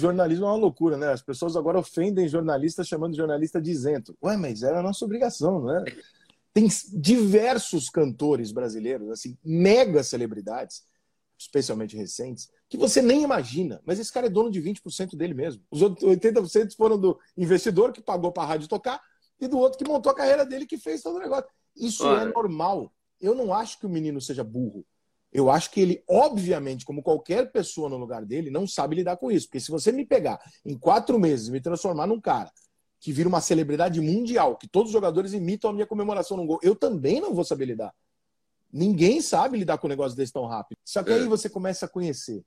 jornalismo 0.00 0.46
é 0.46 0.48
uma 0.48 0.56
loucura, 0.56 0.96
né? 0.96 1.12
As 1.12 1.22
pessoas 1.22 1.56
agora 1.56 1.78
ofendem 1.78 2.28
jornalistas 2.28 2.88
chamando 2.88 3.16
jornalista 3.16 3.60
de 3.60 3.70
isento. 3.70 4.16
Ué, 4.22 4.36
mas 4.36 4.62
era 4.62 4.80
a 4.80 4.82
nossa 4.82 5.04
obrigação, 5.04 5.60
não 5.60 5.76
é? 5.76 5.84
Tem 6.52 6.66
diversos 6.92 7.88
cantores 7.88 8.50
brasileiros, 8.50 9.10
assim, 9.10 9.38
mega 9.44 10.02
celebridades, 10.02 10.82
especialmente 11.38 11.96
recentes, 11.96 12.50
que 12.68 12.76
você 12.76 13.00
nem 13.00 13.22
imagina. 13.22 13.80
Mas 13.84 13.98
esse 13.98 14.12
cara 14.12 14.26
é 14.26 14.30
dono 14.30 14.50
de 14.50 14.60
20% 14.60 15.16
dele 15.16 15.34
mesmo. 15.34 15.62
Os 15.70 15.80
outros 15.80 16.08
80% 16.08 16.74
foram 16.76 16.98
do 16.98 17.18
investidor 17.36 17.92
que 17.92 18.02
pagou 18.02 18.32
para 18.32 18.42
a 18.42 18.46
rádio 18.46 18.68
tocar 18.68 19.00
e 19.40 19.46
do 19.46 19.58
outro 19.58 19.78
que 19.78 19.88
montou 19.88 20.10
a 20.12 20.14
carreira 20.14 20.44
dele 20.44 20.66
que 20.66 20.76
fez 20.76 21.02
todo 21.02 21.16
o 21.16 21.20
negócio. 21.20 21.48
Isso 21.76 22.04
Olha. 22.04 22.22
é 22.22 22.32
normal. 22.32 22.92
Eu 23.20 23.34
não 23.34 23.54
acho 23.54 23.78
que 23.78 23.86
o 23.86 23.90
menino 23.90 24.20
seja 24.20 24.42
burro. 24.42 24.84
Eu 25.32 25.48
acho 25.48 25.70
que 25.70 25.80
ele, 25.80 26.02
obviamente, 26.08 26.84
como 26.84 27.02
qualquer 27.02 27.52
pessoa 27.52 27.88
no 27.88 27.96
lugar 27.96 28.24
dele, 28.24 28.50
não 28.50 28.66
sabe 28.66 28.96
lidar 28.96 29.16
com 29.16 29.30
isso. 29.30 29.46
Porque 29.46 29.60
se 29.60 29.70
você 29.70 29.92
me 29.92 30.04
pegar 30.04 30.40
em 30.64 30.76
quatro 30.76 31.18
meses 31.18 31.48
e 31.48 31.52
me 31.52 31.60
transformar 31.60 32.06
num 32.06 32.20
cara 32.20 32.50
que 32.98 33.12
vira 33.12 33.28
uma 33.28 33.40
celebridade 33.40 34.00
mundial, 34.00 34.56
que 34.56 34.68
todos 34.68 34.90
os 34.90 34.92
jogadores 34.92 35.32
imitam 35.32 35.70
a 35.70 35.72
minha 35.72 35.86
comemoração 35.86 36.36
no 36.36 36.44
gol, 36.44 36.58
eu 36.62 36.74
também 36.74 37.20
não 37.20 37.32
vou 37.32 37.44
saber 37.44 37.64
lidar. 37.64 37.94
Ninguém 38.72 39.20
sabe 39.20 39.58
lidar 39.58 39.78
com 39.78 39.86
um 39.86 39.90
negócio 39.90 40.16
desse 40.16 40.32
tão 40.32 40.46
rápido. 40.46 40.78
Só 40.84 41.02
que 41.02 41.12
aí 41.12 41.24
é. 41.24 41.28
você 41.28 41.48
começa 41.48 41.86
a 41.86 41.88
conhecer 41.88 42.44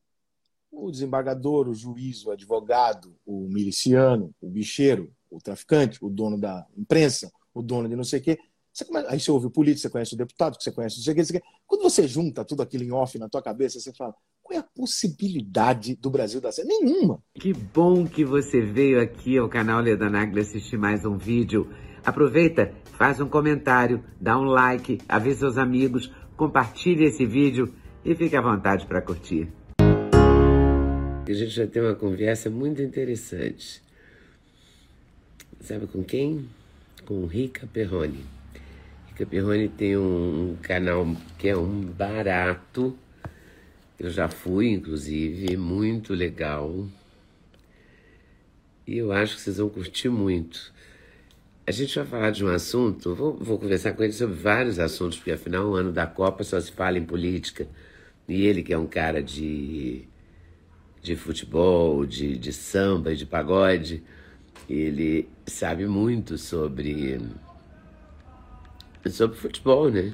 o 0.72 0.92
desembargador, 0.92 1.68
o 1.68 1.74
juiz, 1.74 2.26
o 2.26 2.32
advogado, 2.32 3.16
o 3.26 3.48
miliciano, 3.48 4.34
o 4.42 4.50
bicheiro, 4.50 5.12
o 5.30 5.40
traficante, 5.40 6.04
o 6.04 6.10
dono 6.10 6.40
da 6.40 6.66
imprensa, 6.78 7.32
o 7.54 7.62
dono 7.62 7.88
de 7.88 7.96
não 7.96 8.04
sei 8.04 8.20
o 8.20 8.24
quê. 8.24 8.40
Você 8.74 8.86
começa... 8.86 9.12
Aí 9.12 9.20
você 9.20 9.30
ouve 9.30 9.46
o 9.46 9.52
político, 9.52 9.82
você 9.82 9.90
conhece 9.90 10.16
o 10.16 10.18
deputado, 10.18 10.58
você 10.60 10.72
conhece 10.72 10.98
não 10.98 11.04
sei 11.04 11.14
o 11.14 11.16
quê, 11.16 11.42
Quando 11.68 11.84
você 11.84 12.08
junta 12.08 12.44
tudo 12.44 12.64
aquilo 12.64 12.84
em 12.84 12.92
off 12.92 13.20
na 13.20 13.30
tua 13.30 13.42
cabeça, 13.42 13.80
você 13.80 13.94
fala, 13.94 14.16
qual 14.42 14.58
é 14.58 14.60
a 14.60 14.64
possibilidade 14.64 15.96
do 15.96 16.10
Brasil 16.10 16.42
dar 16.42 16.52
certo? 16.52 16.68
Nenhuma. 16.68 17.22
Que 17.36 17.54
bom 17.54 18.08
que 18.08 18.26
você 18.26 18.62
veio 18.62 19.00
aqui 19.00 19.38
ao 19.38 19.48
canal 19.48 19.80
Leda 19.80 20.10
Nagli 20.10 20.40
assistir 20.40 20.78
mais 20.78 21.06
um 21.06 21.18
vídeo. 21.18 21.72
Aproveita, 22.04 22.74
faz 22.98 23.22
um 23.22 23.30
comentário, 23.30 24.04
dá 24.20 24.38
um 24.38 24.46
like, 24.46 24.98
avisa 25.08 25.42
seus 25.42 25.58
amigos, 25.58 26.12
compartilhe 26.36 27.06
esse 27.06 27.28
vídeo 27.28 27.72
e 28.04 28.16
fique 28.16 28.36
à 28.36 28.42
vontade 28.42 28.88
para 28.88 29.04
curtir. 29.04 29.48
A 29.80 31.32
gente 31.32 31.52
já 31.52 31.68
tem 31.68 31.82
uma 31.82 31.96
conversa 31.96 32.50
muito 32.50 32.82
interessante. 32.82 33.82
Sabe 35.62 35.86
com 35.88 36.04
quem? 36.04 36.50
Com 37.06 37.26
Rica 37.26 37.66
Perrone. 37.72 38.33
Rica 39.14 39.26
Perrone 39.26 39.70
tem 39.70 39.96
um, 39.98 40.58
canal 40.62 41.16
que 41.38 41.50
é 41.50 41.56
um 41.56 41.82
barato 41.82 42.98
eu 44.04 44.10
já 44.10 44.28
fui, 44.28 44.68
inclusive, 44.70 45.56
muito 45.56 46.14
legal. 46.14 46.86
E 48.86 48.98
eu 48.98 49.14
acho 49.14 49.36
que 49.36 49.42
vocês 49.42 49.58
vão 49.58 49.70
curtir 49.70 50.10
muito. 50.10 50.74
A 51.66 51.72
gente 51.72 51.96
vai 51.96 52.06
falar 52.06 52.32
de 52.32 52.44
um 52.44 52.50
assunto, 52.50 53.16
vou, 53.16 53.38
vou 53.38 53.58
conversar 53.58 53.94
com 53.94 54.04
ele 54.04 54.12
sobre 54.12 54.36
vários 54.36 54.78
assuntos, 54.78 55.18
porque 55.18 55.32
afinal 55.32 55.68
o 55.68 55.76
ano 55.76 55.94
da 55.94 56.06
Copa 56.06 56.44
só 56.44 56.60
se 56.60 56.72
fala 56.74 56.98
em 56.98 57.06
política. 57.06 57.66
E 58.28 58.46
ele, 58.46 58.62
que 58.62 58.74
é 58.74 58.78
um 58.78 58.88
cara 58.88 59.24
de, 59.24 60.04
de 61.02 61.16
futebol, 61.16 62.06
de, 62.06 62.38
de 62.38 62.52
samba, 62.52 63.16
de 63.16 63.26
pagode, 63.26 64.04
ele 64.70 65.30
sabe 65.46 65.86
muito 65.86 66.38
sobre, 66.38 67.22
sobre 69.12 69.38
futebol, 69.38 69.90
né? 69.90 70.14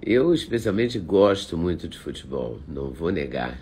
Eu, 0.00 0.32
especialmente, 0.32 0.98
gosto 0.98 1.56
muito 1.56 1.88
de 1.88 1.98
futebol, 1.98 2.60
não 2.68 2.90
vou 2.90 3.10
negar. 3.10 3.58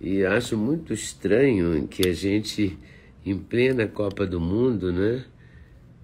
E 0.00 0.24
acho 0.24 0.56
muito 0.56 0.92
estranho 0.92 1.86
que 1.86 2.08
a 2.08 2.12
gente, 2.12 2.78
em 3.24 3.38
plena 3.38 3.86
Copa 3.86 4.26
do 4.26 4.40
Mundo, 4.40 4.92
né? 4.92 5.24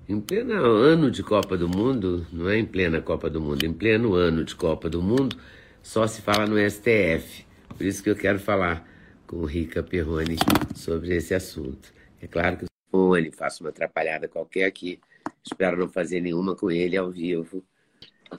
Em 0.08 0.20
pleno 0.20 0.54
ano 0.54 1.10
de 1.10 1.22
Copa 1.22 1.56
do 1.56 1.68
Mundo, 1.68 2.26
não 2.32 2.48
é 2.48 2.58
em 2.58 2.64
plena 2.64 3.00
Copa 3.02 3.28
do 3.28 3.40
Mundo, 3.40 3.64
em 3.64 3.72
pleno 3.72 4.14
ano 4.14 4.42
de 4.42 4.54
Copa 4.54 4.88
do 4.88 5.02
Mundo, 5.02 5.36
só 5.82 6.06
se 6.06 6.22
fala 6.22 6.46
no 6.46 6.56
STF. 6.58 7.44
Por 7.76 7.84
isso 7.84 8.02
que 8.02 8.08
eu 8.08 8.16
quero 8.16 8.38
falar 8.38 8.88
com 9.26 9.36
o 9.36 9.44
Rica 9.44 9.82
Perrone 9.82 10.36
sobre 10.74 11.14
esse 11.14 11.34
assunto. 11.34 11.92
É 12.22 12.26
claro 12.26 12.56
que 12.56 12.64
eu 12.64 13.16
ele 13.16 13.30
faço 13.30 13.62
uma 13.62 13.70
atrapalhada 13.70 14.26
qualquer 14.26 14.64
aqui. 14.64 14.98
Espero 15.44 15.78
não 15.78 15.88
fazer 15.88 16.20
nenhuma 16.20 16.54
com 16.54 16.70
ele 16.70 16.96
ao 16.96 17.10
vivo. 17.10 17.64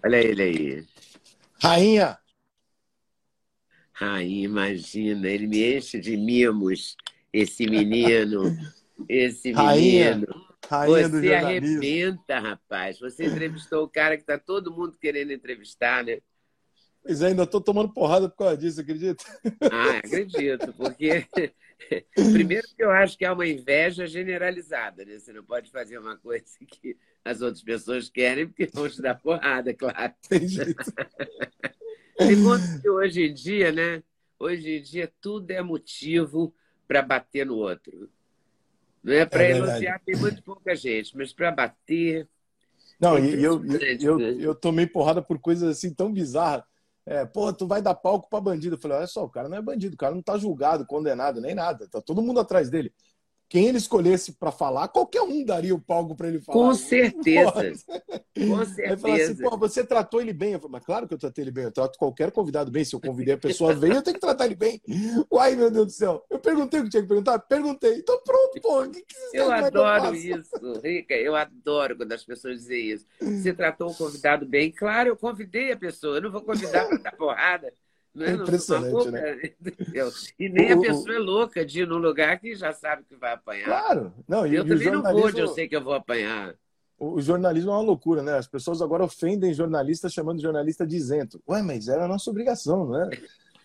Olha 0.03 0.17
ele 0.17 0.41
aí. 0.41 0.87
Rainha! 1.61 2.17
Rainha, 3.91 4.45
imagina, 4.45 5.27
ele 5.27 5.47
me 5.47 5.77
enche 5.77 5.99
de 5.99 6.15
mimos, 6.15 6.95
esse 7.33 7.67
menino. 7.67 8.55
Esse 9.07 9.51
menino. 9.53 10.27
Rainha 10.67 11.09
Você 11.09 11.33
arrebenta, 11.33 12.39
rapaz. 12.39 12.99
Você 12.99 13.25
entrevistou 13.25 13.83
o 13.83 13.89
cara 13.89 14.15
que 14.15 14.23
está 14.23 14.37
todo 14.37 14.71
mundo 14.71 14.97
querendo 15.01 15.33
entrevistar, 15.33 16.03
né? 16.03 16.19
Pois 17.01 17.21
é, 17.21 17.27
ainda 17.27 17.43
estou 17.43 17.61
tomando 17.61 17.91
porrada 17.91 18.29
por 18.29 18.37
causa 18.37 18.57
disso, 18.57 18.81
acredita? 18.81 19.23
Ah, 19.71 19.97
acredito, 19.97 20.73
porque 20.73 21.27
primeiro 22.33 22.67
que 22.75 22.83
eu 22.83 22.91
acho 22.91 23.17
que 23.17 23.25
é 23.25 23.31
uma 23.31 23.47
inveja 23.47 24.05
generalizada, 24.05 25.05
né? 25.05 25.17
Você 25.17 25.31
não 25.31 25.43
pode 25.43 25.71
fazer 25.71 25.97
uma 25.97 26.17
coisa 26.17 26.45
que 26.67 26.97
as 27.23 27.41
outras 27.41 27.63
pessoas 27.63 28.09
querem, 28.09 28.47
porque 28.47 28.65
vão 28.67 28.89
te 28.89 29.01
dar 29.01 29.15
porrada, 29.15 29.73
claro. 29.73 30.13
Segundo 32.19 32.61
que 32.81 32.89
hoje 32.89 33.27
em 33.27 33.33
dia, 33.33 33.71
né? 33.71 34.03
Hoje 34.37 34.77
em 34.77 34.81
dia 34.81 35.11
tudo 35.21 35.51
é 35.51 35.61
motivo 35.61 36.53
para 36.87 37.01
bater 37.01 37.45
no 37.45 37.55
outro. 37.55 38.09
Não 39.03 39.13
é 39.13 39.25
para 39.25 39.43
é 39.43 39.51
elogiar, 39.51 39.99
tem 39.99 40.15
muito 40.17 40.43
pouca 40.43 40.75
gente, 40.75 41.15
mas 41.15 41.31
para 41.31 41.51
bater. 41.51 42.27
Não, 42.99 43.17
e 43.17 43.41
eu, 43.41 43.63
eu, 43.65 43.79
eu, 44.01 44.39
eu 44.39 44.55
tomei 44.55 44.85
porrada 44.85 45.21
por 45.21 45.39
coisas 45.39 45.77
assim 45.77 45.93
tão 45.93 46.11
bizarras. 46.11 46.65
É, 47.09 47.25
pô, 47.25 47.51
tu 47.51 47.65
vai 47.65 47.81
dar 47.81 47.95
palco 47.95 48.29
para 48.29 48.39
bandido. 48.39 48.75
Eu 48.75 48.79
falei, 48.79 48.97
olha 48.97 49.07
só, 49.07 49.25
o 49.25 49.29
cara 49.29 49.49
não 49.49 49.57
é 49.57 49.61
bandido, 49.61 49.95
o 49.95 49.97
cara 49.97 50.13
não 50.13 50.21
tá 50.21 50.37
julgado, 50.37 50.85
condenado, 50.85 51.41
nem 51.41 51.55
nada. 51.55 51.87
Tá 51.89 51.99
todo 51.99 52.21
mundo 52.21 52.39
atrás 52.39 52.69
dele 52.69 52.93
quem 53.49 53.65
ele 53.65 53.79
escolhesse 53.79 54.33
para 54.33 54.51
falar, 54.51 54.87
qualquer 54.89 55.23
um 55.23 55.43
daria 55.43 55.73
o 55.73 55.81
palco 55.81 56.15
para 56.15 56.27
ele 56.27 56.39
falar. 56.39 56.55
Com 56.55 56.73
certeza. 56.75 57.83
Com 58.37 58.63
certeza. 58.63 59.07
Aí 59.07 59.21
assim, 59.23 59.43
pô, 59.43 59.57
você 59.57 59.83
tratou 59.83 60.21
ele 60.21 60.31
bem. 60.31 60.53
Eu 60.53 60.59
falo, 60.59 60.71
mas 60.71 60.85
claro 60.85 61.07
que 61.07 61.15
eu 61.15 61.17
tratei 61.17 61.43
ele 61.43 61.51
bem. 61.51 61.63
Eu 61.63 61.71
trato 61.71 61.97
qualquer 61.97 62.31
convidado 62.31 62.69
bem. 62.69 62.85
Se 62.85 62.95
eu 62.95 63.01
convidei 63.01 63.33
a 63.33 63.37
pessoa 63.37 63.73
bem, 63.73 63.91
eu 63.91 64.03
tenho 64.03 64.13
que 64.13 64.21
tratar 64.21 64.45
ele 64.45 64.55
bem. 64.55 64.79
Uai, 65.31 65.55
meu 65.55 65.71
Deus 65.71 65.87
do 65.87 65.91
céu. 65.91 66.23
Eu 66.29 66.37
perguntei 66.37 66.79
o 66.79 66.83
que 66.83 66.89
tinha 66.89 67.01
que 67.01 67.09
perguntar? 67.09 67.39
Perguntei. 67.39 67.97
Então 67.97 68.21
pronto, 68.23 68.61
pô. 68.61 68.87
Que 68.87 69.01
que 69.01 69.15
eu 69.33 69.51
adoro 69.51 70.11
que 70.11 70.29
eu 70.29 70.39
isso, 70.39 70.79
Rica. 70.83 71.15
Eu 71.15 71.35
adoro 71.35 71.97
quando 71.97 72.11
as 72.11 72.23
pessoas 72.23 72.59
dizem 72.59 72.91
isso. 72.91 73.05
Você 73.19 73.51
tratou 73.51 73.89
o 73.89 73.95
convidado 73.95 74.45
bem? 74.45 74.71
Claro, 74.71 75.09
eu 75.09 75.17
convidei 75.17 75.71
a 75.71 75.77
pessoa. 75.77 76.17
Eu 76.17 76.21
não 76.21 76.31
vou 76.31 76.41
convidar 76.41 76.87
para 76.87 76.97
dar 76.97 77.15
porrada. 77.17 77.73
É, 78.19 78.31
impressionante, 78.31 79.11
né? 79.11 79.51
E 80.37 80.49
nem 80.49 80.71
a 80.71 80.79
pessoa 80.79 81.15
é 81.15 81.19
louca 81.19 81.65
de 81.65 81.81
ir 81.81 81.87
num 81.87 81.97
lugar 81.97 82.39
que 82.39 82.55
já 82.55 82.73
sabe 82.73 83.03
que 83.03 83.15
vai 83.15 83.33
apanhar. 83.33 83.65
Claro. 83.65 84.13
Não, 84.27 84.45
eu 84.45 84.63
também 84.63 84.83
jornalismo... 84.83 85.03
não 85.03 85.31
vou, 85.31 85.39
eu 85.39 85.47
sei 85.47 85.67
que 85.67 85.75
eu 85.75 85.83
vou 85.83 85.93
apanhar. 85.93 86.55
O 86.97 87.21
jornalismo 87.21 87.71
é 87.71 87.73
uma 87.73 87.81
loucura, 87.81 88.21
né? 88.21 88.37
As 88.37 88.47
pessoas 88.47 88.81
agora 88.81 89.05
ofendem 89.05 89.53
jornalistas 89.53 90.11
chamando 90.11 90.41
jornalista 90.41 90.85
de 90.85 90.97
isento. 90.97 91.41
Ué, 91.47 91.61
mas 91.61 91.87
era 91.87 92.03
a 92.03 92.07
nossa 92.07 92.29
obrigação, 92.29 92.85
não 92.85 93.03
é? 93.03 93.09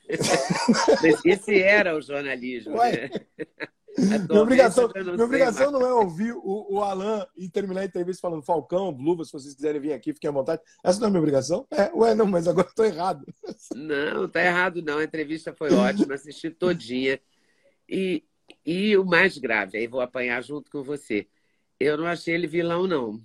Esse 1.24 1.60
era 1.60 1.96
o 1.96 2.00
jornalismo. 2.00 2.76
Ué. 2.76 3.10
Né? 3.36 3.46
Minha 3.96 4.42
obrigação, 4.42 4.90
minha 4.94 5.24
obrigação 5.24 5.70
não 5.70 5.82
é 5.82 5.92
ouvir 5.92 6.32
o, 6.32 6.66
o 6.70 6.82
Alan 6.82 7.26
e 7.36 7.48
terminar 7.48 7.82
a 7.82 7.84
entrevista 7.84 8.22
falando 8.22 8.42
Falcão, 8.42 8.90
Luva, 8.90 9.24
se 9.24 9.32
vocês 9.32 9.54
quiserem 9.54 9.80
vir 9.80 9.92
aqui, 9.92 10.12
fiquem 10.12 10.28
à 10.28 10.32
vontade. 10.32 10.62
Essa 10.82 11.00
não 11.00 11.06
é 11.06 11.10
minha 11.10 11.20
obrigação? 11.20 11.66
É, 11.70 11.92
ué, 11.94 12.14
não, 12.14 12.26
mas 12.26 12.48
agora 12.48 12.66
estou 12.66 12.84
errado. 12.84 13.24
Não, 13.74 14.24
está 14.24 14.42
errado 14.42 14.82
não. 14.82 14.98
A 14.98 15.04
entrevista 15.04 15.52
foi 15.52 15.72
ótima, 15.72 16.14
assisti 16.14 16.50
todinha. 16.50 17.20
E, 17.88 18.24
e 18.64 18.96
o 18.96 19.04
mais 19.04 19.36
grave, 19.38 19.78
aí 19.78 19.86
vou 19.86 20.00
apanhar 20.00 20.42
junto 20.42 20.70
com 20.70 20.82
você. 20.82 21.26
Eu 21.78 21.96
não 21.96 22.06
achei 22.06 22.34
ele 22.34 22.46
vilão, 22.46 22.86
não. 22.86 23.20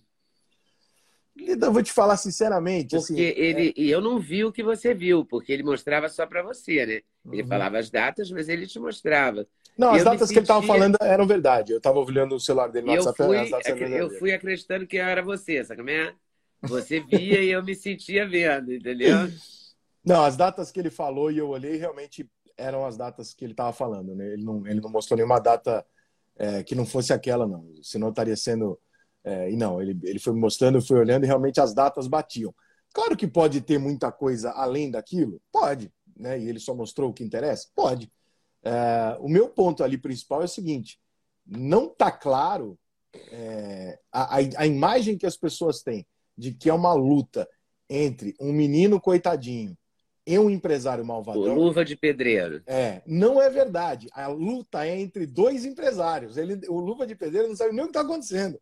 Lida, 1.40 1.70
vou 1.70 1.82
te 1.82 1.92
falar 1.92 2.18
sinceramente. 2.18 2.96
Porque 2.96 3.14
assim, 3.14 3.20
ele. 3.20 3.70
É... 3.70 3.74
E 3.82 3.90
eu 3.90 4.02
não 4.02 4.20
vi 4.20 4.44
o 4.44 4.52
que 4.52 4.64
você 4.64 4.94
viu, 4.94 5.26
porque 5.26 5.52
ele 5.52 5.64
mostrava 5.64 6.10
só 6.10 6.26
para 6.26 6.44
você, 6.44 6.86
né? 6.86 7.02
Ele 7.32 7.44
uhum. 7.44 7.48
falava 7.48 7.78
as 7.78 7.90
datas, 7.90 8.32
mas 8.32 8.50
ele 8.50 8.68
te 8.68 8.80
mostrava. 8.80 9.48
Não, 9.78 9.92
as 9.92 10.04
datas 10.04 10.28
sentia... 10.28 10.34
que 10.34 10.40
ele 10.40 10.44
estava 10.44 10.66
falando 10.66 10.98
eram 11.02 11.26
verdade. 11.26 11.72
Eu 11.72 11.78
estava 11.78 12.00
olhando 12.00 12.36
o 12.36 12.40
celular 12.40 12.70
dele 12.70 12.88
no 12.88 12.94
eu 12.94 13.04
WhatsApp. 13.04 13.78
Fui, 13.78 14.02
eu 14.02 14.10
fui 14.12 14.34
acreditando 14.34 14.86
que 14.86 14.98
era 14.98 15.22
você, 15.22 15.64
sabe 15.64 15.78
como 15.78 15.90
é? 15.90 16.14
Você 16.62 17.00
via 17.00 17.42
e 17.42 17.52
eu 17.52 17.64
me 17.64 17.74
sentia 17.74 18.28
vendo, 18.28 18.74
entendeu? 18.74 19.16
Não, 20.04 20.24
as 20.24 20.36
datas 20.36 20.72
que 20.72 20.80
ele 20.80 20.90
falou 20.90 21.32
e 21.32 21.38
eu 21.38 21.50
olhei 21.50 21.78
realmente 21.78 22.30
eram 22.58 22.86
as 22.86 22.98
datas 22.98 23.34
que 23.34 23.46
ele 23.46 23.54
estava 23.54 23.72
falando, 23.72 24.14
né? 24.14 24.34
Ele 24.34 24.44
não, 24.44 24.68
ele 24.68 24.82
não 24.82 24.90
mostrou 24.90 25.16
nenhuma 25.16 25.40
data 25.40 25.86
é, 26.38 26.64
que 26.64 26.76
não 26.76 26.86
fosse 26.86 27.14
aquela, 27.14 27.48
não. 27.48 27.66
Senão 27.82 28.10
estaria 28.10 28.36
sendo. 28.36 28.80
É, 29.24 29.52
e 29.52 29.56
não, 29.56 29.82
ele, 29.82 30.00
ele 30.04 30.20
foi 30.20 30.34
mostrando, 30.34 30.78
eu 30.78 30.82
fui 30.82 30.98
olhando 30.98 31.24
e 31.24 31.28
realmente 31.28 31.60
as 31.60 31.74
datas 31.74 32.08
batiam. 32.08 32.54
Claro 32.94 33.16
que 33.16 33.28
pode 33.28 33.62
ter 33.62 33.78
muita 33.78 34.12
coisa 34.12 34.52
além 34.52 34.90
daquilo, 34.90 35.42
pode, 35.52 35.92
né? 36.18 36.40
E 36.40 36.50
ele 36.50 36.60
só 36.60 36.74
mostrou 36.74 37.10
o 37.10 37.14
que 37.14 37.24
interessa, 37.24 37.68
pode. 37.76 38.12
É, 38.64 39.18
o 39.20 39.30
meu 39.30 39.50
ponto 39.50 39.84
ali 39.84 39.98
principal 39.98 40.42
é 40.42 40.46
o 40.46 40.50
seguinte: 40.50 41.00
não 41.46 41.86
está 41.86 42.12
claro 42.12 42.78
é, 43.32 44.00
a, 44.12 44.38
a, 44.38 44.68
imagem 44.68 45.18
que 45.18 45.26
as 45.26 45.38
pessoas 45.38 45.82
têm 45.82 46.06
de 46.38 46.54
que 46.54 46.70
é 46.70 46.74
uma 46.74 46.94
luta 46.94 47.48
entre 47.90 48.36
um 48.40 48.52
menino 48.52 49.00
coitadinho 49.00 49.78
e 50.26 50.38
um 50.38 50.50
empresário 50.50 51.04
malvadão. 51.04 51.58
O 51.58 51.64
luva 51.64 51.84
de 51.84 51.96
pedreiro. 51.96 52.62
É, 52.68 53.02
não 53.08 53.42
é 53.42 53.50
verdade. 53.50 54.08
A 54.14 54.28
luta 54.28 54.86
é 54.86 55.00
entre 55.00 55.26
dois 55.26 55.66
empresários. 55.66 56.38
Ele, 56.38 56.60
o 56.68 56.80
luva 56.80 57.08
de 57.08 57.16
pedreiro 57.16 57.48
não 57.48 57.56
sabe 57.56 57.72
nem 57.72 57.82
o 57.82 57.86
que 57.86 57.90
está 57.90 58.02
acontecendo. 58.02 58.60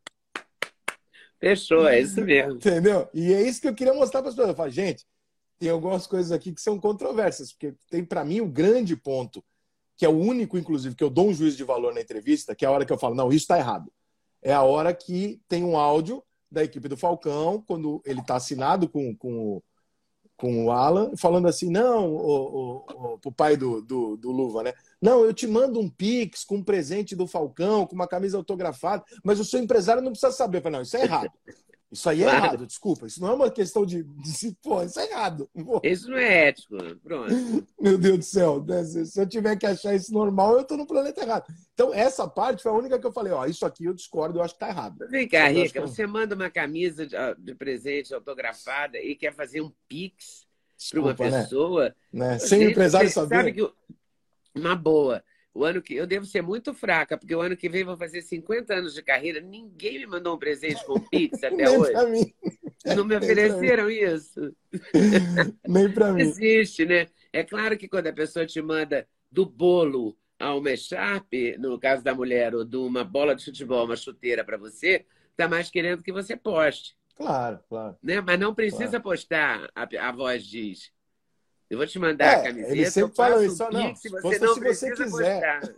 Fechou, 1.40 1.88
é 1.88 2.00
isso 2.00 2.22
mesmo. 2.22 2.54
Entendeu? 2.54 3.08
E 3.14 3.34
é 3.34 3.42
isso 3.42 3.62
que 3.62 3.68
eu 3.68 3.76
queria 3.76 3.94
mostrar 3.94 4.22
para 4.22 4.30
as 4.30 4.36
pessoas. 4.36 4.50
Eu 4.50 4.56
falo, 4.56 4.72
gente, 4.72 5.06
tem 5.60 5.70
algumas 5.70 6.08
coisas 6.08 6.32
aqui 6.32 6.52
que 6.52 6.62
são 6.62 6.80
controversas, 6.80 7.52
porque 7.52 7.76
tem 7.90 8.04
para 8.04 8.26
mim 8.26 8.42
o 8.42 8.48
grande 8.48 8.96
ponto 8.96 9.44
que 9.98 10.06
é 10.06 10.10
o 10.10 10.16
único, 10.16 10.58
inclusive, 10.58 10.96
que 10.96 11.04
eu 11.04 11.10
dou 11.10 11.30
um 11.30 11.34
juízo 11.34 11.58
de 11.58 11.64
valor 11.64 11.92
na 11.92 12.00
entrevista, 12.00 12.56
que 12.56 12.64
é 12.64 12.68
a 12.68 12.72
hora 12.72 12.86
que 12.86 12.94
eu 12.94 13.00
falo, 13.00 13.16
não, 13.16 13.30
isso 13.30 13.46
está 13.46 13.58
errado. 13.58 13.92
É 14.44 14.54
a 14.54 14.62
hora 14.62 14.94
que 14.94 15.42
tem 15.50 15.64
um 15.64 15.76
áudio 15.76 16.24
da 16.52 16.64
equipe 16.64 16.88
do 16.88 16.96
Falcão, 16.96 17.64
quando 17.68 18.00
ele 18.06 18.20
está 18.20 18.36
assinado 18.36 18.88
com, 18.88 19.16
com, 19.16 19.62
com 20.38 20.66
o 20.66 20.72
Alan, 20.72 21.18
falando 21.18 21.48
assim, 21.48 21.72
não, 21.72 22.14
o, 22.14 22.78
o, 22.78 23.20
o, 23.26 23.32
pai 23.32 23.58
do, 23.58 23.82
do, 23.82 24.16
do, 24.16 24.32
Luva, 24.32 24.62
né? 24.62 24.74
Não, 25.02 25.24
eu 25.24 25.34
te 25.34 25.46
mando 25.46 25.80
um 25.80 25.90
Pix 25.90 26.44
com 26.44 26.58
um 26.58 26.64
presente 26.64 27.16
do 27.16 27.28
Falcão, 27.28 27.86
com 27.86 27.96
uma 27.96 28.08
camisa 28.08 28.38
autografada, 28.38 29.04
mas 29.24 29.40
o 29.40 29.46
seu 29.46 29.60
empresário 29.60 30.02
não 30.02 30.12
precisa 30.12 30.32
saber. 30.32 30.58
Eu 30.58 30.62
falei, 30.64 30.78
não, 30.78 30.84
isso 30.84 30.98
é 30.98 31.04
errado. 31.04 31.32
Isso 31.90 32.10
aí 32.10 32.22
é 32.22 32.26
claro. 32.26 32.46
errado, 32.46 32.68
desculpa. 32.68 33.08
Isso 33.08 33.22
não 33.22 33.30
é 33.30 33.34
uma 33.34 33.50
questão 33.50 33.86
de. 33.86 34.04
de 34.04 34.58
pô, 34.62 34.84
isso 34.84 35.00
é 35.00 35.10
errado. 35.10 35.50
Pô. 35.54 35.80
Isso 35.84 36.10
não 36.10 36.18
é 36.18 36.50
ético. 36.50 36.76
Pronto. 37.02 37.34
Meu 37.80 37.98
Deus 37.98 38.18
do 38.18 38.24
céu. 38.26 38.64
Né? 38.64 38.84
Se 38.84 39.22
eu 39.22 39.28
tiver 39.28 39.56
que 39.56 39.66
achar 39.66 39.96
isso 39.96 40.12
normal, 40.14 40.56
eu 40.56 40.62
estou 40.62 40.78
no 40.78 40.86
planeta 40.86 41.22
errado. 41.22 41.46
Então, 41.74 41.94
essa 41.94 42.28
parte 42.28 42.62
foi 42.62 42.72
a 42.74 42.76
única 42.76 43.00
que 43.00 43.08
eu 43.08 43.12
falei: 43.12 43.32
ó, 43.32 43.46
isso 43.46 43.66
aqui 43.66 43.86
eu 43.86 43.94
discordo, 43.94 44.38
eu 44.38 44.44
acho 44.44 44.58
que 44.58 44.64
está 44.64 44.68
errado. 44.68 45.08
Vem 45.10 45.28
cá, 45.30 45.48
Rica, 45.48 45.80
você 45.80 46.06
manda 46.06 46.36
uma 46.36 46.50
camisa 46.50 47.08
de, 47.08 47.16
de, 47.38 47.56
presente 47.56 48.14
autografada 48.14 48.98
e 48.98 49.16
quer 49.16 49.34
fazer 49.34 49.62
um 49.62 49.72
pix 49.88 50.46
para 50.92 51.00
uma 51.00 51.14
né? 51.14 51.16
pessoa. 51.16 51.96
Né? 52.12 52.38
Sem 52.38 52.68
o 52.68 52.70
empresário 52.70 53.10
saber. 53.10 53.36
Sabe 53.38 53.54
que, 53.54 53.72
uma 54.58 54.76
boa. 54.76 55.24
O 55.54 55.64
ano 55.64 55.82
que 55.82 55.96
eu 55.96 56.06
devo 56.06 56.26
ser 56.26 56.44
muito 56.44 56.74
fraca, 56.74 57.18
porque 57.18 57.34
o 57.34 57.42
ano 57.42 57.58
que 57.58 57.68
vem 57.68 57.84
vou 57.84 57.98
fazer 57.98 58.22
50 58.22 58.76
anos 58.76 58.94
de 58.94 59.02
carreira. 59.02 59.40
Ninguém 59.40 60.00
me 60.00 60.06
mandou 60.06 60.36
um 60.36 60.38
presente 60.38 60.86
com 60.86 61.00
Pix 61.00 61.42
até 61.44 61.56
Nem 61.56 61.68
hoje. 61.68 61.92
Pra 61.92 62.06
mim. 62.06 62.34
Não 62.96 63.04
me 63.04 63.16
ofereceram 63.18 63.90
isso. 63.90 64.56
Nem 65.68 65.92
para 65.92 66.14
mim. 66.14 66.22
Existe, 66.22 66.86
né? 66.86 67.08
É 67.34 67.44
claro 67.44 67.76
que 67.76 67.88
quando 67.88 68.08
a 68.08 68.14
pessoa 68.14 68.46
te 68.46 68.62
manda 68.62 69.08
do 69.32 69.46
bolo 69.46 70.16
a 70.40 70.54
uma 70.54 70.72
echarpe, 70.72 71.58
no 71.58 71.80
caso 71.80 72.04
da 72.04 72.14
mulher, 72.14 72.54
ou 72.54 72.64
de 72.64 72.78
uma 72.78 73.04
bola 73.04 73.36
de 73.36 73.44
futebol, 73.44 73.86
uma 73.86 73.96
chuteira 73.96 74.44
para 74.44 74.58
você, 74.58 75.06
tá 75.36 75.48
mais 75.48 75.72
querendo 75.72 76.04
que 76.04 76.12
você 76.12 76.38
poste. 76.38 76.96
Claro, 77.16 77.60
claro. 77.68 77.98
Né? 78.02 78.22
Mas 78.22 78.40
não 78.40 78.54
precisa 78.54 78.90
claro. 78.90 79.04
postar, 79.04 79.70
a, 79.74 80.08
a 80.08 80.12
voz 80.12 80.46
diz. 80.46 80.92
Eu 81.70 81.78
vou 81.78 81.88
te 81.88 82.00
mandar 82.00 82.26
é, 82.26 82.36
a 82.36 82.44
camiseta. 82.44 82.72
Ele 82.72 82.92
sempre 82.92 83.16
fala 83.16 83.46
isso, 83.46 83.72
não. 83.72 83.96
Se 83.96 84.10
você, 84.10 84.40
não 84.40 84.54
se 84.54 84.60
você 84.60 84.92
quiser. 84.92 85.76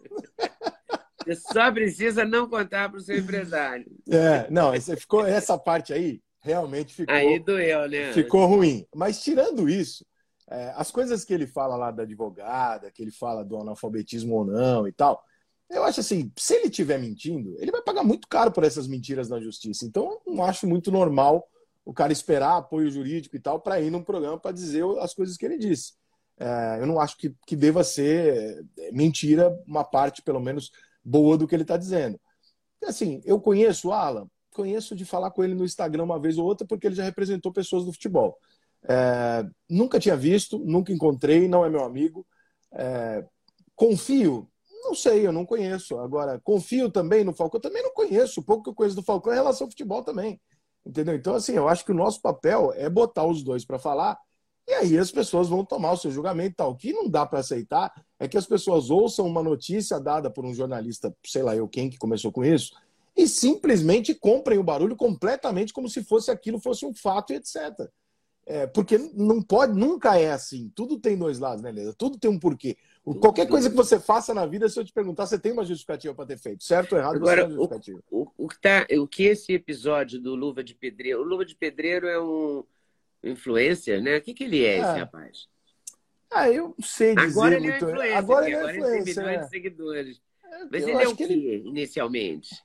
Você 1.26 1.36
só 1.36 1.72
precisa 1.72 2.26
não 2.26 2.50
contar 2.50 2.90
para 2.90 2.98
o 2.98 3.02
seu 3.02 3.18
empresário. 3.18 3.86
É, 4.10 4.50
não, 4.50 4.72
ficou 4.82 5.26
essa 5.26 5.58
parte 5.58 5.94
aí 5.94 6.22
realmente 6.42 6.94
ficou. 6.94 7.14
Aí 7.14 7.40
doeu, 7.40 7.88
né? 7.88 8.14
Ficou 8.14 8.46
ruim. 8.46 8.86
Mas 8.96 9.22
tirando 9.22 9.70
isso, 9.70 10.06
é, 10.50 10.74
as 10.76 10.92
coisas 10.92 11.24
que 11.24 11.34
ele 11.34 11.46
fala 11.46 11.76
lá 11.76 11.92
da 11.92 12.04
advogada, 12.04 12.92
que 12.92 13.02
ele 13.02 13.12
fala 13.12 13.44
do 13.44 13.58
analfabetismo 13.58 14.36
ou 14.36 14.46
não 14.46 14.88
e 14.88 14.92
tal, 14.92 15.24
eu 15.70 15.84
acho 15.84 16.00
assim, 16.00 16.32
se 16.36 16.56
ele 16.56 16.66
estiver 16.66 16.98
mentindo, 16.98 17.56
ele 17.60 17.72
vai 17.72 17.82
pagar 17.82 18.04
muito 18.04 18.28
caro 18.28 18.52
por 18.52 18.64
essas 18.64 18.88
mentiras 18.88 19.30
na 19.30 19.40
justiça. 19.40 19.86
Então, 19.86 20.20
eu 20.26 20.34
não 20.34 20.44
acho 20.44 20.66
muito 20.66 20.92
normal 20.92 21.48
o 21.90 21.94
cara 21.94 22.14
esperar 22.14 22.58
apoio 22.58 22.92
jurídico 22.92 23.36
e 23.36 23.40
tal 23.40 23.60
para 23.60 23.82
ir 23.82 23.90
num 23.90 24.04
programa 24.04 24.40
para 24.40 24.52
dizer 24.52 24.86
as 25.00 25.12
coisas 25.12 25.36
que 25.36 25.44
ele 25.44 25.58
disse. 25.58 25.94
É, 26.38 26.78
eu 26.80 26.86
não 26.86 27.00
acho 27.00 27.18
que, 27.18 27.36
que 27.48 27.56
deva 27.56 27.84
ser 27.84 28.64
é, 28.78 28.92
mentira 28.92 29.60
uma 29.66 29.84
parte, 29.84 30.22
pelo 30.22 30.40
menos, 30.40 30.70
boa 31.04 31.36
do 31.36 31.48
que 31.48 31.56
ele 31.56 31.64
está 31.64 31.78
dizendo. 31.78 32.22
Assim, 32.86 33.22
eu 33.26 33.42
conheço 33.42 33.88
o 33.88 33.92
Alan, 33.92 34.30
conheço 34.54 34.96
de 34.96 35.04
falar 35.04 35.32
com 35.32 35.44
ele 35.44 35.56
no 35.56 35.66
Instagram 35.66 36.04
uma 36.04 36.20
vez 36.20 36.38
ou 36.38 36.46
outra, 36.46 36.68
porque 36.68 36.86
ele 36.86 36.96
já 36.96 37.04
representou 37.04 37.52
pessoas 37.52 37.84
do 37.84 37.92
futebol. 37.92 38.38
É, 38.88 39.44
nunca 39.68 40.00
tinha 40.00 40.16
visto, 40.16 40.60
nunca 40.60 40.94
encontrei, 40.94 41.48
não 41.48 41.66
é 41.66 41.72
meu 41.72 41.84
amigo. 41.84 42.24
É, 42.72 43.26
confio? 43.76 44.48
Não 44.84 44.94
sei, 44.94 45.26
eu 45.26 45.32
não 45.32 45.44
conheço. 45.44 45.98
Agora, 45.98 46.40
confio 46.40 46.92
também 46.92 47.24
no 47.24 47.34
Falcão? 47.34 47.60
Também 47.60 47.82
não 47.82 47.96
conheço. 47.96 48.42
O 48.42 48.44
pouco 48.44 48.66
que 48.66 48.70
eu 48.70 48.76
conheço 48.76 48.96
do 48.96 49.04
Falcão 49.04 49.34
é 49.34 49.38
relação 49.38 49.66
ao 49.66 49.72
futebol 49.72 50.04
também. 50.04 50.40
Entendeu? 50.86 51.16
Então, 51.16 51.36
assim, 51.36 51.54
eu 51.54 51.68
acho 51.68 51.86
que 51.86 51.92
o 51.92 51.96
nosso 51.96 52.22
papel 52.22 52.74
é 52.76 52.90
botar 52.90 53.26
os 53.26 53.44
dois 53.44 53.66
para 53.66 53.78
falar 53.78 54.18
e 54.70 54.74
aí 54.74 54.98
as 55.00 55.12
pessoas 55.12 55.50
vão 55.50 55.66
tomar 55.66 55.94
o 55.94 55.98
seu 55.98 56.12
julgamento 56.12 56.58
tal. 56.58 56.72
O 56.72 56.76
que 56.76 56.94
não 56.94 57.10
dá 57.10 57.26
para 57.26 57.40
aceitar 57.40 57.92
é 58.20 58.28
que 58.28 58.38
as 58.38 58.46
pessoas 58.46 58.92
ouçam 58.92 59.26
uma 59.26 59.42
notícia 59.42 60.00
dada 60.00 60.30
por 60.30 60.46
um 60.46 60.54
jornalista, 60.54 61.12
sei 61.26 61.42
lá 61.42 61.56
eu 61.56 61.68
quem 61.68 61.90
que 61.90 61.98
começou 61.98 62.32
com 62.32 62.46
isso, 62.46 62.76
e 63.18 63.28
simplesmente 63.28 64.14
comprem 64.14 64.60
o 64.60 64.64
barulho 64.64 64.96
completamente 64.96 65.74
como 65.74 65.90
se 65.90 66.04
fosse 66.04 66.30
aquilo 66.30 66.60
fosse 66.60 66.86
um 66.86 66.94
fato 66.94 67.34
e 67.34 67.38
etc. 67.38 67.90
É, 68.46 68.68
porque 68.68 68.98
não 69.14 69.42
pode, 69.42 69.74
nunca 69.74 70.20
é 70.20 70.32
assim. 70.32 70.72
Tudo 70.76 71.00
tem 71.00 71.18
dois 71.18 71.40
lados, 71.40 71.64
né, 71.64 71.72
Leda? 71.72 71.94
Tudo 71.94 72.20
tem 72.20 72.30
um 72.30 72.40
porquê. 72.40 72.78
Qualquer 73.16 73.48
coisa 73.48 73.70
que 73.70 73.76
você 73.76 74.00
faça 74.00 74.34
na 74.34 74.46
vida, 74.46 74.70
se 74.70 74.80
eu 74.80 74.86
te 74.86 74.94
perguntar, 74.94 75.26
você 75.26 75.40
tem 75.40 75.52
uma 75.52 75.66
justificativa 75.66 76.14
para 76.14 76.26
ter 76.26 76.38
feito, 76.38 76.64
certo 76.64 76.94
ou 76.94 77.00
errado? 77.00 77.16
Agora, 77.16 77.48
o, 77.50 77.64
o, 78.12 78.32
o, 78.38 78.48
que 78.48 78.60
tá, 78.60 78.86
o 79.00 79.08
que 79.08 79.24
esse 79.24 79.54
episódio 79.54 80.20
do 80.20 80.36
Luva 80.36 80.64
de 80.64 80.76
Pedreiro. 80.76 81.22
O 81.22 81.24
Luva 81.24 81.46
de 81.46 81.56
Pedreiro 81.56 82.08
é 82.08 82.22
um 82.22 82.64
influencer, 83.24 84.02
né? 84.02 84.18
O 84.18 84.22
que, 84.22 84.34
que 84.34 84.44
ele 84.44 84.64
é, 84.64 84.78
é. 84.78 84.80
esse 84.80 85.00
rapaz? 85.00 85.48
Ah, 86.32 86.50
eu 86.50 86.76
sei 86.80 87.16
dizer 87.16 87.32
agora 87.32 87.56
ele 87.56 87.70
muito. 87.70 87.86
É 87.86 87.90
influencer, 87.90 88.18
agora 88.18 88.46
ele 88.46 88.56
é 88.56 88.60
agora 88.60 88.78
influencer, 88.78 89.02
ele 89.02 89.06
tem 89.06 89.16
milhões 89.16 89.40
é. 89.40 89.44
de 89.44 89.50
seguidores. 89.50 90.22
É, 90.44 90.66
Mas 90.72 90.84
eu 90.84 90.90
ele 90.90 91.04
é 91.04 91.08
o 91.08 91.16
que 91.16 91.24
ele... 91.24 91.64
inicialmente? 91.66 92.64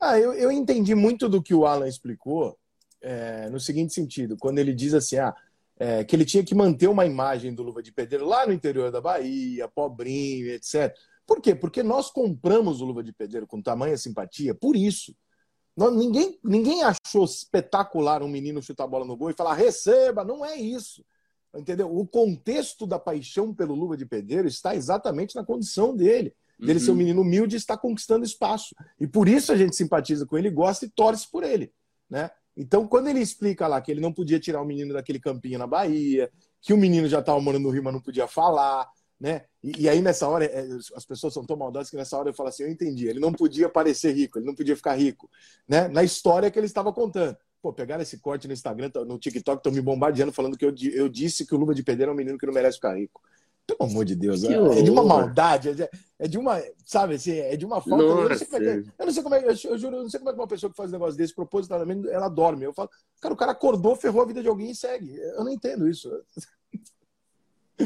Ah, 0.00 0.18
eu, 0.18 0.32
eu 0.32 0.50
entendi 0.50 0.94
muito 0.94 1.28
do 1.28 1.42
que 1.42 1.54
o 1.54 1.66
Alan 1.66 1.86
explicou 1.86 2.58
é, 3.00 3.48
no 3.50 3.60
seguinte 3.60 3.92
sentido, 3.92 4.36
quando 4.36 4.58
ele 4.58 4.72
diz 4.72 4.94
assim, 4.94 5.18
ah, 5.18 5.34
é, 5.78 6.04
que 6.04 6.14
ele 6.14 6.24
tinha 6.24 6.44
que 6.44 6.54
manter 6.54 6.88
uma 6.88 7.06
imagem 7.06 7.54
do 7.54 7.62
Luva 7.62 7.82
de 7.82 7.92
Pedreiro 7.92 8.26
lá 8.26 8.46
no 8.46 8.52
interior 8.52 8.90
da 8.90 9.00
Bahia, 9.00 9.68
pobrinho, 9.68 10.48
etc. 10.48 10.94
Por 11.26 11.40
quê? 11.40 11.54
Porque 11.54 11.82
nós 11.82 12.10
compramos 12.10 12.80
o 12.80 12.84
Luva 12.84 13.02
de 13.02 13.12
Pedreiro 13.12 13.46
com 13.46 13.62
tamanha 13.62 13.96
simpatia 13.96 14.54
por 14.54 14.76
isso. 14.76 15.14
Nós, 15.76 15.94
ninguém, 15.96 16.38
ninguém 16.44 16.82
achou 16.82 17.24
espetacular 17.24 18.22
um 18.22 18.28
menino 18.28 18.62
chutar 18.62 18.84
a 18.84 18.88
bola 18.88 19.04
no 19.04 19.16
gol 19.16 19.30
e 19.30 19.34
falar 19.34 19.54
receba, 19.54 20.24
não 20.24 20.44
é 20.44 20.56
isso. 20.56 21.04
Entendeu? 21.54 21.94
O 21.94 22.06
contexto 22.06 22.86
da 22.86 22.98
paixão 22.98 23.54
pelo 23.54 23.74
Luva 23.74 23.96
de 23.96 24.06
Pedreiro 24.06 24.48
está 24.48 24.74
exatamente 24.74 25.34
na 25.34 25.44
condição 25.44 25.94
dele. 25.94 26.34
Dele 26.58 26.78
uhum. 26.78 26.84
ser 26.84 26.90
um 26.92 26.96
menino 26.96 27.22
humilde 27.22 27.56
e 27.56 27.58
estar 27.58 27.76
conquistando 27.76 28.24
espaço. 28.24 28.74
E 29.00 29.06
por 29.06 29.28
isso 29.28 29.52
a 29.52 29.56
gente 29.56 29.74
simpatiza 29.74 30.24
com 30.24 30.38
ele, 30.38 30.50
gosta 30.50 30.86
e 30.86 30.90
torce 30.90 31.30
por 31.30 31.42
ele. 31.42 31.72
Né? 32.08 32.30
Então, 32.56 32.86
quando 32.86 33.08
ele 33.08 33.20
explica 33.20 33.66
lá 33.66 33.80
que 33.80 33.90
ele 33.90 34.00
não 34.00 34.12
podia 34.12 34.38
tirar 34.38 34.60
o 34.60 34.64
menino 34.64 34.92
daquele 34.92 35.18
campinho 35.18 35.58
na 35.58 35.66
Bahia, 35.66 36.30
que 36.60 36.72
o 36.72 36.76
menino 36.76 37.08
já 37.08 37.20
estava 37.20 37.40
morando 37.40 37.62
no 37.62 37.70
Rio, 37.70 37.82
mas 37.82 37.94
não 37.94 38.00
podia 38.00 38.26
falar, 38.26 38.88
né? 39.18 39.44
E, 39.62 39.82
e, 39.82 39.88
aí, 39.88 40.02
nessa 40.02 40.28
hora, 40.28 40.44
é, 40.44 40.66
as 40.96 41.04
pessoas 41.04 41.32
são 41.32 41.46
tão 41.46 41.56
maldosas 41.56 41.88
que 41.88 41.96
nessa 41.96 42.18
hora 42.18 42.30
eu 42.30 42.34
falo 42.34 42.48
assim: 42.48 42.64
eu 42.64 42.68
entendi, 42.68 43.06
ele 43.06 43.20
não 43.20 43.32
podia 43.32 43.68
parecer 43.68 44.12
rico, 44.12 44.38
ele 44.38 44.46
não 44.46 44.54
podia 44.54 44.76
ficar 44.76 44.94
rico, 44.94 45.30
né? 45.66 45.88
Na 45.88 46.02
história 46.02 46.50
que 46.50 46.58
ele 46.58 46.66
estava 46.66 46.92
contando. 46.92 47.36
Pô, 47.62 47.72
pegaram 47.72 48.02
esse 48.02 48.18
corte 48.18 48.48
no 48.48 48.52
Instagram, 48.52 48.90
no 49.06 49.18
TikTok, 49.18 49.58
estão 49.58 49.72
me 49.72 49.80
bombardeando 49.80 50.32
falando 50.32 50.58
que 50.58 50.64
eu, 50.64 50.74
eu 50.92 51.08
disse 51.08 51.46
que 51.46 51.54
o 51.54 51.58
Luva 51.58 51.72
de 51.72 51.84
Pedreiro 51.84 52.10
é 52.10 52.12
um 52.12 52.16
menino 52.16 52.36
que 52.36 52.44
não 52.44 52.52
merece 52.52 52.76
ficar 52.76 52.96
rico. 52.98 53.22
Pelo 53.66 53.90
amor 53.90 54.04
de 54.04 54.16
Deus, 54.16 54.42
é, 54.42 54.54
é 54.54 54.82
de 54.82 54.90
uma 54.90 55.04
maldade, 55.04 55.68
é 55.68 55.72
de, 55.72 55.88
é 56.18 56.28
de 56.28 56.36
uma, 56.36 56.60
sabe 56.84 57.14
assim, 57.14 57.32
é 57.32 57.56
de 57.56 57.64
uma 57.64 57.80
falta. 57.80 58.02
Eu 58.02 58.28
não, 58.28 58.36
sei 58.36 58.46
como 58.46 58.56
é 58.56 58.60
que, 58.60 58.90
eu 58.98 59.06
não 59.06 59.12
sei 59.12 59.22
como 59.22 59.34
é, 59.34 59.38
eu, 59.44 59.70
eu 59.70 59.78
juro, 59.78 59.96
eu 59.96 60.02
não 60.02 60.10
sei 60.10 60.18
como 60.18 60.30
é 60.30 60.32
que 60.32 60.40
uma 60.40 60.48
pessoa 60.48 60.70
que 60.70 60.76
faz 60.76 60.90
um 60.90 60.92
negócio 60.94 61.16
desse 61.16 61.34
propositadamente, 61.34 62.08
ela 62.08 62.28
dorme. 62.28 62.64
Eu 62.64 62.74
falo, 62.74 62.90
cara, 63.20 63.34
o 63.34 63.36
cara 63.36 63.52
acordou, 63.52 63.94
ferrou 63.94 64.22
a 64.22 64.26
vida 64.26 64.42
de 64.42 64.48
alguém 64.48 64.70
e 64.70 64.74
segue. 64.74 65.14
Eu 65.16 65.44
não 65.44 65.52
entendo 65.52 65.88
isso. 65.88 66.10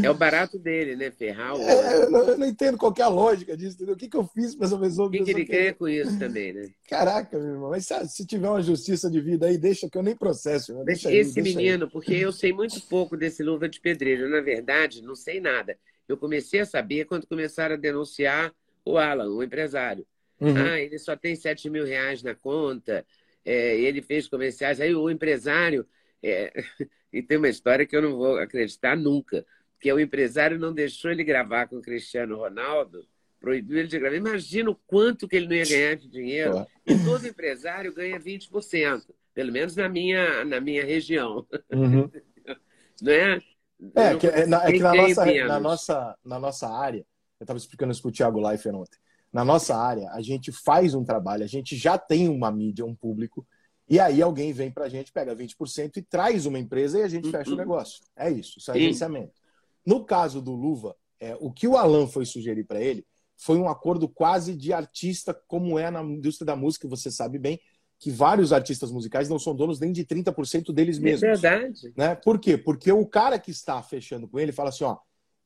É 0.02 0.10
o 0.10 0.14
barato 0.14 0.58
dele, 0.58 0.96
né? 0.96 1.10
Ferrar 1.10 1.54
o... 1.54 1.62
é, 1.62 2.02
eu, 2.02 2.10
não, 2.10 2.20
eu, 2.20 2.38
não, 2.38 2.46
entendo 2.46 2.76
qual 2.76 2.94
é 2.96 3.02
a 3.02 3.08
lógica 3.08 3.56
disso, 3.56 3.76
entendeu? 3.76 3.94
O 3.94 3.98
que, 3.98 4.08
que 4.08 4.16
eu 4.16 4.24
fiz 4.24 4.54
para 4.54 4.66
essa 4.66 4.78
pessoa? 4.78 5.08
O 5.08 5.10
que, 5.10 5.22
que 5.22 5.30
ele 5.30 5.44
quer 5.44 5.74
com 5.74 5.88
isso 5.88 6.18
também, 6.18 6.52
né? 6.52 6.70
Caraca, 6.88 7.38
meu 7.38 7.54
irmão. 7.54 7.70
Mas 7.70 7.86
se, 7.86 8.08
se, 8.08 8.26
tiver 8.26 8.48
uma 8.48 8.62
justiça 8.62 9.10
de 9.10 9.20
vida 9.20 9.46
aí, 9.46 9.58
deixa 9.58 9.88
que 9.88 9.96
eu 9.96 10.02
nem 10.02 10.16
processo. 10.16 10.74
Né? 10.74 10.84
Deixa 10.84 11.12
esse 11.12 11.38
aí, 11.38 11.44
menino, 11.44 11.84
aí. 11.84 11.90
porque 11.90 12.14
eu 12.14 12.32
sei 12.32 12.52
muito 12.52 12.80
pouco 12.82 13.16
desse 13.16 13.42
luva 13.42 13.68
de 13.68 13.80
pedreiro. 13.80 14.28
Na 14.28 14.40
verdade, 14.40 15.02
não 15.02 15.14
sei 15.14 15.40
nada. 15.40 15.78
Eu 16.08 16.16
comecei 16.16 16.60
a 16.60 16.66
saber 16.66 17.04
quando 17.04 17.26
começaram 17.26 17.74
a 17.74 17.78
denunciar 17.78 18.52
o 18.84 18.98
Alan, 18.98 19.28
o 19.28 19.42
empresário. 19.42 20.06
Uhum. 20.40 20.54
Ah, 20.56 20.80
ele 20.80 20.98
só 20.98 21.16
tem 21.16 21.34
7 21.34 21.68
mil 21.70 21.84
reais 21.84 22.22
na 22.22 22.34
conta, 22.34 23.04
é, 23.44 23.78
ele 23.78 24.02
fez 24.02 24.28
comerciais. 24.28 24.80
Aí 24.80 24.94
o 24.94 25.10
empresário. 25.10 25.86
É... 26.22 26.52
e 27.12 27.22
tem 27.22 27.38
uma 27.38 27.48
história 27.48 27.86
que 27.86 27.96
eu 27.96 28.02
não 28.02 28.16
vou 28.16 28.38
acreditar 28.38 28.96
nunca 28.96 29.44
que 29.80 29.92
o 29.92 30.00
empresário 30.00 30.58
não 30.58 30.72
deixou 30.72 31.10
ele 31.10 31.24
gravar 31.24 31.66
com 31.68 31.76
o 31.76 31.82
Cristiano 31.82 32.36
Ronaldo, 32.36 33.06
proibiu 33.40 33.78
ele 33.78 33.88
de 33.88 33.98
gravar. 33.98 34.16
Imagina 34.16 34.70
o 34.70 34.80
quanto 34.86 35.28
que 35.28 35.36
ele 35.36 35.46
não 35.46 35.54
ia 35.54 35.64
ganhar 35.64 35.96
de 35.96 36.08
dinheiro. 36.08 36.66
E 36.86 36.96
todo 37.04 37.26
empresário 37.26 37.94
ganha 37.94 38.18
20%, 38.18 39.02
pelo 39.34 39.52
menos 39.52 39.76
na 39.76 39.88
minha, 39.88 40.44
na 40.44 40.60
minha 40.60 40.84
região. 40.84 41.46
Uhum. 41.72 42.10
não 43.02 43.12
é? 43.12 43.40
É, 43.94 44.16
que, 44.16 44.26
é, 44.26 44.46
na, 44.46 44.64
é 44.64 44.72
que 44.72 44.78
na, 44.78 44.94
nossa, 44.94 45.24
na, 45.26 45.60
nossa, 45.60 46.18
na 46.24 46.38
nossa 46.38 46.68
área, 46.68 47.04
eu 47.38 47.44
estava 47.44 47.58
explicando 47.58 47.92
isso 47.92 48.00
para 48.00 48.08
o 48.08 48.12
Thiago 48.12 48.40
Leifert 48.40 48.74
ontem, 48.74 48.98
na 49.30 49.44
nossa 49.44 49.76
área, 49.76 50.10
a 50.12 50.22
gente 50.22 50.50
faz 50.50 50.94
um 50.94 51.04
trabalho, 51.04 51.44
a 51.44 51.46
gente 51.46 51.76
já 51.76 51.98
tem 51.98 52.26
uma 52.26 52.50
mídia, 52.50 52.86
um 52.86 52.94
público, 52.94 53.46
e 53.88 54.00
aí 54.00 54.22
alguém 54.22 54.52
vem 54.52 54.70
para 54.70 54.86
a 54.86 54.88
gente, 54.88 55.12
pega 55.12 55.36
20% 55.36 55.98
e 55.98 56.02
traz 56.02 56.46
uma 56.46 56.58
empresa 56.58 56.98
e 56.98 57.02
a 57.02 57.08
gente 57.08 57.30
fecha 57.30 57.50
o 57.50 57.52
uhum. 57.52 57.58
negócio. 57.58 58.02
É 58.16 58.30
isso, 58.30 58.58
isso 58.58 58.70
é. 58.70 59.28
No 59.86 60.04
caso 60.04 60.42
do 60.42 60.52
Luva, 60.52 60.96
é, 61.20 61.36
o 61.40 61.52
que 61.52 61.68
o 61.68 61.76
Alan 61.76 62.06
foi 62.08 62.26
sugerir 62.26 62.64
para 62.64 62.82
ele 62.82 63.06
foi 63.38 63.58
um 63.58 63.68
acordo 63.68 64.08
quase 64.08 64.54
de 64.54 64.72
artista, 64.72 65.38
como 65.46 65.78
é 65.78 65.90
na 65.90 66.02
indústria 66.02 66.46
da 66.46 66.56
música, 66.56 66.88
você 66.88 67.10
sabe 67.10 67.38
bem, 67.38 67.60
que 67.98 68.10
vários 68.10 68.52
artistas 68.52 68.90
musicais 68.90 69.28
não 69.28 69.38
são 69.38 69.54
donos 69.54 69.80
nem 69.80 69.92
de 69.92 70.04
30% 70.04 70.72
deles 70.72 70.98
é 70.98 71.00
mesmos. 71.00 71.22
É 71.22 71.32
verdade. 71.32 71.92
Né? 71.96 72.14
Por 72.14 72.38
quê? 72.38 72.56
Porque 72.56 72.90
o 72.92 73.06
cara 73.06 73.38
que 73.38 73.50
está 73.50 73.82
fechando 73.82 74.28
com 74.28 74.38
ele 74.38 74.52
fala 74.52 74.70
assim: 74.70 74.84
ó, 74.84 74.98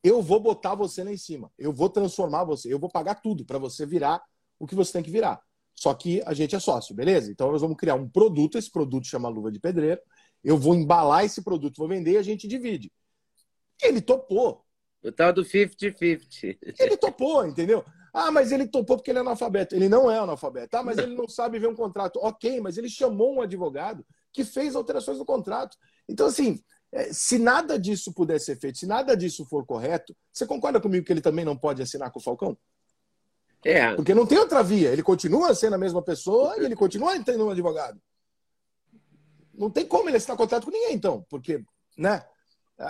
eu 0.03 0.21
vou 0.21 0.39
botar 0.39 0.75
você 0.75 1.03
lá 1.03 1.11
em 1.11 1.17
cima, 1.17 1.51
eu 1.57 1.71
vou 1.71 1.89
transformar 1.89 2.43
você, 2.43 2.73
eu 2.73 2.79
vou 2.79 2.89
pagar 2.89 3.15
tudo 3.15 3.45
para 3.45 3.57
você 3.57 3.85
virar 3.85 4.21
o 4.59 4.67
que 4.67 4.75
você 4.75 4.93
tem 4.93 5.03
que 5.03 5.11
virar. 5.11 5.41
Só 5.73 5.93
que 5.93 6.21
a 6.25 6.33
gente 6.33 6.55
é 6.55 6.59
sócio, 6.59 6.93
beleza? 6.93 7.31
Então 7.31 7.51
nós 7.51 7.61
vamos 7.61 7.77
criar 7.77 7.95
um 7.95 8.07
produto, 8.07 8.57
esse 8.57 8.69
produto 8.69 9.07
chama 9.07 9.29
Luva 9.29 9.51
de 9.51 9.59
Pedreiro, 9.59 10.01
eu 10.43 10.57
vou 10.57 10.75
embalar 10.75 11.23
esse 11.23 11.41
produto, 11.41 11.77
vou 11.77 11.87
vender 11.87 12.11
e 12.11 12.17
a 12.17 12.23
gente 12.23 12.47
divide. 12.47 12.91
Ele 13.81 14.01
topou. 14.01 14.65
O 15.03 15.11
tal 15.11 15.33
do 15.33 15.43
50-50. 15.43 16.57
Ele 16.79 16.97
topou, 16.97 17.45
entendeu? 17.45 17.83
Ah, 18.13 18.29
mas 18.29 18.51
ele 18.51 18.67
topou 18.67 18.97
porque 18.97 19.11
ele 19.11 19.19
é 19.19 19.21
analfabeto. 19.21 19.75
Ele 19.75 19.87
não 19.87 20.11
é 20.11 20.19
analfabeto. 20.19 20.75
Ah, 20.75 20.83
mas 20.83 20.97
ele 20.97 21.15
não 21.15 21.27
sabe 21.27 21.57
ver 21.59 21.67
um 21.67 21.75
contrato. 21.75 22.19
Ok, 22.21 22.59
mas 22.59 22.77
ele 22.77 22.89
chamou 22.89 23.35
um 23.35 23.41
advogado 23.41 24.05
que 24.33 24.43
fez 24.43 24.75
alterações 24.75 25.17
no 25.17 25.25
contrato. 25.25 25.77
Então, 26.07 26.27
assim, 26.27 26.61
é, 26.91 27.11
se 27.13 27.39
nada 27.39 27.79
disso 27.79 28.13
puder 28.13 28.39
ser 28.39 28.57
feito, 28.57 28.77
se 28.77 28.85
nada 28.85 29.15
disso 29.15 29.45
for 29.45 29.65
correto, 29.65 30.15
você 30.31 30.45
concorda 30.45 30.79
comigo 30.79 31.05
que 31.05 31.11
ele 31.11 31.21
também 31.21 31.45
não 31.45 31.57
pode 31.57 31.81
assinar 31.81 32.11
com 32.11 32.19
o 32.19 32.23
Falcão? 32.23 32.57
É. 33.63 33.95
Porque 33.95 34.13
não 34.13 34.25
tem 34.25 34.37
outra 34.37 34.61
via. 34.61 34.89
Ele 34.89 35.03
continua 35.03 35.55
sendo 35.55 35.75
a 35.75 35.79
mesma 35.79 36.01
pessoa 36.01 36.57
e 36.57 36.65
ele 36.65 36.75
continua 36.75 37.17
tendo 37.23 37.45
um 37.45 37.51
advogado. 37.51 38.01
Não 39.53 39.69
tem 39.69 39.85
como 39.85 40.09
ele 40.09 40.17
assinar 40.17 40.37
contrato 40.37 40.65
com 40.65 40.71
ninguém, 40.71 40.93
então. 40.93 41.25
Porque, 41.29 41.63
né? 41.97 42.25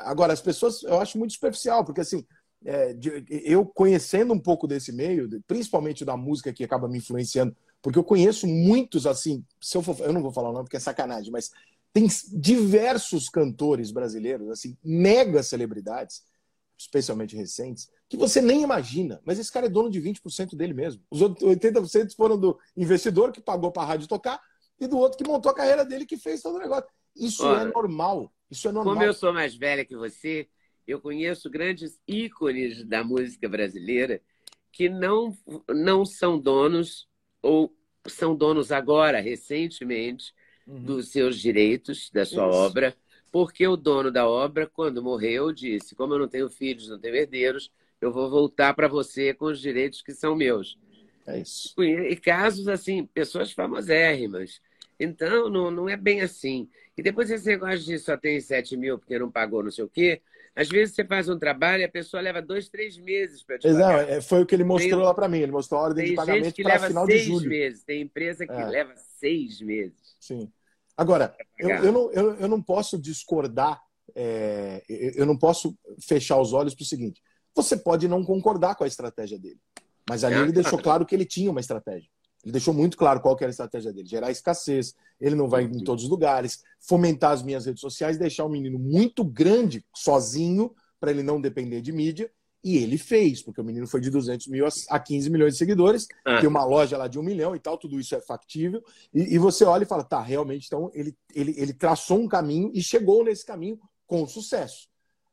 Agora, 0.03 0.33
as 0.33 0.41
pessoas, 0.41 0.83
eu 0.83 0.99
acho 0.99 1.17
muito 1.17 1.33
superficial, 1.33 1.83
porque 1.83 2.01
assim, 2.01 2.25
é, 2.63 2.95
eu 3.29 3.65
conhecendo 3.65 4.33
um 4.33 4.39
pouco 4.39 4.67
desse 4.67 4.91
meio, 4.91 5.29
principalmente 5.47 6.05
da 6.05 6.15
música 6.15 6.53
que 6.53 6.63
acaba 6.63 6.87
me 6.87 6.99
influenciando, 6.99 7.55
porque 7.81 7.97
eu 7.97 8.03
conheço 8.03 8.47
muitos, 8.47 9.07
assim, 9.07 9.43
se 9.59 9.75
eu, 9.75 9.81
for, 9.81 9.99
eu 10.01 10.13
não 10.13 10.21
vou 10.21 10.31
falar 10.31 10.49
o 10.49 10.53
nome 10.53 10.65
porque 10.65 10.77
é 10.77 10.79
sacanagem, 10.79 11.31
mas 11.31 11.51
tem 11.91 12.07
diversos 12.33 13.27
cantores 13.27 13.91
brasileiros, 13.91 14.49
assim, 14.49 14.77
mega 14.83 15.41
celebridades, 15.41 16.23
especialmente 16.77 17.35
recentes, 17.35 17.89
que 18.07 18.17
você 18.17 18.41
nem 18.41 18.61
imagina, 18.61 19.21
mas 19.25 19.39
esse 19.39 19.51
cara 19.51 19.65
é 19.65 19.69
dono 19.69 19.89
de 19.89 19.99
20% 19.99 20.55
dele 20.55 20.73
mesmo. 20.73 21.01
Os 21.09 21.21
outros 21.21 21.47
80% 21.49 22.15
foram 22.15 22.37
do 22.37 22.57
investidor 22.75 23.31
que 23.31 23.41
pagou 23.41 23.71
para 23.71 23.83
a 23.83 23.85
rádio 23.85 24.07
tocar 24.07 24.39
e 24.79 24.87
do 24.87 24.97
outro 24.97 25.17
que 25.17 25.29
montou 25.29 25.51
a 25.51 25.55
carreira 25.55 25.85
dele 25.85 26.05
que 26.05 26.17
fez 26.17 26.41
todo 26.41 26.55
o 26.55 26.59
negócio. 26.59 26.89
Isso 27.15 27.45
é 27.53 27.65
normal. 27.65 28.33
Isso 28.49 28.67
é 28.67 28.71
normal. 28.71 28.93
Como 28.93 29.05
eu 29.05 29.13
sou 29.13 29.33
mais 29.33 29.55
velha 29.55 29.85
que 29.85 29.95
você, 29.95 30.47
eu 30.87 30.99
conheço 30.99 31.49
grandes 31.49 31.99
ícones 32.07 32.83
da 32.83 33.03
música 33.03 33.47
brasileira 33.47 34.21
que 34.71 34.89
não, 34.89 35.35
não 35.69 36.05
são 36.05 36.39
donos 36.39 37.07
ou 37.41 37.73
são 38.07 38.35
donos 38.35 38.71
agora, 38.71 39.19
recentemente, 39.19 40.33
uhum. 40.65 40.83
dos 40.83 41.11
seus 41.11 41.37
direitos, 41.39 42.09
da 42.11 42.25
sua 42.25 42.47
Isso. 42.47 42.57
obra, 42.57 42.95
porque 43.31 43.67
o 43.67 43.77
dono 43.77 44.11
da 44.11 44.27
obra, 44.27 44.67
quando 44.67 45.03
morreu, 45.03 45.51
disse: 45.51 45.95
Como 45.95 46.13
eu 46.13 46.19
não 46.19 46.27
tenho 46.27 46.49
filhos, 46.49 46.89
não 46.89 46.99
tenho 46.99 47.15
herdeiros, 47.15 47.71
eu 47.99 48.11
vou 48.11 48.29
voltar 48.29 48.73
para 48.73 48.87
você 48.87 49.33
com 49.33 49.45
os 49.45 49.59
direitos 49.59 50.01
que 50.01 50.13
são 50.13 50.35
meus. 50.35 50.77
É 51.27 51.39
isso. 51.39 51.73
E 51.83 52.15
casos 52.15 52.67
assim, 52.67 53.05
pessoas 53.05 53.51
famosérrimas 53.51 54.59
então, 55.01 55.49
não, 55.49 55.71
não 55.71 55.89
é 55.89 55.97
bem 55.97 56.21
assim. 56.21 56.69
E 56.95 57.01
depois 57.01 57.31
esse 57.31 57.47
negócio 57.47 57.79
de 57.79 57.97
só 57.97 58.15
tem 58.15 58.39
7 58.39 58.77
mil 58.77 58.99
porque 58.99 59.17
não 59.17 59.31
pagou 59.31 59.63
não 59.63 59.71
sei 59.71 59.83
o 59.83 59.89
quê. 59.89 60.21
Às 60.55 60.69
vezes 60.69 60.93
você 60.93 61.03
faz 61.03 61.27
um 61.27 61.39
trabalho 61.39 61.81
e 61.81 61.85
a 61.85 61.89
pessoa 61.89 62.21
leva 62.21 62.41
dois, 62.41 62.69
três 62.69 62.97
meses 62.97 63.41
para 63.41 63.57
te 63.57 63.67
pagar. 63.67 63.79
Não, 63.79 63.99
é, 63.99 64.21
foi 64.21 64.41
o 64.41 64.45
que 64.45 64.53
ele 64.53 64.63
mostrou 64.63 64.99
tem, 64.99 65.07
lá 65.07 65.13
para 65.13 65.27
mim. 65.27 65.39
Ele 65.39 65.51
mostrou 65.51 65.79
a 65.79 65.83
ordem 65.85 66.05
de 66.05 66.13
pagamento 66.13 66.61
para 66.61 66.79
final 66.87 67.07
de 67.07 67.17
julho. 67.19 67.49
Meses. 67.49 67.83
Tem 67.83 68.01
empresa 68.01 68.45
que 68.45 68.53
é. 68.53 68.65
leva 68.65 68.93
seis 68.95 69.61
meses. 69.61 70.15
Sim. 70.19 70.51
Agora, 70.95 71.35
eu, 71.57 71.69
eu, 71.69 71.91
não, 71.91 72.11
eu, 72.11 72.35
eu 72.35 72.47
não 72.47 72.61
posso 72.61 72.99
discordar, 72.99 73.81
é, 74.13 74.83
eu 74.87 75.25
não 75.25 75.37
posso 75.37 75.75
fechar 75.99 76.39
os 76.39 76.53
olhos 76.53 76.75
para 76.75 76.83
o 76.83 76.87
seguinte. 76.87 77.21
Você 77.55 77.77
pode 77.77 78.07
não 78.07 78.23
concordar 78.23 78.75
com 78.75 78.83
a 78.83 78.87
estratégia 78.87 79.39
dele. 79.39 79.59
Mas 80.07 80.23
ali 80.23 80.35
ah, 80.35 80.41
ele 80.41 80.51
deixou 80.51 80.77
claro 80.77 81.05
que 81.05 81.15
ele 81.15 81.25
tinha 81.25 81.49
uma 81.49 81.59
estratégia. 81.59 82.09
Ele 82.43 82.51
deixou 82.51 82.73
muito 82.73 82.97
claro 82.97 83.21
qual 83.21 83.35
era 83.37 83.47
a 83.47 83.49
estratégia 83.49 83.93
dele: 83.93 84.07
gerar 84.07 84.31
escassez, 84.31 84.95
ele 85.19 85.35
não 85.35 85.47
vai 85.47 85.63
em 85.63 85.83
todos 85.83 86.03
os 86.03 86.09
lugares, 86.09 86.63
fomentar 86.79 87.31
as 87.31 87.43
minhas 87.43 87.65
redes 87.65 87.81
sociais, 87.81 88.17
deixar 88.17 88.45
um 88.45 88.49
menino 88.49 88.79
muito 88.79 89.23
grande, 89.23 89.85
sozinho, 89.95 90.73
para 90.99 91.11
ele 91.11 91.23
não 91.23 91.39
depender 91.39 91.81
de 91.81 91.91
mídia. 91.91 92.31
E 92.63 92.77
ele 92.77 92.97
fez, 92.97 93.41
porque 93.41 93.59
o 93.59 93.63
menino 93.63 93.87
foi 93.87 93.99
de 93.99 94.11
200 94.11 94.45
mil 94.47 94.67
a 94.89 94.99
15 94.99 95.29
milhões 95.31 95.53
de 95.53 95.57
seguidores, 95.57 96.07
ah. 96.23 96.39
tem 96.39 96.47
uma 96.47 96.63
loja 96.63 96.95
lá 96.95 97.07
de 97.07 97.17
um 97.17 97.23
milhão 97.23 97.55
e 97.55 97.59
tal, 97.59 97.75
tudo 97.75 97.99
isso 97.99 98.13
é 98.13 98.21
factível. 98.21 98.83
E, 99.11 99.33
e, 99.33 99.37
você 99.39 99.65
olha 99.65 99.81
e 99.81 99.87
fala, 99.87 100.03
tá, 100.03 100.21
realmente, 100.21 100.67
então 100.67 100.91
ele, 100.93 101.17
ele, 101.33 101.55
ele 101.57 101.73
traçou 101.73 102.19
um 102.19 102.27
caminho 102.27 102.69
e 102.71 102.83
chegou 102.83 103.23
nesse 103.23 103.43
caminho 103.43 103.79
com 104.05 104.27
sucesso. 104.27 104.87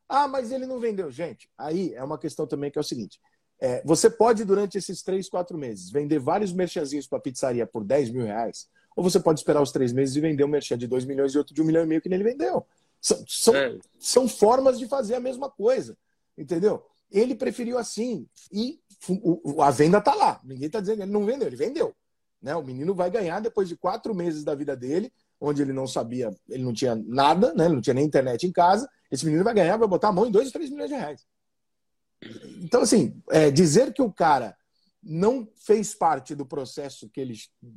Ah, 0.09 0.27
mas 0.27 0.51
ele 0.51 0.65
não 0.65 0.81
vendeu. 0.81 1.11
Gente, 1.11 1.51
aí 1.59 1.93
é 1.93 2.03
uma 2.03 2.17
questão 2.17 2.47
também 2.47 2.71
que 2.71 2.79
é 2.79 2.81
o 2.81 2.85
seguinte: 2.85 3.21
é, 3.61 3.83
você 3.85 4.09
pode, 4.09 4.45
durante 4.45 4.79
esses 4.79 5.03
três, 5.03 5.29
quatro 5.29 5.59
meses, 5.59 5.91
vender 5.91 6.19
vários 6.19 6.53
merchanzinhos 6.53 7.07
para 7.07 7.19
pizzaria 7.19 7.67
por 7.67 7.85
10 7.85 8.11
mil 8.11 8.25
reais, 8.25 8.69
ou 8.97 9.03
você 9.03 9.19
pode 9.19 9.41
esperar 9.41 9.63
os 9.63 9.73
três 9.73 9.93
meses 9.93 10.17
e 10.17 10.21
vender 10.21 10.45
um 10.45 10.49
merchan 10.49 10.79
de 10.79 10.87
2 10.87 11.05
milhões 11.05 11.35
e 11.35 11.39
outro 11.39 11.55
de 11.55 11.61
1 11.61 11.65
um 11.65 11.67
milhão 11.67 11.85
e 11.85 11.87
meio 11.87 12.01
que 12.01 12.09
nele 12.09 12.25
vendeu. 12.25 12.67
São, 13.01 13.25
são, 13.27 13.55
é. 13.55 13.79
são 13.99 14.29
formas 14.29 14.79
de 14.79 14.87
fazer 14.87 15.15
a 15.15 15.21
mesma 15.21 15.51
coisa, 15.51 15.97
entendeu? 16.37 16.85
Ele 17.11 17.35
preferiu 17.35 17.79
assim 17.79 18.27
e 18.53 18.81
o, 19.09 19.63
a 19.63 19.71
venda 19.71 19.99
está 19.99 20.15
lá. 20.15 20.41
Ninguém 20.45 20.67
está 20.67 20.81
dizendo 20.81 20.97
que 20.97 21.03
ele 21.03 21.13
não 21.13 21.25
vendeu, 21.25 21.47
ele 21.47 21.57
vendeu. 21.57 21.95
Né? 22.43 22.55
O 22.55 22.63
menino 22.63 22.95
vai 22.95 23.11
ganhar 23.11 23.41
depois 23.41 23.69
de 23.69 23.77
quatro 23.77 24.15
meses 24.15 24.45
da 24.45 24.55
vida 24.55 24.77
dele, 24.77 25.13
onde 25.41 25.63
ele 25.63 25.73
não 25.73 25.87
sabia, 25.87 26.35
ele 26.49 26.65
não 26.65 26.73
tinha 26.73 26.95
nada, 26.95 27.55
né? 27.55 27.67
ele 27.67 27.75
não 27.75 27.81
tinha 27.81 27.95
nem 27.95 28.05
internet 28.05 28.47
em 28.47 28.53
casa. 28.53 28.89
Esse 29.11 29.25
menino 29.25 29.45
vai 29.45 29.55
ganhar, 29.55 29.77
vai 29.77 29.89
botar 29.89 30.09
a 30.09 30.13
mão 30.13 30.27
em 30.27 30.31
2 30.31 30.47
ou 30.47 30.53
3 30.53 30.71
milhões 30.71 30.91
de 30.91 30.97
reais. 30.97 31.27
Então, 32.61 32.83
assim, 32.83 33.21
é, 33.31 33.51
dizer 33.51 33.93
que 33.93 34.03
o 34.03 34.13
cara 34.13 34.57
não 35.03 35.49
fez 35.55 35.95
parte 35.95 36.35
do 36.35 36.45
processo 36.45 37.09
que 37.09 37.21
ele 37.21 37.35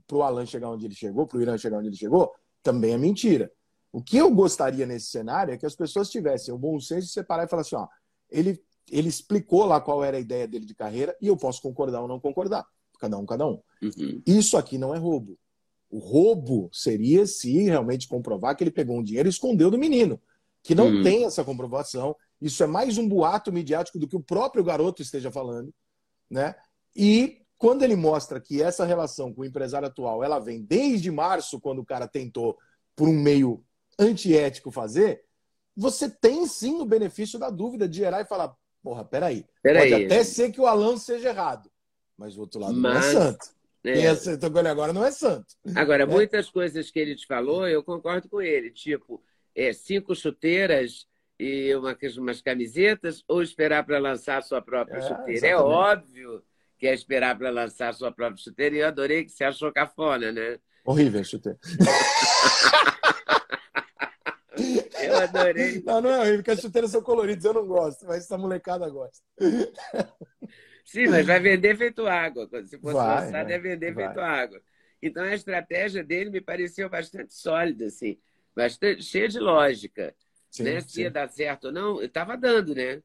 para 0.07 0.17
o 0.17 0.24
Alan 0.24 0.45
chegar 0.45 0.69
onde 0.69 0.86
ele 0.86 0.95
chegou, 0.95 1.27
para 1.27 1.38
o 1.38 1.41
Irã 1.41 1.57
chegar 1.57 1.77
onde 1.77 1.88
ele 1.88 1.95
chegou, 1.95 2.33
também 2.63 2.93
é 2.93 2.98
mentira. 2.98 3.51
O 3.91 4.01
que 4.01 4.17
eu 4.17 4.31
gostaria 4.31 4.86
nesse 4.86 5.07
cenário 5.07 5.53
é 5.53 5.57
que 5.57 5.65
as 5.65 5.75
pessoas 5.75 6.10
tivessem 6.10 6.53
o 6.53 6.57
bom 6.57 6.79
senso 6.79 7.07
de 7.07 7.13
separar 7.13 7.45
e 7.45 7.48
falar 7.48 7.62
assim: 7.62 7.75
ó, 7.75 7.88
ele, 8.29 8.62
ele 8.89 9.10
explicou 9.10 9.65
lá 9.65 9.79
qual 9.81 10.03
era 10.03 10.17
a 10.17 10.19
ideia 10.19 10.48
dele 10.48 10.65
de 10.65 10.74
carreira 10.74 11.15
e 11.21 11.27
eu 11.27 11.38
posso 11.38 11.62
concordar 11.62 12.01
ou 12.01 12.07
não 12.07 12.19
concordar. 12.19 12.65
Cada 13.00 13.17
um, 13.17 13.25
cada 13.25 13.45
um. 13.48 13.60
Uhum. 13.81 14.21
Isso 14.25 14.57
aqui 14.57 14.77
não 14.77 14.93
é 14.93 14.98
roubo. 14.98 15.38
O 15.89 16.00
roubo 16.00 16.69
seria 16.71 17.25
se 17.25 17.63
realmente 17.63 18.07
comprovar 18.07 18.55
que 18.55 18.63
ele 18.63 18.71
pegou 18.71 18.98
um 18.98 19.03
dinheiro 19.03 19.27
e 19.27 19.29
escondeu 19.31 19.69
do 19.69 19.77
menino, 19.77 20.21
que 20.63 20.74
não 20.74 20.88
uhum. 20.88 21.03
tem 21.03 21.25
essa 21.25 21.43
comprovação 21.43 22.15
Isso 22.41 22.63
é 22.63 22.67
mais 22.67 22.98
um 22.98 23.07
boato 23.07 23.51
midiático 23.51 24.00
do 24.00 24.07
que 24.07 24.15
o 24.15 24.24
próprio 24.24 24.63
garoto 24.63 25.01
esteja 25.01 25.29
falando, 25.31 25.74
né? 26.29 26.55
E 26.95 27.41
quando 27.57 27.83
ele 27.83 27.95
mostra 27.95 28.39
que 28.41 28.62
essa 28.62 28.83
relação 28.86 29.31
com 29.33 29.41
o 29.41 29.45
empresário 29.45 29.88
atual, 29.88 30.24
ela 30.24 30.39
vem 30.39 30.62
desde 30.63 31.12
março, 31.12 31.60
quando 31.62 31.79
o 31.79 31.86
cara 31.86 32.07
tentou 32.07 32.57
por 32.95 33.07
um 33.07 33.13
meio 33.13 33.63
antiético 34.00 34.71
fazer, 34.71 35.24
você 35.75 36.10
tem 36.10 36.48
sim 36.48 36.81
o 36.81 36.86
benefício 36.86 37.38
da 37.38 37.50
dúvida 37.50 37.88
de 37.88 37.98
gerar 37.98 38.21
e 38.21 38.25
falar, 38.25 38.55
porra, 38.81 39.05
peraí, 39.05 39.45
Peraí. 39.62 39.91
pode 39.91 40.05
até 40.05 40.24
ser 40.24 40.51
que 40.51 40.60
o 40.60 40.65
Alan 40.65 40.98
seja 40.98 41.29
errado, 41.29 41.71
mas 42.17 42.36
o 42.36 42.41
outro 42.41 42.60
lado 42.60 42.74
não 42.74 42.89
é 42.89 42.93
Mas- 42.95 43.05
santo. 43.05 43.45
É. 43.83 44.07
Acertou 44.10 44.51
com 44.51 44.60
ele 44.60 44.67
agora 44.67 44.93
não 44.93 45.03
é 45.03 45.10
santo. 45.10 45.55
Agora, 45.75 46.05
muitas 46.05 46.51
coisas 46.51 46.91
que 46.91 47.00
ele 47.00 47.15
te 47.15 47.25
falou, 47.25 47.67
eu 47.67 47.83
concordo 47.83 48.29
com 48.29 48.39
ele. 48.39 48.69
Tipo, 48.69 49.24
é, 49.55 49.74
cinco 49.74 50.13
chuteiras 50.15 51.07
e 51.43 51.75
uma, 51.75 51.98
umas 52.19 52.41
camisetas, 52.41 53.24
ou 53.27 53.41
esperar 53.41 53.83
para 53.83 53.98
lançar 53.98 54.38
a 54.38 54.41
sua 54.41 54.62
própria 54.62 54.98
É, 54.98 55.01
chuteira. 55.01 55.31
É 55.31 55.33
exatamente. 55.51 55.63
óbvio 55.74 56.43
que 56.77 56.88
é 56.88 56.93
esperar 56.93 57.38
para 57.38 57.50
lançar 57.50 57.89
a 57.89 57.93
sua 57.93 58.12
própria 58.12 58.43
chuteira. 58.43 58.75
E 58.75 58.79
eu 58.79 58.88
adorei 58.88 59.24
que 59.25 59.31
você 59.31 59.43
achou 59.43 59.71
cafona, 59.71 60.31
né? 60.31 60.60
Horrível 60.86 61.24
chuteiro. 61.24 61.57
Eu 65.03 65.17
adorei. 65.17 65.81
Não, 65.83 66.01
não 66.01 66.10
é 66.12 66.19
horrível, 66.19 66.38
porque 66.38 66.51
as 66.51 66.60
chuteiras 66.62 66.91
são 66.91 67.01
coloridas, 67.01 67.43
eu 67.45 67.53
não 67.53 67.65
gosto, 67.65 68.05
mas 68.05 68.17
essa 68.24 68.38
molecada 68.38 68.88
gosta. 68.89 69.24
Sim, 70.86 71.07
mas 71.07 71.25
vai 71.25 71.39
vender 71.39 71.75
feito 71.75 72.05
água. 72.05 72.48
Se 72.65 72.77
fosse 72.77 72.93
Vai, 72.93 73.07
lançar, 73.07 73.31
vai, 73.31 73.45
deve 73.45 73.69
vender 73.69 73.93
vai. 73.93 74.05
feito 74.05 74.19
água. 74.19 74.62
Então 75.01 75.24
a 75.24 75.33
estratégia 75.33 76.03
dele 76.03 76.29
me 76.29 76.41
pareceu 76.41 76.89
bastante 76.89 77.33
sólida, 77.33 77.86
assim, 77.86 78.19
bastante 78.55 79.01
cheia 79.03 79.27
de 79.27 79.39
lógica. 79.39 80.13
Sim, 80.51 80.63
né? 80.63 80.81
Se 80.81 81.01
ia 81.01 81.10
dar 81.10 81.29
certo 81.29 81.65
ou 81.65 81.72
não, 81.72 82.01
estava 82.01 82.38
dando, 82.38 82.75
né? 82.75 83.01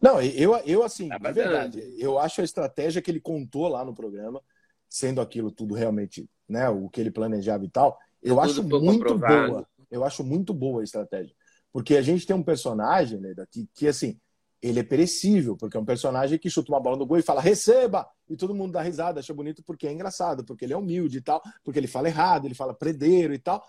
Não, 0.00 0.20
eu, 0.20 0.54
eu 0.66 0.82
assim, 0.82 1.08
bacana. 1.08 1.32
verdade, 1.32 1.94
eu 1.98 2.18
acho 2.18 2.40
a 2.40 2.44
estratégia 2.44 3.00
que 3.00 3.10
ele 3.10 3.20
contou 3.20 3.68
lá 3.68 3.84
no 3.84 3.94
programa, 3.94 4.42
sendo 4.88 5.20
aquilo 5.20 5.50
tudo 5.50 5.74
realmente, 5.74 6.28
né, 6.48 6.68
o 6.68 6.88
que 6.88 7.00
ele 7.00 7.10
planejava 7.10 7.64
e 7.64 7.68
tal, 7.68 7.98
eu 8.22 8.36
Tudo 8.36 8.40
acho 8.40 8.62
muito 8.62 9.04
aprovado. 9.04 9.48
boa. 9.48 9.68
Eu 9.90 10.04
acho 10.04 10.24
muito 10.24 10.54
boa 10.54 10.80
a 10.80 10.84
estratégia. 10.84 11.34
Porque 11.72 11.96
a 11.96 12.02
gente 12.02 12.26
tem 12.26 12.36
um 12.36 12.42
personagem, 12.42 13.18
Leda, 13.18 13.46
que, 13.50 13.68
que 13.74 13.88
assim, 13.88 14.18
ele 14.60 14.80
é 14.80 14.82
perecível, 14.82 15.56
porque 15.56 15.76
é 15.76 15.80
um 15.80 15.84
personagem 15.84 16.38
que 16.38 16.48
chuta 16.48 16.70
uma 16.70 16.80
bola 16.80 16.96
no 16.96 17.04
gol 17.04 17.18
e 17.18 17.22
fala, 17.22 17.40
receba! 17.40 18.08
E 18.28 18.36
todo 18.36 18.54
mundo 18.54 18.72
dá 18.72 18.80
risada, 18.80 19.20
acha 19.20 19.34
bonito 19.34 19.62
porque 19.64 19.86
é 19.86 19.92
engraçado, 19.92 20.44
porque 20.44 20.64
ele 20.64 20.72
é 20.72 20.76
humilde 20.76 21.18
e 21.18 21.20
tal, 21.20 21.42
porque 21.64 21.78
ele 21.78 21.88
fala 21.88 22.08
errado, 22.08 22.46
ele 22.46 22.54
fala 22.54 22.72
predeiro 22.72 23.34
e 23.34 23.38
tal. 23.38 23.62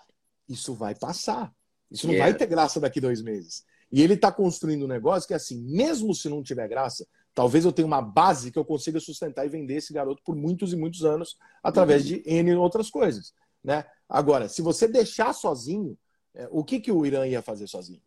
Isso 0.47 0.73
vai 0.73 0.93
passar. 0.93 1.51
Isso 1.93 2.07
não 2.07 2.13
Yeah. 2.15 2.31
vai 2.31 2.37
ter 2.37 2.47
graça 2.47 2.79
daqui 2.79 2.99
dois 2.99 3.21
meses. 3.21 3.63
E 3.91 4.01
ele 4.01 4.15
está 4.15 4.31
construindo 4.31 4.83
um 4.85 4.87
negócio 4.87 5.27
que, 5.27 5.33
assim, 5.35 5.61
mesmo 5.61 6.13
se 6.15 6.27
não 6.27 6.41
tiver 6.41 6.67
graça, 6.67 7.05
talvez 7.35 7.63
eu 7.63 7.71
tenha 7.71 7.85
uma 7.85 8.01
base 8.01 8.51
que 8.51 8.57
eu 8.57 8.65
consiga 8.65 8.99
sustentar 8.99 9.45
e 9.45 9.49
vender 9.49 9.75
esse 9.75 9.93
garoto 9.93 10.21
por 10.25 10.35
muitos 10.35 10.73
e 10.73 10.75
muitos 10.75 11.05
anos 11.05 11.37
através 11.61 12.01
Uhum. 12.01 12.07
de 12.07 12.23
N 12.25 12.55
outras 12.55 12.89
coisas. 12.89 13.33
Né? 13.63 13.85
Agora, 14.09 14.49
se 14.49 14.61
você 14.63 14.87
deixar 14.87 15.31
sozinho, 15.33 15.95
é, 16.35 16.47
o 16.51 16.63
que, 16.63 16.79
que 16.79 16.91
o 16.91 17.05
Irã 17.05 17.25
ia 17.27 17.41
fazer 17.43 17.67
sozinho? 17.67 18.01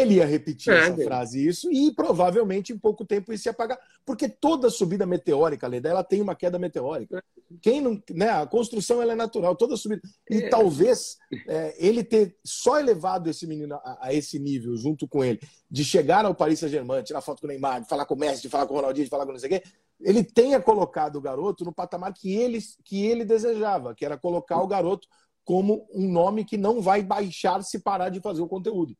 Ele 0.00 0.14
ia 0.14 0.26
repetir 0.26 0.72
essa 0.72 0.90
Nada. 0.90 1.04
frase 1.04 1.38
e 1.40 1.48
isso 1.48 1.70
e 1.72 1.92
provavelmente 1.94 2.72
em 2.72 2.78
pouco 2.78 3.04
tempo 3.04 3.32
isso 3.32 3.48
ia 3.48 3.52
apagar. 3.52 3.78
Porque 4.04 4.28
toda 4.28 4.70
subida 4.70 5.04
meteórica, 5.06 5.66
Leda, 5.66 5.88
ela 5.88 6.04
tem 6.04 6.20
uma 6.20 6.34
queda 6.34 6.58
meteórica. 6.58 7.22
Quem 7.60 7.80
não, 7.80 8.02
né, 8.10 8.28
a 8.30 8.46
construção 8.46 9.00
ela 9.02 9.12
é 9.12 9.16
natural, 9.16 9.56
toda 9.56 9.76
subida. 9.76 10.02
E 10.30 10.38
É. 10.44 10.48
talvez 10.48 11.16
é, 11.48 11.74
ele 11.78 12.04
ter 12.04 12.36
só 12.44 12.78
elevado 12.78 13.28
esse 13.28 13.46
menino 13.46 13.74
a, 13.76 13.98
a 14.08 14.14
esse 14.14 14.38
nível 14.38 14.76
junto 14.76 15.08
com 15.08 15.24
ele, 15.24 15.40
de 15.70 15.84
chegar 15.84 16.24
ao 16.24 16.34
Paris 16.34 16.58
Saint-Germain, 16.60 17.02
tirar 17.02 17.20
foto 17.20 17.40
com 17.40 17.46
o 17.46 17.50
Neymar, 17.50 17.82
de 17.82 17.88
falar 17.88 18.04
com 18.06 18.14
o 18.14 18.18
Messi, 18.18 18.42
de 18.42 18.48
falar 18.48 18.66
com 18.66 18.74
o 18.74 18.76
Ronaldinho, 18.76 19.04
de 19.04 19.10
falar 19.10 19.26
com 19.26 19.32
não 19.32 19.38
sei 19.38 19.48
o 19.56 19.60
quê, 19.60 19.68
ele 20.00 20.22
tenha 20.22 20.60
colocado 20.60 21.16
o 21.16 21.20
garoto 21.20 21.64
no 21.64 21.72
patamar 21.72 22.12
que 22.12 22.32
ele, 22.32 22.58
que 22.84 23.04
ele 23.04 23.24
desejava, 23.24 23.94
que 23.94 24.04
era 24.04 24.16
colocar 24.16 24.62
o 24.62 24.66
garoto 24.66 25.08
como 25.44 25.88
um 25.92 26.06
nome 26.10 26.44
que 26.44 26.56
não 26.58 26.80
vai 26.80 27.02
baixar 27.02 27.62
se 27.64 27.78
parar 27.78 28.10
de 28.10 28.20
fazer 28.20 28.42
o 28.42 28.46
conteúdo. 28.48 28.94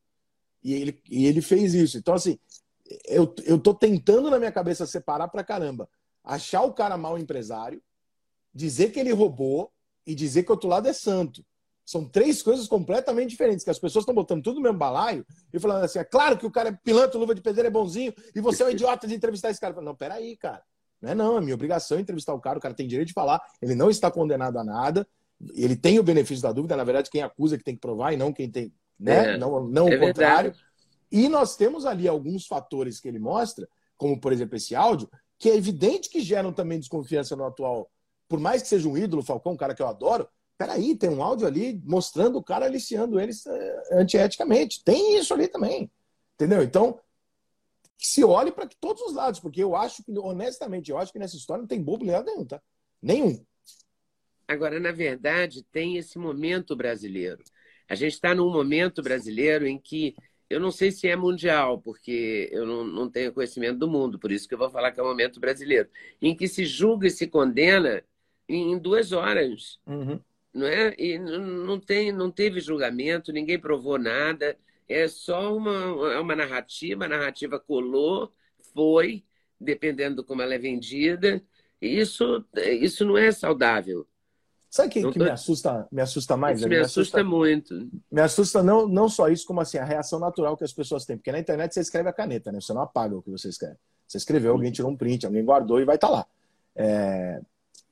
E 0.63 0.73
ele, 0.75 1.03
e 1.09 1.27
ele 1.27 1.41
fez 1.41 1.75
isso. 1.75 1.99
Então, 1.99 2.15
assim, 2.15 2.39
eu, 3.07 3.35
eu 3.45 3.59
tô 3.59 3.75
tentando 3.75 4.31
na 4.31 4.39
minha 4.39 4.53
cabeça 4.53 4.87
separar 4.87 5.29
pra 5.29 5.45
caramba. 5.45 5.89
Achar 6.25 6.63
o 6.63 6.73
cara 6.73 6.97
mau 6.97 7.19
empresário, 7.19 7.83
dizer 8.53 8.91
que 8.91 8.99
ele 8.99 9.13
roubou 9.13 9.73
e 10.07 10.15
dizer 10.15 10.43
que 10.43 10.51
o 10.51 10.55
outro 10.55 10.69
lado 10.69 10.89
é 10.89 10.93
santo. 10.93 11.45
São 11.85 12.05
três 12.05 12.43
coisas 12.43 12.67
completamente 12.67 13.31
diferentes, 13.31 13.65
que 13.65 13.71
as 13.71 13.79
pessoas 13.79 14.03
estão 14.03 14.15
botando 14.15 14.43
tudo 14.43 14.57
no 14.57 14.63
mesmo 14.63 14.79
balaio 14.79 15.25
e 15.53 15.59
falando 15.59 15.85
assim: 15.85 15.99
é 15.99 16.05
claro 16.05 16.37
que 16.37 16.45
o 16.45 16.51
cara 16.51 16.69
é 16.69 16.73
pilantra, 16.73 17.19
luva 17.19 17.35
de 17.35 17.41
pedreiro, 17.41 17.69
é 17.69 17.71
bonzinho, 17.71 18.13
e 18.35 18.41
você 18.41 18.63
é 18.63 18.67
um 18.67 18.71
idiota 18.71 19.07
de 19.07 19.15
entrevistar 19.15 19.51
esse 19.51 19.61
cara. 19.61 19.73
Falo, 19.73 19.87
Não, 19.87 19.95
peraí, 19.95 20.37
cara. 20.37 20.63
Não 21.01 21.11
é 21.11 21.15
não, 21.15 21.39
é 21.39 21.41
minha 21.41 21.55
obrigação 21.55 21.99
entrevistar 21.99 22.35
o 22.35 22.41
cara, 22.41 22.59
o 22.59 22.61
cara 22.61 22.75
tem 22.75 22.87
direito 22.87 23.09
de 23.09 23.15
falar, 23.15 23.41
ele 23.63 23.75
não 23.75 23.89
está 23.89 24.11
condenado 24.11 24.59
a 24.59 24.65
nada, 24.65 25.07
ele 25.55 25.77
tem 25.77 25.99
o 25.99 26.03
benefício 26.03 26.43
da 26.43 26.53
dúvida, 26.53 26.77
na 26.77 26.85
verdade, 26.85 27.09
quem 27.09 27.23
acusa 27.23 27.57
que 27.57 27.65
tem 27.65 27.75
que 27.75 27.81
provar 27.81 28.13
e 28.13 28.17
não 28.17 28.33
quem 28.33 28.51
tem, 28.51 28.73
né? 28.99 29.35
É, 29.35 29.39
não 29.39 29.67
não 29.69 29.89
é 29.89 29.97
o 29.97 30.01
contrário. 30.01 30.53
verdade. 30.53 30.69
E 31.11 31.29
nós 31.29 31.57
temos 31.57 31.87
ali 31.87 32.07
alguns 32.07 32.47
fatores 32.47 33.01
que 33.01 33.09
ele 33.09 33.19
mostra, 33.19 33.69
como 33.97 34.21
por 34.21 34.33
exemplo 34.33 34.57
esse 34.57 34.75
áudio, 34.75 35.11
que 35.39 35.49
é 35.49 35.57
evidente 35.57 36.11
que 36.11 36.21
geram 36.21 36.53
também 36.53 36.79
desconfiança 36.79 37.37
no 37.37 37.45
atual. 37.45 37.91
Por 38.29 38.39
mais 38.39 38.61
que 38.61 38.69
seja 38.69 38.89
um 38.89 38.97
ídolo, 38.97 39.23
Falcão, 39.23 39.53
um 39.53 39.57
cara 39.57 39.75
que 39.75 39.81
eu 39.81 39.87
adoro, 39.87 40.29
peraí, 40.59 40.95
tem 40.97 41.09
um 41.09 41.23
áudio 41.23 41.47
ali 41.47 41.81
mostrando 41.85 42.37
o 42.37 42.43
cara 42.43 42.67
aliciando 42.67 43.19
eles 43.19 43.47
eh, 43.47 43.83
antieticamente. 43.93 44.83
Tem 44.85 45.17
isso 45.17 45.33
ali 45.33 45.49
também. 45.49 45.91
Entendeu? 46.35 46.63
Então, 46.63 47.01
que 47.97 48.07
se 48.07 48.23
olhe 48.25 48.53
para 48.53 48.69
todos 48.81 49.03
os 49.03 49.15
lados, 49.15 49.41
porque 49.41 49.63
eu 49.63 49.75
acho 49.75 50.03
que, 50.05 50.17
honestamente, 50.19 50.91
eu 50.91 50.99
acho 50.99 51.13
que 51.13 51.19
nessa 51.19 51.37
história 51.37 51.63
não 51.63 51.69
tem 51.69 51.83
bobo 51.83 52.05
nenhum, 52.05 52.45
tá? 52.45 52.61
Nenhum. 53.01 53.45
Agora, 54.47 54.81
na 54.81 54.93
verdade, 54.93 55.63
tem 55.65 55.97
esse 55.97 56.19
momento 56.19 56.77
brasileiro. 56.77 57.43
A 57.89 57.95
gente 57.95 58.13
está 58.15 58.35
num 58.35 58.51
momento 58.53 59.03
brasileiro 59.03 59.67
em 59.67 59.79
que 59.79 60.15
eu 60.49 60.61
não 60.61 60.71
sei 60.71 60.91
se 60.91 61.07
é 61.09 61.17
mundial, 61.17 61.81
porque 61.81 62.49
eu 62.53 62.65
não, 62.67 62.85
não 62.85 63.11
tenho 63.11 63.33
conhecimento 63.33 63.79
do 63.79 63.89
mundo, 63.89 64.19
por 64.19 64.33
isso 64.33 64.49
que 64.49 64.55
eu 64.55 64.59
vou 64.59 64.71
falar 64.71 64.93
que 64.93 65.01
é 65.01 65.03
um 65.03 65.07
momento 65.07 65.39
brasileiro, 65.41 65.89
em 66.23 66.35
que 66.35 66.49
se 66.49 66.65
julga 66.65 67.07
e 67.07 67.11
se 67.11 67.27
condena 67.27 68.03
em, 68.49 68.73
em 68.73 68.79
duas 68.79 69.13
horas, 69.13 69.79
não 70.53 70.67
é? 70.67 70.95
E 70.99 71.19
não, 71.19 71.79
tem, 71.81 72.13
não 72.13 72.31
teve 72.31 72.61
julgamento, 72.61 73.33
ninguém 73.33 73.59
provou 73.61 73.99
nada, 73.99 74.59
é 74.89 75.07
só 75.09 75.55
uma, 75.57 76.13
é 76.15 76.19
uma 76.21 76.37
narrativa, 76.37 77.05
a 77.05 77.09
narrativa 77.09 77.61
colou, 77.61 78.33
foi, 78.75 79.25
dependendo 79.61 80.23
de 80.23 80.29
como 80.29 80.43
ela 80.43 80.55
é 80.55 80.59
vendida, 80.59 81.43
e 81.81 81.99
isso, 82.01 82.45
isso 82.81 83.05
não 83.05 83.17
é 83.19 83.31
saudável. 83.33 84.07
Sabe 84.71 84.89
o 84.89 84.91
que, 84.91 85.13
que 85.13 85.19
tô- 85.19 85.25
me 85.25 85.31
assusta, 85.31 85.89
me 85.91 86.03
assusta 86.03 86.37
mais? 86.37 86.59
Isso 86.59 86.69
Ele? 86.69 86.77
me 86.77 86.85
assusta 86.85 87.25
muito. 87.25 87.89
Me 88.11 88.21
assusta 88.21 88.63
não, 88.63 88.87
não 88.87 89.09
só 89.09 89.29
isso, 89.29 89.47
como 89.47 89.61
assim, 89.61 89.79
a 89.79 89.85
reação 89.85 90.19
natural 90.19 90.57
que 90.57 90.65
as 90.65 90.73
pessoas 90.73 91.05
têm. 91.07 91.17
Porque 91.17 91.33
na 91.33 91.39
internet 91.39 91.73
você 91.73 91.81
escreve 91.81 92.09
a 92.09 92.13
caneta, 92.13 92.53
né? 92.53 92.61
Você 92.61 92.73
não 92.75 92.83
apaga 92.83 93.17
o 93.17 93.23
que 93.23 93.31
você 93.31 93.49
escreve. 93.49 93.77
Você 94.07 94.19
escreveu, 94.19 94.53
alguém 94.53 94.71
tirou 94.71 94.91
um 94.91 94.97
print, 94.97 95.25
alguém 95.27 95.45
guardou 95.45 95.81
e 95.81 95.85
vai 95.85 95.95
estar 95.97 96.09
lá. 96.09 96.27
É, 96.77 97.41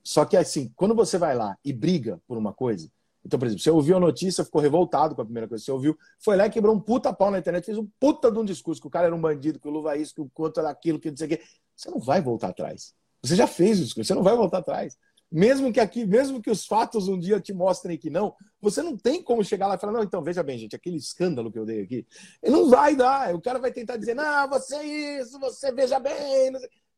Só 0.02 0.24
que 0.24 0.36
assim, 0.36 0.70
quando 0.76 0.94
você 0.94 1.18
vai 1.18 1.34
lá 1.34 1.56
e 1.64 1.72
briga 1.72 2.20
por 2.26 2.38
uma 2.38 2.52
coisa, 2.52 2.90
então, 3.24 3.40
por 3.40 3.46
exemplo, 3.46 3.62
você 3.62 3.70
ouviu 3.70 3.96
a 3.96 4.00
notícia, 4.00 4.44
ficou 4.44 4.60
revoltado 4.60 5.14
com 5.16 5.20
a 5.20 5.24
primeira 5.24 5.48
coisa 5.48 5.60
que 5.60 5.66
você 5.66 5.72
ouviu, 5.72 5.98
foi 6.20 6.36
lá 6.36 6.46
e 6.46 6.50
quebrou 6.50 6.72
um 6.72 6.78
puta 6.80 7.12
pau 7.12 7.28
na 7.28 7.38
internet, 7.40 7.64
fez 7.64 7.76
um 7.76 7.86
puta 7.98 8.30
de 8.30 8.38
um 8.38 8.44
discurso, 8.44 8.80
que 8.80 8.86
o 8.86 8.90
cara 8.90 9.06
era 9.06 9.14
um 9.16 9.20
bandido, 9.20 9.58
que 9.58 9.66
o 9.66 9.70
Luva 9.70 9.96
é 9.96 10.00
isso, 10.00 10.14
que 10.14 10.20
o 10.20 10.30
outro 10.38 10.60
era 10.60 10.70
aquilo, 10.70 11.00
que 11.00 11.10
não 11.10 11.16
sei 11.16 11.26
o 11.26 11.30
quê. 11.30 11.42
Você 11.74 11.90
não 11.90 11.98
vai 11.98 12.22
voltar 12.22 12.48
atrás. 12.48 12.94
Você 13.20 13.34
já 13.34 13.48
fez 13.48 13.80
o 13.80 13.82
discurso, 13.82 14.06
você 14.06 14.14
não 14.14 14.22
vai 14.22 14.36
voltar 14.36 14.58
atrás. 14.58 14.96
Mesmo 15.30 15.72
que 15.72 15.80
aqui, 15.80 16.06
mesmo 16.06 16.40
que 16.40 16.50
os 16.50 16.66
fatos 16.66 17.08
um 17.08 17.18
dia 17.18 17.40
te 17.40 17.52
mostrem 17.52 17.98
que 17.98 18.08
não, 18.08 18.34
você 18.60 18.80
não 18.80 18.96
tem 18.96 19.22
como 19.22 19.42
chegar 19.42 19.66
lá 19.66 19.74
e 19.74 19.78
falar, 19.78 19.92
não, 19.92 20.02
então 20.02 20.22
veja 20.22 20.42
bem, 20.42 20.56
gente, 20.56 20.76
aquele 20.76 20.96
escândalo 20.96 21.50
que 21.50 21.58
eu 21.58 21.66
dei 21.66 21.82
aqui, 21.82 22.06
não 22.44 22.70
vai 22.70 22.94
dar. 22.94 23.34
O 23.34 23.40
cara 23.40 23.58
vai 23.58 23.72
tentar 23.72 23.96
dizer, 23.96 24.14
não, 24.14 24.48
você 24.48 24.76
é 24.76 25.20
isso, 25.20 25.38
você 25.40 25.72
veja 25.72 25.98
bem. 25.98 26.52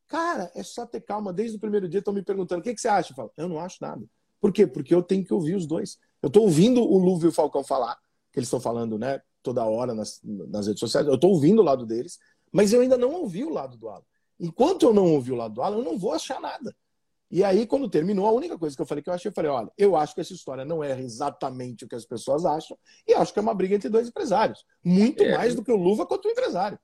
Cara, 0.07 0.51
é 0.55 0.63
só 0.63 0.85
ter 0.85 1.01
calma. 1.01 1.33
Desde 1.33 1.57
o 1.57 1.59
primeiro 1.59 1.89
dia 1.89 1.99
estão 1.99 2.13
me 2.13 2.23
perguntando, 2.23 2.61
o 2.61 2.63
que, 2.63 2.73
que 2.73 2.81
você 2.81 2.87
acha? 2.87 3.11
Eu 3.11 3.15
falo, 3.15 3.31
eu 3.35 3.49
não 3.49 3.59
acho 3.59 3.77
nada. 3.81 4.03
Por 4.39 4.53
quê? 4.53 4.65
Porque 4.65 4.93
eu 4.93 5.03
tenho 5.03 5.25
que 5.25 5.33
ouvir 5.33 5.55
os 5.55 5.65
dois. 5.65 5.97
Eu 6.21 6.27
estou 6.27 6.43
ouvindo 6.43 6.81
o 6.81 6.97
Luva 6.97 7.25
e 7.25 7.29
o 7.29 7.31
Falcão 7.31 7.63
falar, 7.63 7.95
que 8.31 8.39
eles 8.39 8.47
estão 8.47 8.59
falando, 8.59 8.97
né, 8.97 9.21
toda 9.41 9.65
hora 9.65 9.93
nas, 9.93 10.19
nas 10.23 10.67
redes 10.67 10.79
sociais. 10.79 11.07
Eu 11.07 11.15
estou 11.15 11.31
ouvindo 11.31 11.61
o 11.61 11.65
lado 11.65 11.85
deles, 11.85 12.19
mas 12.51 12.73
eu 12.73 12.81
ainda 12.81 12.97
não 12.97 13.13
ouvi 13.13 13.43
o 13.43 13.49
lado 13.49 13.77
do 13.77 13.89
Alan. 13.89 14.03
Enquanto 14.39 14.83
eu 14.83 14.93
não 14.93 15.13
ouvi 15.13 15.31
o 15.31 15.35
lado 15.35 15.55
do 15.55 15.61
Alan, 15.61 15.77
eu 15.77 15.83
não 15.83 15.97
vou 15.97 16.13
achar 16.13 16.39
nada. 16.39 16.75
E 17.31 17.43
aí, 17.43 17.67
quando 17.67 17.87
terminou, 17.89 18.25
a 18.25 18.31
única 18.31 18.57
coisa 18.57 18.75
que 18.75 18.81
eu 18.81 18.85
falei 18.87 19.03
que 19.03 19.09
eu 19.09 19.13
achei, 19.13 19.29
eu 19.29 19.33
falei, 19.33 19.51
olha, 19.51 19.69
eu 19.77 19.95
acho 19.95 20.15
que 20.15 20.21
essa 20.21 20.33
história 20.33 20.65
não 20.65 20.83
é 20.83 20.99
exatamente 20.99 21.85
o 21.85 21.87
que 21.87 21.93
as 21.95 22.05
pessoas 22.05 22.43
acham, 22.43 22.75
e 23.07 23.13
acho 23.13 23.31
que 23.31 23.37
é 23.39 23.41
uma 23.41 23.53
briga 23.53 23.75
entre 23.75 23.87
dois 23.89 24.07
empresários. 24.07 24.65
Muito 24.83 25.23
É. 25.23 25.37
mais 25.37 25.53
do 25.53 25.63
que 25.63 25.71
o 25.71 25.75
Luva 25.75 26.07
quanto 26.07 26.27
o 26.27 26.31
empresário. 26.31 26.79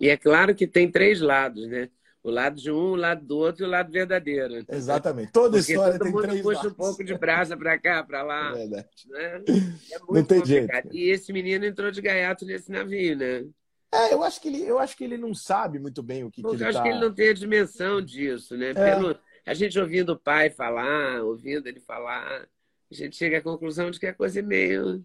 E 0.00 0.08
é 0.08 0.16
claro 0.16 0.54
que 0.54 0.66
tem 0.66 0.90
três 0.90 1.20
lados, 1.20 1.66
né? 1.68 1.90
O 2.22 2.30
lado 2.30 2.56
de 2.60 2.70
um, 2.70 2.92
o 2.92 2.96
lado 2.96 3.24
do 3.24 3.38
outro 3.38 3.64
e 3.64 3.66
o 3.66 3.70
lado 3.70 3.90
verdadeiro. 3.92 4.64
Exatamente. 4.68 5.32
Toda 5.32 5.56
Porque 5.58 5.72
história 5.72 5.92
todo 5.98 6.02
tem 6.04 6.12
mundo 6.12 6.22
três 6.22 6.42
puxa 6.42 6.56
lados. 6.56 6.72
um 6.72 6.74
pouco 6.74 7.04
de 7.04 7.16
brasa 7.16 7.56
para 7.56 7.78
cá, 7.78 8.02
para 8.04 8.18
É 8.18 8.22
lá. 8.22 8.52
verdade. 8.52 8.88
Né? 9.08 9.44
É 9.92 9.98
Não 9.98 10.06
muito 10.08 10.28
tem 10.28 10.38
complicado. 10.40 10.82
jeito. 10.82 10.96
E 10.96 11.10
esse 11.10 11.32
menino 11.32 11.64
entrou 11.64 11.90
de 11.90 12.00
gaiato 12.00 12.44
nesse 12.44 12.70
navio, 12.70 13.16
né? 13.16 13.44
É, 13.92 14.12
eu 14.12 14.22
acho 14.22 14.40
que 14.40 14.48
ele, 14.48 14.62
eu 14.62 14.78
acho 14.78 14.96
que 14.96 15.04
ele 15.04 15.16
não 15.16 15.34
sabe 15.34 15.78
muito 15.78 16.02
bem 16.02 16.22
o 16.24 16.30
que, 16.30 16.42
que 16.42 16.48
ele 16.48 16.62
Eu 16.62 16.68
acho 16.68 16.78
tá... 16.78 16.82
que 16.82 16.88
ele 16.90 17.00
não 17.00 17.12
tem 17.12 17.30
a 17.30 17.34
dimensão 17.34 18.02
disso, 18.02 18.56
né? 18.56 18.70
É. 18.70 18.74
Pelo, 18.74 19.18
a 19.46 19.54
gente 19.54 19.78
ouvindo 19.78 20.12
o 20.12 20.18
pai 20.18 20.50
falar, 20.50 21.22
ouvindo 21.22 21.66
ele 21.66 21.80
falar, 21.80 22.46
a 22.90 22.94
gente 22.94 23.16
chega 23.16 23.38
à 23.38 23.42
conclusão 23.42 23.90
de 23.90 23.98
que 23.98 24.06
é 24.06 24.12
coisa 24.12 24.42
meio. 24.42 25.04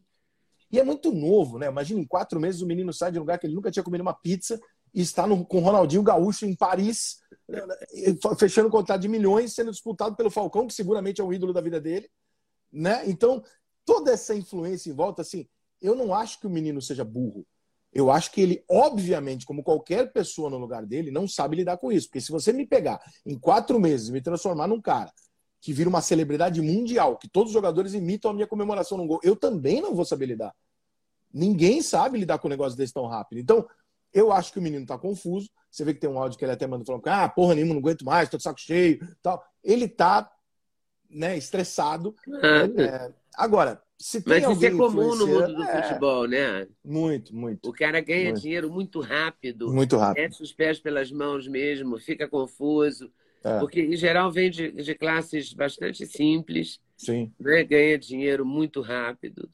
E 0.70 0.80
é 0.80 0.84
muito 0.84 1.14
novo, 1.14 1.58
né? 1.58 1.68
Imagina, 1.68 2.02
em 2.02 2.06
quatro 2.06 2.40
meses 2.40 2.62
o 2.62 2.66
menino 2.66 2.92
sai 2.92 3.12
de 3.12 3.20
um 3.20 3.22
lugar 3.22 3.40
que 3.40 3.48
ele 3.48 3.56
nunca 3.56 3.72
tinha 3.72 3.84
comido 3.84 4.02
uma 4.02 4.14
pizza 4.14 4.60
e 4.94 5.02
está 5.02 5.26
no, 5.26 5.46
com 5.46 5.60
Ronaldinho 5.60 6.04
Gaúcho 6.04 6.46
em 6.46 6.56
Paris, 6.56 7.20
eh, 7.50 8.36
fechando 8.38 8.68
um 8.68 8.72
contrato 8.72 9.02
de 9.02 9.08
milhões, 9.08 9.54
sendo 9.54 9.72
disputado 9.72 10.16
pelo 10.16 10.30
Falcão, 10.30 10.68
que 10.68 10.74
seguramente 10.74 11.22
é 11.22 11.24
o 11.24 11.34
ídolo 11.34 11.54
da 11.54 11.62
vida 11.62 11.80
dele, 11.80 12.10
né? 12.72 13.04
Então, 13.08 13.44
toda 13.86 14.12
essa 14.12 14.36
influência 14.36 14.90
em 14.90 14.94
volta, 14.94 15.22
assim, 15.22 15.48
eu 15.82 15.96
não 15.96 16.14
acho 16.14 16.40
que 16.40 16.48
o 16.48 16.50
menino 16.50 16.82
seja 16.82 17.04
burro. 17.04 17.46
Eu 17.94 18.10
acho 18.10 18.32
que 18.32 18.42
ele, 18.42 18.64
obviamente, 18.70 19.46
como 19.46 19.64
qualquer 19.64 20.12
pessoa 20.12 20.50
no 20.50 20.58
lugar 20.58 20.86
dele, 20.86 21.12
não 21.12 21.28
sabe 21.28 21.58
lidar 21.58 21.78
com 21.78 21.92
isso. 21.92 22.08
Porque 22.08 22.22
se 22.22 22.32
você 22.32 22.52
me 22.52 22.66
pegar 22.66 23.00
em 23.26 23.38
quatro 23.38 23.80
meses 23.80 24.10
e 24.10 24.12
me 24.12 24.22
transformar 24.22 24.68
num 24.68 24.82
cara 24.82 25.12
que 25.62 25.72
vira 25.72 25.90
uma 25.90 26.02
celebridade 26.02 26.62
mundial, 26.62 27.18
que 27.18 27.30
todos 27.30 27.50
os 27.50 27.54
jogadores 27.54 27.94
imitam 27.94 28.32
a 28.32 28.34
minha 28.34 28.48
comemoração 28.48 28.98
no 28.98 29.08
gol, 29.08 29.20
eu 29.24 29.36
também 29.36 29.80
não 29.80 29.96
vou 29.96 30.04
saber 30.04 30.26
lidar. 30.26 30.54
Ninguém 31.32 31.82
sabe 31.82 32.18
lidar 32.18 32.40
com 32.40 32.48
um 32.48 32.52
negócio 32.52 32.78
desse 32.78 32.94
tão 32.94 33.06
rápido. 33.06 33.40
Então, 33.40 33.68
eu 34.14 34.32
acho 34.32 34.52
que 34.52 34.60
o 34.60 34.62
menino 34.62 34.86
tá 34.86 34.98
confuso. 34.98 35.50
Você 35.70 35.84
vê 35.84 35.94
que 35.94 36.00
tem 36.00 36.10
um 36.10 36.20
áudio 36.20 36.38
que 36.38 36.46
ele 36.46 36.52
até 36.52 36.68
manda 36.68 36.86
falando: 36.86 37.08
ah, 37.08 37.28
porra 37.30 37.56
nenhuma, 37.56 37.74
não 37.74 37.82
aguento 37.82 38.06
mais, 38.06 38.30
tô 38.30 38.38
de 38.38 38.44
saco 38.44 38.60
cheio. 38.60 39.00
tal. 39.22 39.44
Ele 39.64 39.88
tá 39.88 40.32
né, 41.10 41.38
estressado. 41.38 42.16
É, 42.80 43.12
agora, 43.36 43.83
se 43.98 44.22
tem 44.22 44.42
Mas 44.42 44.58
isso 44.58 44.66
é 44.66 44.72
comum 44.72 45.16
no 45.16 45.28
mundo 45.28 45.54
do 45.56 45.64
é, 45.64 45.82
futebol, 45.82 46.28
né? 46.28 46.68
Muito, 46.84 47.36
muito. 47.36 47.70
O 47.70 47.74
cara 47.74 48.02
ganha 48.02 48.26
Muito. 48.32 48.42
dinheiro 48.42 48.70
muito 48.72 49.00
rápido, 49.00 49.72
Muito 49.72 49.96
rápido. 49.98 50.24
mete 50.24 50.42
os 50.44 50.52
pés 50.52 50.80
pelas 50.80 51.12
mãos 51.12 51.48
mesmo, 51.48 52.00
fica 52.00 52.28
confuso. 52.28 53.12
É, 53.44 53.60
Porque, 53.60 53.82
em 53.82 53.96
geral, 53.96 54.32
vem 54.32 54.50
de, 54.50 54.72
de 54.72 54.96
classes 54.96 55.54
bastante 55.54 56.06
simples, 56.06 56.80
sim. 56.98 57.32
né? 57.40 57.64
ganha 57.64 57.98
dinheiro 57.98 58.46
muito 58.46 58.82
rápido. 58.82 59.50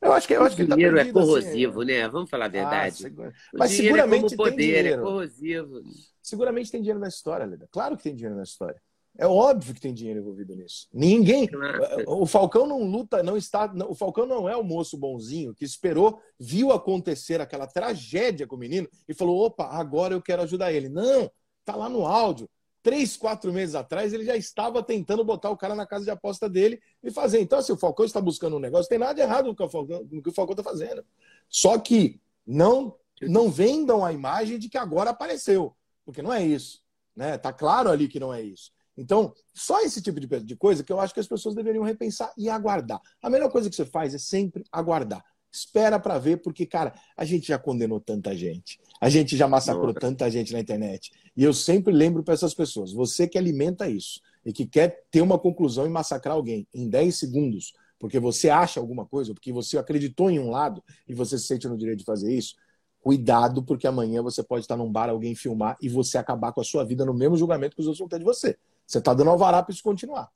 Eu 0.00 0.12
acho 0.12 0.26
que, 0.26 0.34
eu 0.34 0.42
acho 0.42 0.56
que 0.56 0.62
o 0.64 0.68
tá 0.68 0.74
dinheiro 0.74 0.96
é 0.96 1.04
perdido, 1.04 1.20
assim, 1.20 1.28
corrosivo, 1.28 1.82
né? 1.84 2.08
Vamos 2.08 2.28
falar 2.28 2.46
a 2.46 2.48
verdade. 2.48 2.94
Ah, 2.96 3.08
segura- 3.08 3.32
o 3.54 3.58
Mas 3.58 3.70
seguramente 3.70 4.24
é 4.24 4.28
tem 4.28 4.36
como 4.36 4.50
poder, 4.50 4.72
é 4.74 4.82
dinheiro. 4.82 5.02
corrosivo. 5.02 5.82
Seguramente 6.20 6.70
tem 6.72 6.80
dinheiro 6.80 6.98
na 7.00 7.08
história, 7.08 7.46
Leda. 7.46 7.68
Claro 7.70 7.96
que 7.96 8.02
tem 8.02 8.14
dinheiro 8.14 8.36
na 8.36 8.42
história. 8.42 8.80
É 9.18 9.26
óbvio 9.26 9.74
que 9.74 9.80
tem 9.80 9.92
dinheiro 9.92 10.20
envolvido 10.20 10.56
nisso. 10.56 10.88
Ninguém. 10.92 11.46
Claro. 11.46 12.04
O 12.06 12.26
Falcão 12.26 12.66
não 12.66 12.82
luta, 12.82 13.22
não 13.22 13.36
está. 13.36 13.70
O 13.86 13.94
Falcão 13.94 14.26
não 14.26 14.48
é 14.48 14.56
o 14.56 14.64
moço 14.64 14.96
bonzinho 14.96 15.54
que 15.54 15.64
esperou, 15.64 16.18
viu 16.38 16.72
acontecer 16.72 17.40
aquela 17.40 17.66
tragédia 17.66 18.46
com 18.46 18.56
o 18.56 18.58
menino 18.58 18.88
e 19.06 19.12
falou: 19.12 19.44
opa, 19.44 19.66
agora 19.66 20.14
eu 20.14 20.22
quero 20.22 20.42
ajudar 20.42 20.72
ele. 20.72 20.88
Não, 20.88 21.30
tá 21.64 21.76
lá 21.76 21.88
no 21.88 22.06
áudio. 22.06 22.48
Três, 22.82 23.16
quatro 23.16 23.52
meses 23.52 23.76
atrás, 23.76 24.12
ele 24.12 24.24
já 24.24 24.36
estava 24.36 24.82
tentando 24.82 25.24
botar 25.24 25.50
o 25.50 25.56
cara 25.56 25.74
na 25.74 25.86
casa 25.86 26.04
de 26.04 26.10
aposta 26.10 26.48
dele 26.48 26.80
e 27.00 27.12
fazer. 27.12 27.40
Então, 27.40 27.58
assim, 27.60 27.72
o 27.72 27.76
Falcão 27.76 28.04
está 28.04 28.20
buscando 28.20 28.56
um 28.56 28.60
negócio, 28.60 28.88
tem 28.88 28.98
nada 28.98 29.14
de 29.14 29.20
errado 29.20 29.46
no 29.46 29.54
que 29.54 29.62
o 29.62 29.68
Falcão, 29.68 30.04
no 30.10 30.20
que 30.20 30.30
o 30.30 30.32
Falcão 30.32 30.54
está 30.54 30.64
fazendo. 30.64 31.04
Só 31.48 31.78
que 31.78 32.20
não, 32.44 32.96
não 33.20 33.48
vendam 33.48 34.04
a 34.04 34.12
imagem 34.12 34.58
de 34.58 34.68
que 34.68 34.76
agora 34.76 35.10
apareceu, 35.10 35.76
porque 36.04 36.22
não 36.22 36.32
é 36.32 36.44
isso. 36.44 36.82
Né? 37.14 37.38
Tá 37.38 37.52
claro 37.52 37.88
ali 37.88 38.08
que 38.08 38.18
não 38.18 38.34
é 38.34 38.42
isso. 38.42 38.72
Então, 38.96 39.32
só 39.54 39.80
esse 39.80 40.02
tipo 40.02 40.20
de, 40.20 40.56
coisa 40.56 40.84
que 40.84 40.92
eu 40.92 41.00
acho 41.00 41.14
que 41.14 41.20
as 41.20 41.26
pessoas 41.26 41.54
deveriam 41.54 41.84
repensar 41.84 42.32
e 42.36 42.48
aguardar. 42.48 43.00
A 43.22 43.30
melhor 43.30 43.50
coisa 43.50 43.70
que 43.70 43.76
você 43.76 43.86
faz 43.86 44.14
é 44.14 44.18
sempre 44.18 44.64
aguardar. 44.70 45.24
Espera 45.50 45.98
para 45.98 46.18
ver, 46.18 46.38
porque, 46.38 46.64
cara, 46.64 46.94
a 47.16 47.24
gente 47.24 47.48
já 47.48 47.58
condenou 47.58 48.00
tanta 48.00 48.34
gente. 48.34 48.80
A 49.00 49.10
gente 49.10 49.36
já 49.36 49.46
massacrou 49.46 49.92
tanta 49.92 50.30
gente 50.30 50.52
na 50.52 50.60
internet. 50.60 51.12
E 51.36 51.44
eu 51.44 51.52
sempre 51.52 51.92
lembro 51.92 52.22
para 52.22 52.32
essas 52.32 52.54
pessoas: 52.54 52.92
você 52.92 53.28
que 53.28 53.36
alimenta 53.36 53.88
isso 53.88 54.20
e 54.44 54.52
que 54.52 54.66
quer 54.66 55.04
ter 55.10 55.20
uma 55.20 55.38
conclusão 55.38 55.86
e 55.86 55.90
massacrar 55.90 56.34
alguém 56.34 56.66
em 56.74 56.88
10 56.88 57.18
segundos, 57.18 57.74
porque 57.98 58.18
você 58.18 58.48
acha 58.48 58.80
alguma 58.80 59.04
coisa, 59.04 59.34
porque 59.34 59.52
você 59.52 59.76
acreditou 59.76 60.30
em 60.30 60.38
um 60.38 60.50
lado 60.50 60.82
e 61.06 61.14
você 61.14 61.38
se 61.38 61.46
sente 61.46 61.68
no 61.68 61.76
direito 61.76 61.98
de 61.98 62.04
fazer 62.04 62.34
isso, 62.34 62.56
cuidado, 63.02 63.62
porque 63.62 63.86
amanhã 63.86 64.22
você 64.22 64.42
pode 64.42 64.64
estar 64.64 64.76
num 64.76 64.90
bar, 64.90 65.10
alguém 65.10 65.34
filmar 65.34 65.76
e 65.82 65.88
você 65.88 66.16
acabar 66.16 66.52
com 66.52 66.60
a 66.60 66.64
sua 66.64 66.84
vida 66.84 67.04
no 67.04 67.12
mesmo 67.12 67.36
julgamento 67.36 67.76
que 67.76 67.82
os 67.82 67.86
outros 67.86 67.98
vão 68.00 68.08
ter 68.08 68.18
de 68.18 68.24
você. 68.24 68.56
Você 68.92 68.98
está 68.98 69.14
dando 69.14 69.30
alvará 69.30 69.62
para 69.62 69.72
isso 69.72 69.82
continuar. 69.82 70.30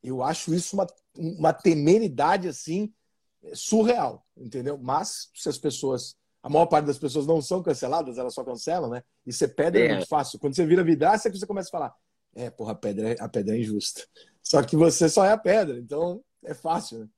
Eu 0.00 0.22
acho 0.22 0.54
isso 0.54 0.76
uma, 0.76 0.86
uma 1.16 1.52
temeridade 1.52 2.46
assim 2.46 2.94
surreal, 3.52 4.24
entendeu? 4.36 4.78
Mas 4.78 5.28
se 5.34 5.48
as 5.48 5.58
pessoas, 5.58 6.14
a 6.40 6.48
maior 6.48 6.66
parte 6.66 6.86
das 6.86 6.98
pessoas 6.98 7.26
não 7.26 7.42
são 7.42 7.60
canceladas, 7.64 8.16
elas 8.16 8.32
só 8.32 8.44
cancelam, 8.44 8.88
né? 8.90 9.02
E 9.26 9.32
ser 9.32 9.48
pedra 9.48 9.80
é, 9.80 9.86
É. 9.86 9.92
muito 9.94 10.06
fácil. 10.06 10.38
Quando 10.38 10.54
você 10.54 10.64
vira 10.64 10.84
vidraça, 10.84 11.26
é 11.26 11.32
que 11.32 11.36
você 11.38 11.46
começa 11.46 11.68
a 11.68 11.72
falar: 11.72 11.94
é, 12.36 12.48
porra, 12.48 12.72
a 12.72 12.74
pedra, 12.76 13.10
é- 13.12 13.16
a 13.18 13.28
pedra 13.28 13.56
é 13.56 13.58
injusta. 13.60 14.06
Só 14.40 14.62
que 14.62 14.76
você 14.76 15.08
só 15.08 15.24
é 15.24 15.32
a 15.32 15.38
pedra, 15.38 15.76
então 15.76 16.22
é 16.44 16.54
fácil, 16.54 17.00
né? 17.00 17.08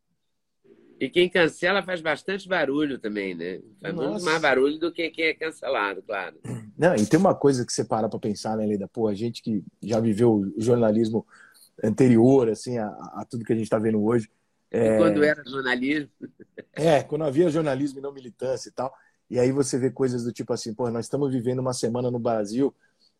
E 1.02 1.10
quem 1.10 1.28
cancela 1.28 1.82
faz 1.82 2.00
bastante 2.00 2.48
barulho 2.48 2.96
também, 2.96 3.34
né? 3.34 3.60
Faz 3.80 3.92
muito 3.92 4.12
Nossa. 4.12 4.24
mais 4.24 4.40
barulho 4.40 4.78
do 4.78 4.92
que 4.92 5.10
quem 5.10 5.24
é 5.24 5.34
cancelado, 5.34 6.00
claro. 6.00 6.38
Não, 6.78 6.94
e 6.94 7.04
tem 7.04 7.18
uma 7.18 7.34
coisa 7.34 7.66
que 7.66 7.72
você 7.72 7.84
para 7.84 8.08
pra 8.08 8.20
pensar, 8.20 8.56
né, 8.56 8.64
Leda? 8.64 8.86
Pô, 8.86 9.08
a 9.08 9.14
gente 9.14 9.42
que 9.42 9.64
já 9.82 9.98
viveu 9.98 10.32
o 10.32 10.60
jornalismo 10.60 11.26
anterior, 11.82 12.48
assim, 12.48 12.78
a, 12.78 12.86
a 12.86 13.26
tudo 13.28 13.44
que 13.44 13.52
a 13.52 13.56
gente 13.56 13.64
está 13.64 13.80
vendo 13.80 14.00
hoje. 14.00 14.30
E 14.70 14.96
quando 14.96 15.24
era 15.24 15.42
jornalismo, 15.44 16.08
É, 16.72 17.02
quando 17.02 17.24
havia 17.24 17.50
jornalismo 17.50 17.98
e 17.98 18.02
não 18.02 18.12
militância 18.12 18.68
e 18.68 18.72
tal. 18.72 18.94
E 19.28 19.40
aí 19.40 19.50
você 19.50 19.76
vê 19.80 19.90
coisas 19.90 20.22
do 20.22 20.30
tipo 20.30 20.52
assim, 20.52 20.72
pô, 20.72 20.88
nós 20.88 21.06
estamos 21.06 21.32
vivendo 21.32 21.58
uma 21.58 21.72
semana 21.72 22.12
no 22.12 22.20
Brasil 22.20 22.72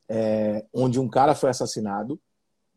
é, 0.09 0.65
onde 0.73 1.01
um 1.01 1.09
cara 1.09 1.35
foi 1.35 1.51
assassinado, 1.51 2.17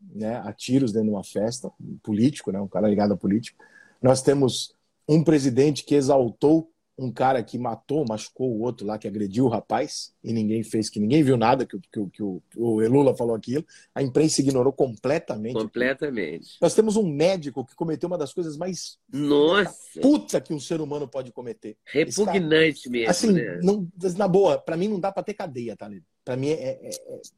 né, 0.00 0.42
a 0.44 0.52
tiros 0.52 0.92
dentro 0.92 1.10
de 1.10 1.14
uma 1.14 1.22
festa, 1.22 1.70
um 1.80 1.96
político, 2.02 2.50
né, 2.50 2.60
um 2.60 2.66
cara 2.66 2.88
ligado 2.88 3.12
a 3.12 3.16
político. 3.16 3.62
Nós 4.02 4.20
temos 4.20 4.75
um 5.08 5.22
presidente 5.22 5.84
que 5.84 5.94
exaltou 5.94 6.70
um 6.98 7.12
cara 7.12 7.42
que 7.42 7.58
matou, 7.58 8.06
machucou 8.08 8.50
o 8.50 8.62
outro 8.62 8.86
lá, 8.86 8.96
que 8.96 9.06
agrediu 9.06 9.44
o 9.44 9.48
rapaz, 9.50 10.14
e 10.24 10.32
ninguém 10.32 10.62
fez, 10.62 10.88
que 10.88 10.98
ninguém 10.98 11.22
viu 11.22 11.36
nada 11.36 11.66
que, 11.66 11.76
o- 11.76 11.80
que, 11.80 12.06
que 12.10 12.22
o, 12.22 12.42
o 12.56 12.80
Lula 12.88 13.14
falou 13.14 13.36
aquilo. 13.36 13.62
A 13.94 14.02
imprensa 14.02 14.40
ignorou 14.40 14.72
completamente. 14.72 15.52
completamente. 15.58 16.56
Nós 16.58 16.74
temos 16.74 16.96
um 16.96 17.06
médico 17.06 17.66
que 17.66 17.74
cometeu 17.74 18.06
uma 18.06 18.16
das 18.16 18.32
coisas 18.32 18.56
mais 18.56 18.96
Nossa, 19.12 20.00
puta 20.00 20.40
que 20.40 20.54
um 20.54 20.58
ser 20.58 20.80
humano 20.80 21.06
pode 21.06 21.30
cometer. 21.32 21.76
repugnante 21.84 22.88
mesmo, 22.88 23.10
Assim, 23.10 23.30
né? 23.32 23.60
não, 23.62 23.86
na 24.16 24.26
boa, 24.26 24.56
pra 24.58 24.74
mim 24.74 24.88
não 24.88 24.98
dá 24.98 25.12
pra 25.12 25.22
ter 25.22 25.34
cadeia, 25.34 25.76
tá, 25.76 25.86
Lili? 25.88 26.02
Pra 26.24 26.34
mim 26.34 26.48
é, 26.48 26.80
é, 26.82 26.90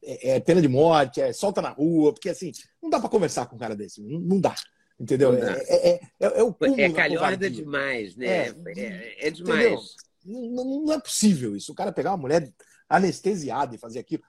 é- 0.03 0.29
é 0.35 0.39
pena 0.39 0.61
de 0.61 0.69
morte, 0.69 1.19
é 1.19 1.33
solta 1.33 1.61
na 1.61 1.69
rua, 1.69 2.13
porque 2.13 2.29
assim, 2.29 2.51
não 2.81 2.89
dá 2.89 2.97
pra 2.97 3.09
conversar 3.09 3.45
com 3.45 3.57
um 3.57 3.59
cara 3.59 3.75
desse. 3.75 4.01
Não, 4.01 4.19
não 4.21 4.39
dá. 4.39 4.55
Entendeu? 4.99 5.33
É, 5.33 5.63
é, 5.69 5.93
é, 5.93 6.01
é 6.19 6.43
o 6.43 6.53
cúmulo 6.53 6.79
É 6.79 6.89
da 6.89 6.95
calhorda 6.95 7.49
demais, 7.49 8.15
né? 8.15 8.47
É. 8.47 8.55
É, 8.75 9.27
é 9.27 9.31
demais. 9.31 9.95
Não, 10.25 10.83
não- 10.83 10.93
é 10.93 10.99
possível 10.99 11.55
isso. 11.55 11.71
O 11.71 11.75
cara 11.75 11.91
pegar 11.91 12.11
uma 12.11 12.17
mulher 12.17 12.51
anestesiada 12.89 13.75
e 13.75 13.77
fazer 13.77 13.99
aquilo. 13.99 14.23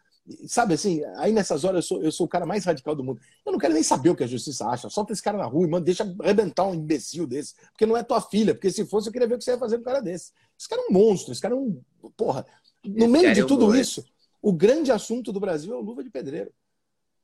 Sabe 0.46 0.74
assim, 0.74 1.02
aí 1.16 1.32
nessas 1.32 1.64
horas 1.64 1.76
eu 1.78 1.82
sou, 1.82 2.02
eu 2.04 2.12
sou 2.12 2.26
o 2.26 2.28
cara 2.28 2.46
mais 2.46 2.64
radical 2.64 2.94
do 2.94 3.02
mundo. 3.02 3.20
Eu 3.44 3.50
não 3.50 3.58
quero 3.58 3.74
nem 3.74 3.82
saber 3.82 4.10
o 4.10 4.14
que 4.14 4.22
a 4.22 4.28
justiça 4.28 4.64
acha. 4.68 4.88
Solta 4.88 5.12
esse 5.12 5.22
cara 5.22 5.36
na 5.36 5.46
rua 5.46 5.66
e 5.66 5.70
manda, 5.70 5.84
deixa 5.84 6.04
arrebentar 6.20 6.68
um 6.68 6.74
imbecil 6.74 7.26
desse. 7.26 7.54
Porque 7.72 7.84
não 7.86 7.96
é 7.96 8.02
tua 8.04 8.20
filha. 8.20 8.54
Porque 8.54 8.70
se 8.70 8.86
fosse, 8.86 9.08
eu 9.08 9.12
queria 9.12 9.26
ver 9.26 9.34
o 9.34 9.38
que 9.38 9.44
você 9.44 9.52
ia 9.52 9.58
fazer 9.58 9.76
com 9.76 9.82
um 9.82 9.84
cara 9.84 10.00
desse. 10.00 10.30
Esse 10.56 10.68
cara 10.68 10.82
é 10.82 10.84
um 10.88 10.92
monstro. 10.92 11.32
Esse 11.32 11.40
cara 11.40 11.54
é 11.54 11.56
um. 11.56 11.82
Porra. 12.16 12.46
No 12.84 12.96
Esse 12.96 13.08
meio 13.08 13.34
de 13.34 13.40
é 13.40 13.44
um 13.44 13.46
tudo 13.48 13.74
isso, 13.74 14.04
o 14.40 14.52
grande 14.52 14.92
assunto 14.92 15.32
do 15.32 15.40
Brasil 15.40 15.72
é 15.72 15.76
o 15.76 15.80
luva 15.80 16.04
de 16.04 16.10
pedreiro. 16.10 16.52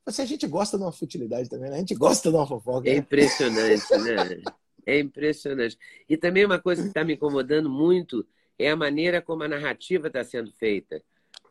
Mas 0.07 0.21
a 0.21 0.25
gente 0.25 0.47
gosta 0.47 0.79
de 0.79 0.85
uma 0.85 0.93
futilidade 0.93 1.49
também, 1.51 1.69
né? 1.69 1.77
A 1.77 1.81
gente 1.81 1.97
gosta 1.97 2.31
de 2.31 2.37
uma 2.37 2.47
fofoca. 2.47 2.89
É 2.89 2.95
impressionante, 2.97 3.91
né? 3.99 4.41
É 4.87 5.01
impressionante. 5.01 5.77
E 6.09 6.17
também 6.17 6.45
uma 6.47 6.61
coisa 6.61 6.83
que 6.83 6.89
está 6.89 7.03
me 7.03 7.15
incomodando 7.15 7.69
muito 7.69 8.25
é 8.57 8.71
a 8.71 8.77
maneira 8.77 9.21
como 9.21 9.43
a 9.43 9.49
narrativa 9.49 10.07
está 10.07 10.23
sendo 10.23 10.53
feita. 10.53 11.03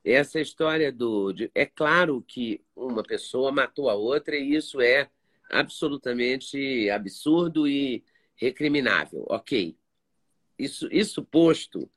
Essa 0.06 0.40
história 0.40 0.90
do. 0.90 1.34
de- 1.34 1.52
é 1.54 1.66
claro 1.66 2.24
que 2.26 2.62
uma 2.74 3.04
pessoa 3.04 3.52
matou 3.52 3.90
a 3.90 3.94
outra 3.96 4.38
e 4.38 4.56
isso 4.56 4.80
é 4.80 5.10
absolutamente 5.52 6.90
absurdo 6.90 7.68
e 7.68 8.06
recriminável. 8.36 9.26
Ok. 9.30 9.76
Isso, 10.58 10.88
isso 10.92 11.22
posto, 11.22 11.90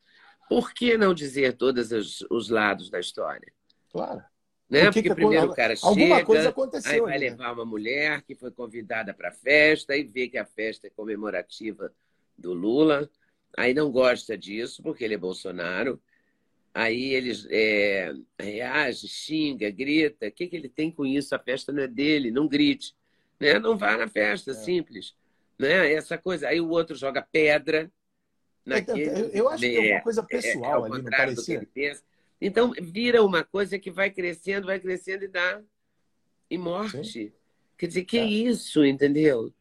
por 0.48 0.72
que 0.74 0.98
não 0.98 1.14
dizer 1.14 1.56
todos 1.56 1.92
os, 1.92 2.24
os 2.28 2.48
lados 2.48 2.90
da 2.90 2.98
história? 2.98 3.52
Claro. 3.92 4.24
Né? 4.68 4.84
Por 4.84 4.92
que 4.92 5.02
Porque 5.02 5.08
que 5.08 5.14
primeiro 5.14 5.46
o 5.46 5.54
cara 5.54 5.74
Alguma 5.82 6.16
chega, 6.16 6.24
coisa 6.26 6.42
Aí 6.42 6.48
aconteceu. 6.48 7.04
vai 7.04 7.14
ali, 7.14 7.24
né? 7.24 7.30
levar 7.30 7.52
uma 7.52 7.64
mulher 7.64 8.22
que 8.22 8.34
foi 8.34 8.50
convidada 8.50 9.14
para 9.14 9.30
a 9.30 9.32
festa 9.32 9.96
e 9.96 10.04
vê 10.04 10.28
que 10.28 10.36
a 10.36 10.44
festa 10.44 10.86
é 10.86 10.90
comemorativa 10.90 11.90
do 12.36 12.52
Lula. 12.52 13.08
Aí 13.56 13.72
não 13.72 13.90
gosta 13.90 14.36
disso, 14.36 14.82
porque 14.82 15.04
ele 15.04 15.14
é 15.14 15.18
Bolsonaro. 15.18 16.00
Aí 16.74 17.14
ele 17.14 17.32
é, 17.50 18.12
reage, 18.38 19.08
xinga, 19.08 19.70
grita. 19.70 20.28
O 20.28 20.32
que, 20.32 20.46
que 20.46 20.54
ele 20.54 20.68
tem 20.68 20.90
com 20.92 21.06
isso? 21.06 21.34
A 21.34 21.38
festa 21.38 21.72
não 21.72 21.82
é 21.82 21.88
dele, 21.88 22.30
não 22.30 22.46
grite. 22.46 22.94
Né? 23.40 23.58
Não 23.58 23.76
vá 23.76 23.96
na 23.96 24.06
festa, 24.06 24.50
É. 24.50 24.54
simples. 24.54 25.14
Né? 25.58 25.92
Essa 25.94 26.18
coisa. 26.18 26.46
Aí 26.48 26.60
o 26.60 26.68
outro 26.68 26.94
joga 26.94 27.22
pedra. 27.22 27.90
naquele. 28.66 29.08
Eu, 29.08 29.28
eu 29.30 29.48
acho 29.48 29.62
que 29.62 29.76
é 29.76 29.94
uma 29.94 30.02
coisa 30.02 30.22
pessoal 30.22 30.86
é, 30.86 30.90
é 30.90 30.92
ali, 30.92 31.02
não 31.02 31.10
parecia? 31.10 31.68
Então, 32.40 32.72
vira 32.80 33.22
uma 33.22 33.42
coisa 33.42 33.78
que 33.78 33.90
vai 33.90 34.10
crescendo, 34.10 34.66
vai 34.66 34.78
crescendo 34.78 35.24
e 35.24 35.28
dá 35.28 35.60
em 36.50 36.58
morte. 36.58 37.04
Sim. 37.04 37.32
Quer 37.76 37.86
dizer, 37.88 38.04
que 38.04 38.18
é. 38.18 38.24
isso, 38.24 38.84
entendeu? 38.84 39.52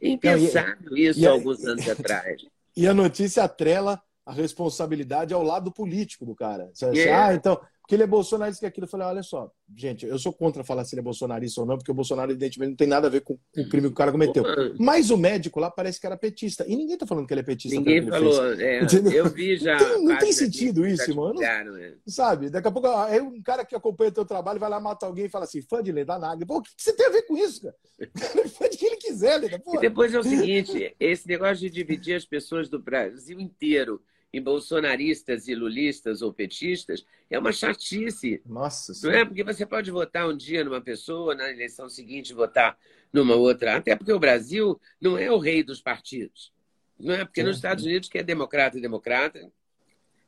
Impensável 0.00 0.96
e, 0.96 1.06
isso 1.06 1.20
e, 1.20 1.26
alguns 1.26 1.62
e, 1.62 1.66
anos 1.70 1.88
atrás. 1.88 2.44
E 2.76 2.86
a 2.86 2.94
notícia 2.94 3.44
atrela 3.44 4.02
a 4.26 4.32
responsabilidade 4.32 5.34
ao 5.34 5.42
lado 5.42 5.70
político 5.70 6.24
do 6.24 6.34
cara. 6.34 6.72
Yeah. 6.80 7.26
Ah, 7.26 7.34
então, 7.34 7.60
porque 7.84 7.96
ele 7.96 8.02
é 8.02 8.06
bolsonarista 8.06 8.60
que 8.60 8.66
aquilo. 8.66 8.86
Eu 8.86 8.90
falei, 8.90 9.06
olha 9.06 9.22
só, 9.22 9.52
gente, 9.76 10.06
eu 10.06 10.18
sou 10.18 10.32
contra 10.32 10.64
falar 10.64 10.86
se 10.86 10.94
ele 10.94 11.00
é 11.00 11.02
bolsonarista 11.02 11.60
ou 11.60 11.66
não, 11.66 11.76
porque 11.76 11.90
o 11.90 11.94
Bolsonaro, 11.94 12.30
evidentemente, 12.30 12.70
não 12.70 12.76
tem 12.76 12.88
nada 12.88 13.08
a 13.08 13.10
ver 13.10 13.20
com, 13.20 13.34
o 13.34 13.68
crime 13.68 13.88
que 13.88 13.92
o 13.92 13.94
cara 13.94 14.10
cometeu. 14.10 14.42
Mas 14.78 15.10
o 15.10 15.18
médico 15.18 15.60
lá 15.60 15.70
parece 15.70 16.00
que 16.00 16.06
era 16.06 16.16
petista. 16.16 16.64
E 16.66 16.74
ninguém 16.76 16.96
tá 16.96 17.06
falando 17.06 17.26
que 17.26 17.34
ele 17.34 17.42
é 17.42 17.44
petista. 17.44 17.76
Ninguém 17.76 18.06
falou. 18.08 18.54
É, 18.54 18.80
eu 19.12 19.28
vi 19.28 19.58
já. 19.58 19.78
Não 19.78 19.86
tem, 19.86 20.04
não 20.04 20.18
tem 20.18 20.32
sentido 20.32 20.86
isso, 20.86 21.14
mano. 21.14 21.38
Né? 21.38 21.94
Sabe? 22.06 22.48
Daqui 22.48 22.68
a 22.68 22.72
pouco, 22.72 22.88
aí 22.88 23.20
um 23.20 23.42
cara 23.42 23.66
que 23.66 23.76
acompanha 23.76 24.08
o 24.08 24.14
teu 24.14 24.24
trabalho 24.24 24.58
vai 24.58 24.70
lá 24.70 24.80
matar 24.80 25.06
alguém 25.06 25.26
e 25.26 25.30
fala 25.30 25.44
assim, 25.44 25.60
fã 25.60 25.82
de 25.82 25.92
Leda 25.92 26.18
Nagli. 26.18 26.46
Pô, 26.46 26.56
o 26.56 26.62
que 26.62 26.70
você 26.78 26.94
tem 26.94 27.04
a 27.04 27.10
ver 27.10 27.26
com 27.26 27.36
isso, 27.36 27.60
cara? 27.60 27.76
fã 28.48 28.66
de 28.66 28.78
quem 28.78 28.88
ele 28.88 28.96
quiser, 28.96 29.36
Leda. 29.36 29.62
E 29.74 29.78
depois 29.78 30.14
é 30.14 30.18
o 30.18 30.24
seguinte, 30.24 30.96
esse 30.98 31.28
negócio 31.28 31.58
de 31.58 31.68
dividir 31.68 32.16
as 32.16 32.24
pessoas 32.24 32.66
do 32.66 32.78
Brasil 32.78 33.38
inteiro 33.38 34.00
em 34.36 34.42
bolsonaristas 34.42 35.46
e 35.46 35.54
lulistas 35.54 36.20
ou 36.20 36.32
petistas 36.32 37.06
é 37.30 37.38
uma 37.38 37.52
chatice. 37.52 38.42
Nossa 38.44 38.92
Não 39.06 39.14
é? 39.14 39.24
Porque 39.24 39.44
você 39.44 39.64
pode 39.64 39.92
votar 39.92 40.28
um 40.28 40.36
dia 40.36 40.64
numa 40.64 40.80
pessoa, 40.80 41.36
na 41.36 41.48
eleição 41.48 41.88
seguinte 41.88 42.34
votar 42.34 42.76
numa 43.12 43.36
outra. 43.36 43.76
Até 43.76 43.94
porque 43.94 44.12
o 44.12 44.18
Brasil 44.18 44.80
não 45.00 45.16
é 45.16 45.30
o 45.30 45.38
rei 45.38 45.62
dos 45.62 45.80
partidos. 45.80 46.52
Não 46.98 47.14
é? 47.14 47.24
Porque 47.24 47.44
nos 47.44 47.56
Estados 47.56 47.84
Unidos, 47.84 48.08
que 48.08 48.18
é 48.18 48.24
democrata 48.24 48.76
é 48.76 48.80
democrata, 48.80 49.52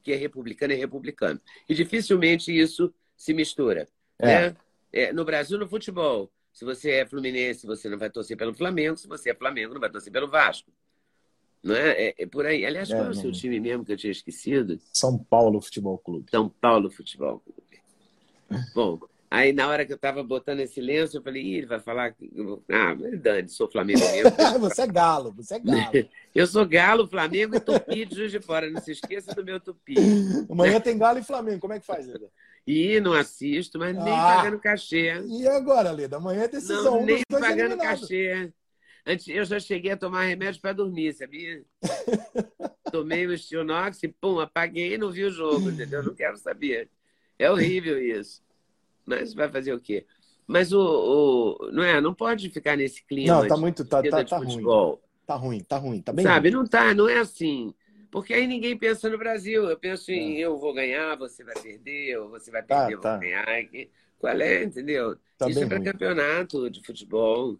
que 0.05 0.12
é 0.12 0.16
republicano 0.16 0.73
é 0.73 0.77
republicano. 0.77 1.40
E 1.69 1.75
dificilmente 1.75 2.57
isso 2.57 2.95
se 3.16 3.35
mistura. 3.35 3.88
É. 4.21 4.27
Né? 4.27 4.57
É, 4.92 5.12
no 5.12 5.25
Brasil, 5.25 5.59
no 5.59 5.69
futebol, 5.69 6.31
se 6.53 6.64
você 6.64 6.92
é 6.92 7.07
fluminense, 7.07 7.66
você 7.66 7.88
não 7.88 7.99
vai 7.99 8.09
torcer 8.09 8.37
pelo 8.37 8.55
Flamengo. 8.55 8.97
Se 8.97 9.09
você 9.09 9.31
é 9.31 9.35
Flamengo, 9.35 9.75
não 9.75 9.81
vai 9.81 9.90
torcer 9.90 10.12
pelo 10.12 10.29
Vasco. 10.29 10.71
Não 11.66 11.74
é? 11.74 11.90
é, 11.90 12.14
é 12.18 12.26
por 12.26 12.46
aí. 12.46 12.64
Aliás, 12.64 12.88
qual 12.88 13.07
é, 13.07 13.11
o 13.11 13.14
seu 13.14 13.33
time 13.33 13.59
mesmo 13.59 13.85
que 13.85 13.92
eu 13.92 13.96
tinha 13.96 14.12
esquecido? 14.12 14.79
São 14.92 15.18
Paulo 15.18 15.61
Futebol 15.61 15.98
Clube. 15.98 16.31
São 16.31 16.48
Paulo 16.48 16.88
Futebol 16.88 17.40
Clube. 17.40 18.62
Bom, 18.72 19.00
aí 19.29 19.52
na 19.52 19.66
hora 19.66 19.85
que 19.85 19.92
eu 19.92 19.96
estava 19.96 20.22
botando 20.22 20.61
esse 20.61 20.81
lenço, 20.81 21.16
eu 21.16 21.22
falei, 21.22 21.42
Ih, 21.42 21.55
ele 21.57 21.66
vai 21.66 21.81
falar. 21.81 22.14
Ah, 22.70 22.94
mas 22.94 23.20
Dani, 23.20 23.48
sou 23.48 23.68
Flamengo 23.68 23.98
mesmo. 23.98 24.31
você 24.61 24.83
é 24.83 24.87
galo, 24.87 25.33
você 25.33 25.55
é 25.55 25.59
galo. 25.59 25.90
eu 26.33 26.46
sou 26.46 26.64
galo, 26.64 27.09
Flamengo 27.09 27.57
e 27.57 27.61
Tupi 27.61 28.05
de 28.05 28.14
Juiz 28.14 28.31
de 28.31 28.38
Fora. 28.38 28.70
Não 28.70 28.81
se 28.81 28.92
esqueça 28.92 29.35
do 29.35 29.44
meu 29.44 29.59
Tupi. 29.59 29.96
Amanhã 30.48 30.81
tem 30.81 30.96
galo 30.96 31.18
e 31.18 31.24
Flamengo. 31.24 31.59
Como 31.59 31.72
é 31.72 31.81
que 31.81 31.87
faz, 31.87 32.07
Leda? 32.07 32.31
Ih, 32.64 33.00
não 33.00 33.12
assisto, 33.12 33.76
mas 33.76 33.92
nem 33.92 34.14
ah, 34.14 34.37
pagando 34.37 34.61
cachê. 34.61 35.20
E 35.26 35.48
agora, 35.48 35.90
Leda? 35.90 36.18
Amanhã 36.18 36.42
é 36.42 36.48
decisão. 36.48 36.96
Não, 36.96 37.05
nem 37.05 37.22
pagando 37.29 37.76
cachê. 37.76 38.52
Antes, 39.07 39.29
eu 39.29 39.45
já 39.45 39.61
cheguei 39.61 39.92
a 39.92 39.97
tomar 39.97 40.25
remédio 40.25 40.61
para 40.61 40.73
dormir, 40.73 41.12
sabia? 41.12 41.62
Tomei 42.90 43.25
o 43.25 43.38
Stionox 43.38 44.03
e 44.03 44.09
pum, 44.09 44.40
apaguei 44.40 44.95
e 44.95 44.99
não 44.99 45.12
vi 45.12 45.25
o 45.25 45.31
jogo, 45.31 45.71
entendeu? 45.71 46.03
Não 46.03 46.12
quero 46.12 46.37
saber. 46.37 46.90
É 47.38 47.49
horrível 47.49 48.03
isso. 48.03 48.42
Mas 49.05 49.33
vai 49.33 49.49
fazer 49.49 49.73
o 49.73 49.81
quê? 49.81 50.05
Mas 50.45 50.73
o, 50.73 50.81
o 50.81 51.71
não 51.71 51.85
é, 51.85 52.01
não 52.01 52.12
pode 52.12 52.51
ficar 52.51 52.77
nesse 52.77 53.05
clima. 53.05 53.42
Não, 53.42 53.49
tá 53.49 53.57
muito, 53.57 53.85
tá, 53.85 54.03
tá, 54.03 54.25
tá 54.25 54.38
ruim. 54.38 54.62
Tá 55.25 55.35
ruim, 55.37 55.61
tá 55.61 55.77
ruim, 55.77 56.01
tá 56.01 56.12
bem. 56.12 56.25
Sabe, 56.25 56.51
ruim. 56.51 56.59
não 56.59 56.66
tá, 56.66 56.92
não 56.92 57.09
é 57.09 57.19
assim. 57.19 57.73
Porque 58.11 58.35
aí 58.35 58.47
ninguém 58.47 58.77
pensa 58.77 59.09
no 59.09 59.19
Brasil. 59.19 59.69
Eu 59.69 59.79
penso 59.79 60.11
em 60.11 60.38
é. 60.38 60.40
eu 60.40 60.59
vou 60.59 60.75
ganhar, 60.75 61.16
você 61.16 61.45
vai 61.45 61.55
perder, 61.55 62.19
ou 62.19 62.31
você 62.31 62.51
vai 62.51 62.62
tá, 62.62 62.87
perder, 62.87 63.01
tá, 63.01 63.09
eu 63.09 63.12
vou 63.12 63.21
ganhar. 63.21 63.47
Qual 64.19 64.40
é, 64.40 64.64
entendeu? 64.64 65.16
Tá 65.37 65.49
Isso 65.49 65.62
é 65.62 65.66
para 65.66 65.81
campeonato 65.81 66.69
de 66.71 66.83
futebol. 66.85 67.59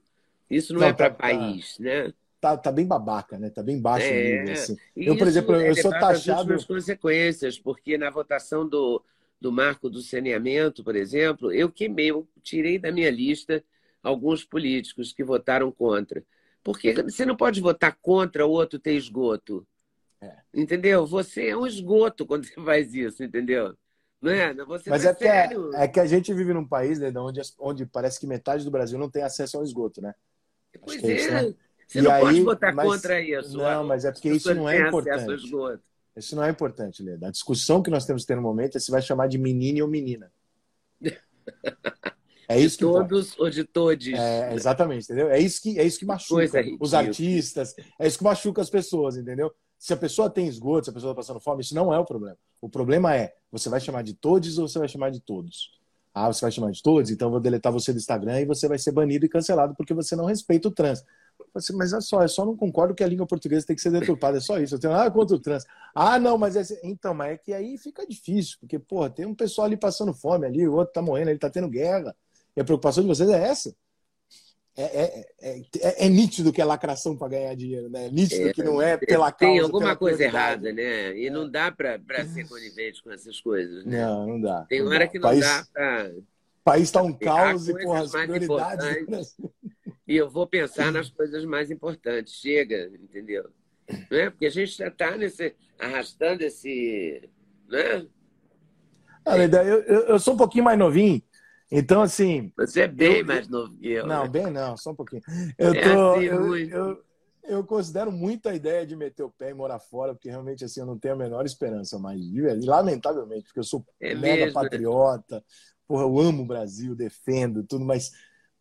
Isso 0.51 0.73
não, 0.73 0.81
não 0.81 0.89
é 0.89 0.93
para 0.93 1.11
tá, 1.11 1.17
país, 1.17 1.77
tá, 1.77 1.83
né? 1.83 2.13
Tá, 2.41 2.57
tá 2.57 2.71
bem 2.71 2.87
babaca, 2.87 3.39
né? 3.39 3.51
Tá 3.51 3.63
bem 3.63 3.81
baixo 3.81 4.07
é, 4.07 4.39
nível, 4.39 4.53
assim. 4.53 4.77
Eu, 4.95 5.17
por 5.17 5.27
exemplo, 5.27 5.57
eu 5.57 5.75
sou 5.75 5.91
taxado... 5.91 6.55
As 6.55 6.65
consequências, 6.65 7.59
porque 7.59 7.99
na 7.99 8.11
votação 8.11 8.69
do, 8.69 9.03
do 9.41 9.51
marco 9.51 9.91
do 9.91 10.01
saneamento, 10.01 10.85
por 10.85 10.95
exemplo, 10.95 11.53
eu 11.53 11.71
queimei, 11.71 12.11
eu 12.11 12.29
tirei 12.43 12.79
da 12.79 12.93
minha 12.93 13.11
lista 13.11 13.65
alguns 14.03 14.45
políticos 14.45 15.13
que 15.13 15.25
votaram 15.25 15.73
contra. 15.73 16.23
Porque 16.63 16.93
você 16.95 17.25
não 17.25 17.37
pode 17.37 17.61
votar 17.61 17.97
contra 18.01 18.47
o 18.47 18.51
outro 18.51 18.79
ter 18.79 18.95
esgoto. 18.95 19.67
É. 20.21 20.37
Entendeu? 20.55 21.07
Você 21.07 21.49
é 21.49 21.57
um 21.57 21.67
esgoto 21.67 22.27
quando 22.27 22.45
você 22.45 22.55
faz 22.55 22.95
isso, 22.95 23.23
entendeu? 23.23 23.77
Não 24.21 24.33
é? 24.33 24.53
Você 24.55 24.91
Mas 24.91 25.05
é, 25.05 25.15
que 25.15 25.25
é, 25.25 25.51
é, 25.75 25.89
que 25.89 26.01
a 26.01 26.07
gente 26.07 26.33
vive 26.33 26.53
num 26.53 26.67
país 26.67 26.99
né, 26.99 27.13
onde, 27.17 27.41
onde 27.59 27.87
parece 27.87 28.19
que 28.19 28.27
metade 28.27 28.65
do 28.65 28.71
Brasil 28.71 28.99
não 28.99 29.11
tem 29.11 29.23
acesso 29.23 29.59
ao 29.59 29.63
esgoto, 29.63 30.01
né? 30.01 30.15
Pois 30.77 31.03
é. 31.03 31.31
Né? 31.31 31.55
Você 31.87 31.99
e 31.99 32.03
não 32.03 32.11
aí, 32.11 32.21
pode 32.21 32.43
votar 32.43 32.75
mas, 32.75 32.87
contra 32.87 33.21
isso. 33.21 33.57
Não, 33.57 33.85
mas 33.85 34.05
é 34.05 34.13
porque 34.13 34.31
isso 34.31 34.53
não 34.55 34.69
é 34.69 34.89
importante. 34.89 35.43
Isso 36.17 36.35
não 36.35 36.43
é 36.43 36.51
importante, 36.51 37.03
Leda. 37.03 37.29
A 37.29 37.31
discussão 37.31 37.83
que 37.83 37.91
nós 37.91 38.07
temos 38.07 38.23
que 38.23 38.29
ter 38.29 38.37
no 38.37 38.43
momento 38.43 38.77
é 38.77 38.81
se 38.81 38.91
vai 38.91 39.03
chamar 39.03 39.29
de 39.29 39.39
menino 39.39 39.85
ou 39.85 39.91
menina. 39.91 40.33
É 42.49 42.61
isso 42.61 42.77
de 42.77 42.85
todos 42.85 43.27
importa. 43.33 43.43
ou 43.43 43.51
de 43.51 43.65
todos. 43.65 44.07
É, 44.07 44.55
exatamente, 44.55 45.05
entendeu? 45.05 45.29
É 45.31 45.39
isso 45.39 45.61
que, 45.61 45.79
é 45.79 45.85
isso 45.85 45.99
que 45.99 46.07
machuca 46.07 46.63
os 46.79 46.95
artistas, 46.95 47.75
é 47.99 48.07
isso 48.07 48.19
que 48.19 48.25
machuca 48.25 48.63
as 48.63 48.71
pessoas, 48.71 49.17
entendeu? 49.17 49.53
Se 49.79 49.93
a 49.93 49.97
pessoa 49.97 50.31
tem 50.31 50.47
esgoto, 50.47 50.85
se 50.85 50.91
a 50.91 50.93
pessoa 50.93 51.11
está 51.11 51.21
passando 51.23 51.41
fome, 51.41 51.63
isso 51.63 51.75
não 51.75 51.93
é 51.93 51.99
o 51.99 52.05
problema. 52.05 52.39
O 52.61 52.69
problema 52.69 53.15
é, 53.17 53.35
você 53.51 53.69
vai 53.69 53.81
chamar 53.81 54.03
de 54.03 54.15
todos 54.15 54.59
ou 54.59 54.69
você 54.69 54.79
vai 54.79 54.89
chamar 54.89 55.11
de 55.11 55.21
todos? 55.21 55.73
Ah, 56.19 56.33
você 56.33 56.41
vai 56.41 56.51
chamar 56.51 56.71
de 56.71 56.83
todos, 56.83 57.11
então 57.11 57.31
vou 57.31 57.39
deletar 57.39 57.71
você 57.71 57.93
do 57.93 57.99
Instagram 57.99 58.41
e 58.41 58.47
você 58.47 58.67
vai 58.67 58.79
ser 58.79 58.91
banido 58.91 59.27
e 59.27 59.29
cancelado 59.29 59.75
porque 59.75 59.93
você 59.93 60.17
não 60.17 60.25
respeita 60.25 60.67
o 60.67 60.71
trans. 60.71 61.05
Mas 61.75 61.93
é 61.93 62.01
só, 62.01 62.23
eu 62.23 62.29
só 62.29 62.47
não 62.47 62.57
concordo 62.57 62.95
que 62.95 63.05
a 63.05 63.07
língua 63.07 63.27
portuguesa 63.27 63.67
tem 63.67 63.77
que 63.77 63.83
ser 63.83 63.91
deturpada, 63.91 64.39
é 64.39 64.41
só 64.41 64.59
isso. 64.59 64.75
Eu 64.75 64.79
tenho 64.79 64.95
nada 64.95 65.11
contra 65.11 65.37
o 65.37 65.39
trans. 65.39 65.67
Ah, 65.95 66.19
não, 66.19 66.39
mas 66.39 66.57
é... 66.57 66.81
Então, 66.83 67.13
mas 67.13 67.33
é 67.33 67.37
que 67.37 67.53
aí 67.53 67.77
fica 67.77 68.07
difícil, 68.07 68.57
porque, 68.59 68.79
porra, 68.79 69.11
tem 69.11 69.27
um 69.27 69.35
pessoal 69.35 69.67
ali 69.67 69.77
passando 69.77 70.15
fome 70.15 70.47
ali, 70.47 70.67
o 70.67 70.73
outro 70.73 70.95
tá 70.95 71.03
morrendo, 71.03 71.29
ele 71.29 71.39
tá 71.39 71.51
tendo 71.51 71.69
guerra. 71.69 72.17
E 72.57 72.61
a 72.63 72.65
preocupação 72.65 73.03
de 73.03 73.09
vocês 73.09 73.29
é 73.29 73.49
essa. 73.49 73.75
É, 74.79 74.83
é, 74.83 75.27
é, 75.41 75.61
é, 75.81 76.07
é 76.07 76.09
nítido 76.09 76.53
que 76.53 76.61
é 76.61 76.65
lacração 76.65 77.17
para 77.17 77.29
ganhar 77.29 77.55
dinheiro, 77.55 77.89
né? 77.89 78.09
É 78.09 78.11
nítido 78.11 78.53
que 78.53 78.63
não 78.63 78.83
é 78.83 78.99
pela 78.99 79.33
causa. 79.33 79.55
Tem 79.55 79.59
alguma 79.59 79.97
coisa 79.97 80.23
errada, 80.23 80.71
né? 80.71 81.17
E 81.19 81.31
não 81.31 81.51
dá 81.51 81.73
para 81.73 81.99
ser 82.27 82.47
conivente 82.47 83.03
com 83.03 83.11
essas 83.11 83.41
coisas. 83.41 83.87
Né? 83.87 84.03
Não, 84.03 84.27
não 84.27 84.41
dá. 84.41 84.67
Tem 84.69 84.81
não 84.81 84.89
hora 84.89 85.07
dá. 85.07 85.09
que 85.09 85.19
não 85.19 85.29
país, 85.31 85.41
dá 85.41 85.67
para. 85.73 86.11
O 86.11 86.63
país 86.63 86.83
está 86.83 87.03
um 87.03 87.13
caos 87.15 87.69
e, 87.71 87.73
porra, 87.73 88.01
as 88.01 88.13
prioridades. 88.13 89.37
E 90.07 90.15
eu 90.15 90.29
vou 90.29 90.47
pensar 90.47 90.93
nas 90.93 91.09
coisas 91.09 91.43
mais 91.47 91.71
importantes. 91.71 92.35
Chega, 92.35 92.91
entendeu? 93.03 93.49
Não 94.11 94.19
é? 94.19 94.29
Porque 94.29 94.47
a 94.47 94.51
gente 94.51 94.77
já 94.77 94.89
está 94.89 95.15
arrastando 95.79 96.43
esse. 96.43 97.23
Né? 97.67 98.07
Eu, 99.25 99.81
eu, 99.83 100.01
eu 100.03 100.19
sou 100.19 100.35
um 100.35 100.37
pouquinho 100.37 100.65
mais 100.65 100.79
novinho. 100.79 101.23
Então, 101.71 102.03
assim. 102.03 102.53
Você 102.57 102.83
é 102.83 102.89
bem 102.89 103.19
eu, 103.19 103.27
mais 103.27 103.49
novo 103.49 103.77
que 103.77 103.89
eu. 103.89 104.07
Não, 104.07 104.25
né? 104.25 104.29
bem 104.29 104.51
não, 104.51 104.77
só 104.77 104.91
um 104.91 104.95
pouquinho. 104.95 105.23
Eu, 105.59 105.75
é 105.75 105.81
tô, 105.83 106.13
assim, 106.13 106.25
eu, 106.25 106.57
eu, 106.57 107.05
eu, 107.45 107.65
considero 107.65 108.13
muito 108.13 108.49
a 108.49 108.55
ideia 108.55 108.87
de 108.87 108.95
meter 108.95 109.25
o 109.25 109.31
pé 109.31 109.51
e 109.51 109.55
morar 109.55 109.81
fora, 109.81 110.15
porque 110.15 110.29
realmente 110.29 110.65
assim, 110.65 110.81
eu 110.81 110.87
não 110.87 110.99
tenho 110.99 111.15
a 111.15 111.19
menor 111.19 111.45
esperança 111.45 111.99
mais. 111.99 112.21
Lamentavelmente, 112.65 113.45
porque 113.45 113.61
eu 113.61 113.65
sou 113.65 113.85
é 114.01 114.15
mega 114.15 114.45
mesmo, 114.45 114.47
né? 114.47 114.53
patriota, 114.53 115.45
porra, 115.89 116.03
eu 116.05 116.19
amo 116.21 116.43
o 116.43 116.47
Brasil, 116.47 116.95
defendo 116.95 117.63
tudo, 117.65 117.85
mas. 117.85 118.13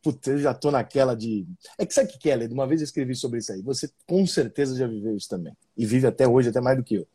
Putz, 0.01 0.27
eu 0.27 0.37
já 0.37 0.53
tô 0.53 0.69
naquela 0.69 1.15
de. 1.15 1.47
É 1.79 1.85
que 1.85 1.91
sabe 1.91 2.09
o 2.09 2.11
que, 2.11 2.19
Kelly? 2.19 2.45
Uma 2.53 2.67
vez 2.67 2.79
eu 2.79 2.85
escrevi 2.85 3.15
sobre 3.15 3.39
isso 3.39 3.51
aí. 3.51 3.63
Você 3.63 3.89
com 4.05 4.25
certeza 4.27 4.77
já 4.77 4.85
viveu 4.85 5.17
isso 5.17 5.27
também. 5.27 5.57
E 5.75 5.83
vive 5.83 6.05
até 6.05 6.27
hoje, 6.27 6.49
até 6.49 6.61
mais 6.61 6.77
do 6.77 6.83
que 6.83 6.95
eu. 6.95 7.07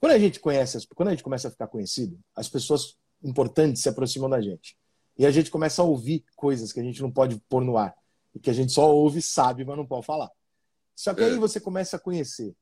Quando 0.00 0.12
a 0.12 0.18
gente 0.18 0.40
conhece, 0.40 0.78
quando 0.94 1.08
a 1.08 1.10
gente 1.12 1.22
começa 1.22 1.48
a 1.48 1.50
ficar 1.50 1.66
conhecido, 1.66 2.18
as 2.34 2.48
pessoas 2.48 2.96
importantes 3.22 3.82
se 3.82 3.88
aproximam 3.88 4.30
da 4.30 4.40
gente. 4.40 4.76
E 5.18 5.26
a 5.26 5.30
gente 5.30 5.50
começa 5.50 5.82
a 5.82 5.84
ouvir 5.84 6.24
coisas 6.36 6.72
que 6.72 6.80
a 6.80 6.82
gente 6.82 7.02
não 7.02 7.10
pode 7.10 7.40
pôr 7.48 7.64
no 7.64 7.76
ar. 7.76 7.94
E 8.34 8.38
que 8.38 8.50
a 8.50 8.52
gente 8.52 8.72
só 8.72 8.90
ouve, 8.90 9.20
sabe, 9.20 9.64
mas 9.64 9.76
não 9.76 9.86
pode 9.86 10.06
falar. 10.06 10.30
Só 10.94 11.12
que 11.14 11.22
aí 11.22 11.34
é. 11.34 11.38
você 11.38 11.60
começa 11.60 11.96
a 11.96 12.00
conhecer 12.00 12.54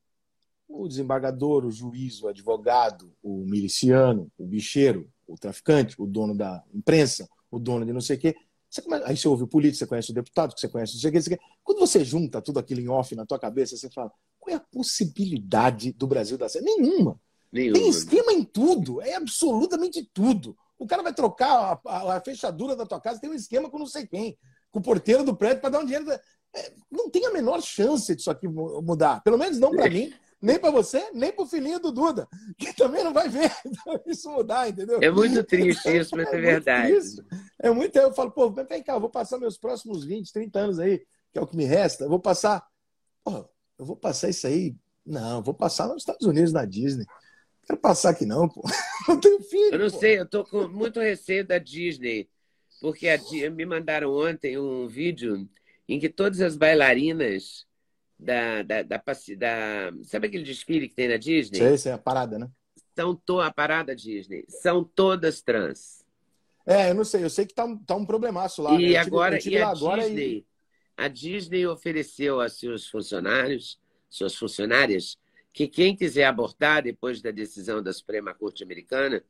o 0.67 0.87
desembargador, 0.87 1.65
o 1.65 1.71
juiz, 1.71 2.21
o 2.21 2.27
advogado, 2.27 3.13
o 3.21 3.45
miliciano, 3.45 4.31
o 4.37 4.45
bicheiro, 4.45 5.09
o 5.27 5.35
traficante, 5.35 6.01
o 6.01 6.05
dono 6.05 6.35
da 6.35 6.63
imprensa, 6.73 7.27
o 7.49 7.59
dono 7.59 7.85
de 7.85 7.93
não 7.93 8.01
sei 8.01 8.17
o 8.17 8.19
quê. 8.19 8.35
Você 8.69 8.81
começa... 8.81 9.07
Aí 9.07 9.17
você 9.17 9.27
ouve 9.27 9.43
o 9.43 9.47
político, 9.47 9.79
você 9.79 9.87
conhece 9.87 10.11
o 10.11 10.13
deputado, 10.13 10.57
você 10.57 10.69
conhece 10.69 10.93
não 10.93 11.01
sei 11.01 11.09
o 11.09 11.13
quê, 11.13 11.39
Quando 11.63 11.79
você 11.79 12.05
junta 12.05 12.41
tudo 12.41 12.59
aquilo 12.59 12.79
em 12.79 12.87
off 12.87 13.13
na 13.15 13.25
tua 13.25 13.37
cabeça, 13.37 13.75
você 13.75 13.89
fala, 13.89 14.11
qual 14.39 14.53
é 14.53 14.57
a 14.57 14.61
possibilidade 14.61 15.91
do 15.91 16.07
Brasil 16.07 16.37
dar 16.37 16.49
certo? 16.49 16.65
Nenhuma. 16.65 17.19
Nenhuma. 17.51 17.77
Tem 17.77 17.89
esquema 17.89 18.31
em 18.31 18.43
tudo, 18.43 19.01
é 19.01 19.15
absolutamente 19.15 20.09
tudo. 20.13 20.57
O 20.81 20.87
cara 20.87 21.03
vai 21.03 21.13
trocar 21.13 21.79
a, 21.85 21.89
a, 21.91 22.17
a, 22.17 22.21
fechadura 22.21 22.75
da 22.75 22.87
tua 22.87 22.99
casa, 22.99 23.21
tem 23.21 23.29
um 23.29 23.35
esquema 23.35 23.69
com 23.69 23.77
não 23.77 23.85
sei 23.85 24.07
quem, 24.07 24.35
com 24.71 24.79
o 24.79 24.81
porteiro 24.81 25.23
do 25.23 25.35
prédio 25.35 25.61
para 25.61 25.69
dar 25.69 25.79
um 25.79 25.85
dinheiro. 25.85 26.09
É, 26.11 26.73
não 26.89 27.07
tem 27.07 27.23
a 27.23 27.31
menor 27.31 27.61
chance 27.61 28.15
disso 28.15 28.31
aqui 28.31 28.47
mudar. 28.47 29.21
Pelo 29.21 29.37
menos 29.37 29.59
não 29.59 29.69
para 29.69 29.87
mim, 29.87 30.11
Nem 30.41 30.57
para 30.57 30.71
você, 30.71 31.11
nem 31.13 31.31
para 31.31 31.43
o 31.43 31.47
filhinho 31.47 31.79
do 31.79 31.91
Duda, 31.91 32.27
que 32.57 32.73
também 32.73 33.03
não 33.03 33.13
vai 33.13 33.29
ver 33.29 33.51
isso 34.07 34.27
mudar, 34.31 34.69
entendeu? 34.69 34.99
É 35.03 35.11
muito 35.11 35.43
triste 35.43 35.87
isso, 35.87 36.15
mas 36.15 36.27
é, 36.29 36.33
é 36.35 36.41
verdade. 36.41 36.97
É 37.61 37.69
muito. 37.69 37.95
Eu 37.95 38.11
falo, 38.11 38.31
pô, 38.31 38.49
vem 38.49 38.81
cá, 38.81 38.93
eu 38.93 38.99
vou 38.99 39.09
passar 39.11 39.37
meus 39.37 39.59
próximos 39.59 40.03
20, 40.03 40.33
30 40.33 40.59
anos 40.59 40.79
aí, 40.79 41.05
que 41.31 41.37
é 41.37 41.41
o 41.43 41.45
que 41.45 41.55
me 41.55 41.65
resta. 41.65 42.05
Eu 42.05 42.09
vou 42.09 42.19
passar. 42.19 42.65
Pô, 43.23 43.47
eu 43.77 43.85
vou 43.85 43.95
passar 43.95 44.29
isso 44.29 44.47
aí. 44.47 44.75
Não, 45.05 45.37
eu 45.37 45.43
vou 45.43 45.53
passar 45.53 45.87
nos 45.87 45.97
Estados 45.97 46.25
Unidos, 46.25 46.51
na 46.51 46.65
Disney. 46.65 47.05
Quero 47.65 47.79
passar 47.79 48.09
aqui, 48.11 48.25
não, 48.25 48.49
pô. 48.49 48.61
Não 49.07 49.19
tenho 49.19 49.41
filho. 49.41 49.73
Eu 49.73 49.79
não 49.79 49.89
pô. 49.89 49.97
sei, 49.97 50.19
eu 50.19 50.25
tô 50.27 50.43
com 50.45 50.67
muito 50.67 50.99
receio 50.99 51.45
da 51.45 51.57
Disney, 51.57 52.29
porque 52.79 53.09
a, 53.09 53.17
me 53.49 53.65
mandaram 53.65 54.13
ontem 54.13 54.57
um 54.59 54.87
vídeo 54.87 55.49
em 55.89 55.99
que 55.99 56.07
todas 56.07 56.39
as 56.39 56.55
bailarinas 56.55 57.65
da, 58.17 58.61
da, 58.61 58.83
da, 58.83 58.97
da, 58.97 59.91
Sabe 60.03 60.27
aquele 60.27 60.43
desfile 60.43 60.87
que 60.87 60.95
tem 60.95 61.07
na 61.07 61.17
Disney? 61.17 61.57
Sei, 61.57 61.77
sei, 61.77 61.91
a 61.91 61.97
parada, 61.97 62.37
né? 62.37 62.47
São 62.95 63.15
to, 63.15 63.39
a 63.39 63.51
parada 63.51 63.95
Disney. 63.95 64.45
São 64.47 64.83
todas 64.83 65.41
trans. 65.41 66.05
É, 66.65 66.91
eu 66.91 66.93
não 66.93 67.03
sei, 67.03 67.23
eu 67.23 67.29
sei 67.29 67.45
que 67.45 67.53
tá, 67.53 67.65
tá 67.85 67.95
um 67.95 68.05
problemaço 68.05 68.61
lá. 68.61 68.79
E 68.79 68.91
né? 68.91 68.97
agora, 68.97 69.39
tive, 69.39 69.55
e 69.55 69.61
a 69.61 69.69
agora 69.69 70.03
Disney, 70.03 70.37
e... 70.37 70.45
a 70.95 71.07
Disney 71.07 71.65
ofereceu 71.65 72.39
a 72.39 72.47
seus 72.47 72.87
funcionários, 72.87 73.79
suas 74.07 74.35
funcionárias, 74.35 75.17
que 75.53 75.67
quem 75.67 75.95
quiser 75.95 76.25
abortar 76.25 76.83
depois 76.83 77.21
da 77.21 77.31
decisão 77.31 77.81
da 77.83 77.91
Suprema 77.91 78.33
Corte 78.33 78.63
Americana, 78.63 79.23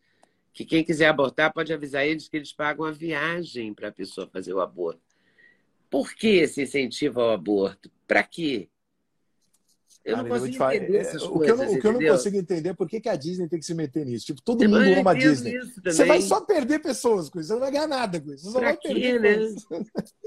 que 0.53 0.65
quem 0.65 0.83
quiser 0.83 1.07
abortar 1.07 1.53
pode 1.53 1.73
avisar 1.73 2.05
eles 2.05 2.27
que 2.27 2.37
eles 2.37 2.53
pagam 2.53 2.85
a 2.85 2.91
viagem 2.91 3.73
para 3.73 3.87
a 3.87 3.91
pessoa 3.91 4.27
fazer 4.27 4.53
o 4.53 4.61
aborto. 4.61 5.01
Por 5.89 6.13
que 6.13 6.27
esse 6.27 6.61
incentivo 6.61 7.21
ao 7.21 7.31
aborto? 7.31 7.91
Para 8.07 8.23
quê? 8.23 8.69
Eu 10.03 10.17
não 10.17 10.27
consigo 10.27 10.63
entender 10.63 10.97
essas 10.97 11.21
o 11.21 11.29
coisas. 11.29 11.55
Que 11.55 11.63
eu, 11.63 11.77
o 11.77 11.81
que 11.81 11.87
eu 11.87 11.93
não 11.93 12.01
consigo 12.01 12.37
entender 12.37 12.69
é 12.69 12.73
por 12.73 12.89
que, 12.89 12.99
que 12.99 13.09
a 13.09 13.15
Disney 13.15 13.47
tem 13.47 13.59
que 13.59 13.65
se 13.65 13.73
meter 13.73 14.03
nisso. 14.03 14.25
Tipo, 14.25 14.41
todo 14.41 14.67
mundo 14.67 14.99
ama 14.99 15.11
a 15.11 15.13
Disney. 15.13 15.59
Você 15.83 16.05
vai 16.05 16.21
só 16.21 16.41
perder 16.41 16.79
pessoas 16.79 17.29
com 17.29 17.39
isso, 17.39 17.49
você 17.49 17.53
não 17.53 17.59
vai 17.59 17.71
ganhar 17.71 17.87
nada 17.87 18.19
com 18.19 18.33
isso. 18.33 18.45
Você 18.45 18.51
só 18.51 18.59
pra 18.59 18.69
vai 18.69 18.77
quê, 18.77 18.87
perder. 18.87 19.21
Né? 19.21 19.55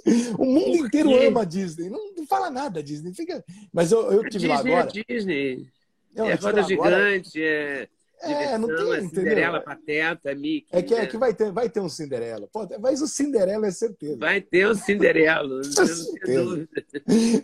o 0.39 0.45
mundo 0.45 0.87
inteiro 0.87 1.27
ama 1.27 1.43
a 1.43 1.45
Disney. 1.45 1.91
Não, 1.91 2.15
não 2.15 2.27
fala 2.27 2.51
nada 2.51 2.81
a 2.81 2.83
Disney. 2.83 3.13
Fica... 3.15 3.45
Mas 3.73 3.91
eu, 3.91 4.13
eu 4.13 4.29
tive 4.29 4.47
lá 4.47 4.59
agora. 4.59 4.89
É 4.89 5.13
Disney. 5.13 5.67
Não, 6.15 6.29
é 6.29 6.35
roda 6.35 6.63
gigante, 6.63 7.43
é 7.43 7.89
é, 8.21 8.59
não 8.59 8.69
tem, 8.69 8.95
é 8.95 9.01
Cinderela, 9.03 9.61
Pateta, 9.61 10.35
Mickey. 10.35 10.69
É 10.73 10.83
que, 10.83 10.95
é 10.95 10.99
né? 10.99 11.03
é 11.05 11.07
que 11.07 11.19
vai, 11.19 11.35
ter, 11.35 11.53
vai 11.53 11.69
ter 11.69 11.81
um 11.81 11.89
Cinderela. 11.89 12.49
Pô, 12.53 12.67
mas 12.81 13.03
o 13.03 13.07
Cinderela 13.07 13.67
é 13.67 13.71
certeza. 13.71 14.17
Vai 14.17 14.41
ter 14.41 14.67
um 14.69 14.75
Cinderela, 14.75 15.61
dúvida. 16.25 16.85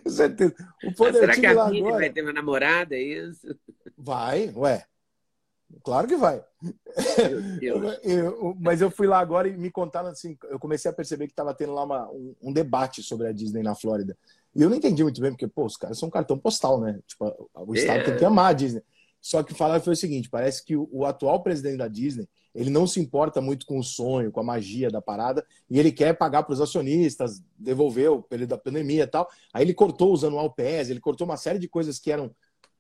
certeza. 0.07 0.55
O 0.85 0.95
poder 0.95 1.21
será 1.21 1.35
que 1.35 1.47
a 1.47 1.67
Minnie 1.67 1.93
vai 1.93 2.11
ter 2.11 2.23
uma 2.23 2.33
namorada, 2.33 2.95
é 2.95 3.03
isso? 3.03 3.47
Vai, 3.97 4.53
ué. 4.57 4.85
Claro 5.85 6.09
que 6.09 6.17
vai. 6.17 6.43
Eu, 7.63 7.83
eu, 8.03 8.57
mas 8.61 8.81
eu 8.81 8.91
fui 8.91 9.07
lá 9.07 9.21
agora 9.21 9.47
e 9.47 9.57
me 9.57 9.71
contaram 9.71 10.09
assim, 10.09 10.37
eu 10.51 10.59
comecei 10.59 10.91
a 10.91 10.95
perceber 10.95 11.27
que 11.27 11.33
estava 11.33 11.55
tendo 11.55 11.73
lá 11.73 11.85
uma, 11.85 12.11
um, 12.11 12.35
um, 12.43 12.53
debate 12.53 13.03
sobre 13.03 13.29
a 13.29 13.33
Disney 13.33 13.63
na 13.63 13.75
Flórida. 13.75 14.17
E 14.55 14.63
eu 14.63 14.69
não 14.69 14.77
entendi 14.77 15.03
muito 15.03 15.21
bem, 15.21 15.31
porque, 15.31 15.47
pô, 15.47 15.65
os 15.65 15.77
caras 15.77 15.99
são 15.99 16.09
um 16.09 16.11
cartão 16.11 16.39
postal, 16.39 16.81
né? 16.81 16.99
Tipo, 17.07 17.51
o 17.55 17.75
Estado 17.75 18.01
é. 18.01 18.05
tem 18.05 18.17
que 18.17 18.25
amar 18.25 18.51
a 18.51 18.53
Disney. 18.53 18.83
Só 19.21 19.43
que 19.43 19.55
falaram 19.55 19.83
foi 19.83 19.93
o 19.93 19.97
seguinte: 19.97 20.31
parece 20.31 20.65
que 20.65 20.77
o, 20.77 20.89
o, 20.91 21.05
atual 21.05 21.43
presidente 21.43 21.77
da 21.77 21.89
Disney 21.89 22.29
ele 22.55 22.71
não 22.71 22.87
se 22.87 22.99
importa 22.99 23.41
muito 23.41 23.65
com 23.67 23.79
o 23.79 23.83
sonho, 23.83 24.33
com 24.33 24.41
a 24.41 24.43
magia 24.43 24.91
da 24.91 25.01
parada, 25.01 25.45
e 25.69 25.79
ele 25.79 25.93
quer 25.93 26.17
pagar 26.17 26.43
para 26.43 26.53
os 26.53 26.61
acionistas, 26.61 27.41
devolver 27.57 28.11
o 28.11 28.23
período 28.23 28.51
da 28.51 28.59
pandemia 28.59 29.05
e 29.05 29.07
tal. 29.07 29.29
Aí 29.53 29.63
ele 29.63 29.75
cortou 29.75 30.13
os 30.13 30.25
anual 30.25 30.51
PES, 30.51 30.91
ele 30.91 31.01
cortou 31.01 31.27
uma 31.27 31.37
série 31.37 31.59
de 31.59 31.69
coisas 31.69 31.99
que 32.01 32.11
eram 32.11 32.35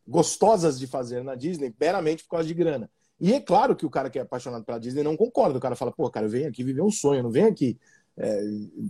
gostosas 0.09 0.79
de 0.79 0.89
fazer 0.89 1.23
na 1.23 1.37
Disney, 1.37 1.73
meramente 1.79 2.25
por 2.25 2.31
causa 2.31 2.49
de 2.49 2.55
grana. 2.55 2.91
E 3.21 3.35
é 3.35 3.41
claro 3.41 3.77
que 3.77 3.85
o 3.85 3.91
cara 3.91 4.09
que 4.09 4.19
é 4.19 4.23
apaixonado 4.23 4.65
pela 4.65 4.81
Disney 4.81 5.03
não 5.03 5.17
concorda. 5.17 5.59
O 5.59 5.61
cara 5.61 5.77
fala, 5.77 5.93
pô, 5.93 6.11
cara, 6.11 6.27
eu 6.27 6.31
venho 6.31 6.49
aqui 6.49 6.65
viver 6.65 6.81
um 6.81 6.91
sonho, 6.91 7.19
eu 7.19 7.23
não 7.25 7.31
venho 7.31 7.49
aqui, 7.49 7.79
é, 8.23 8.43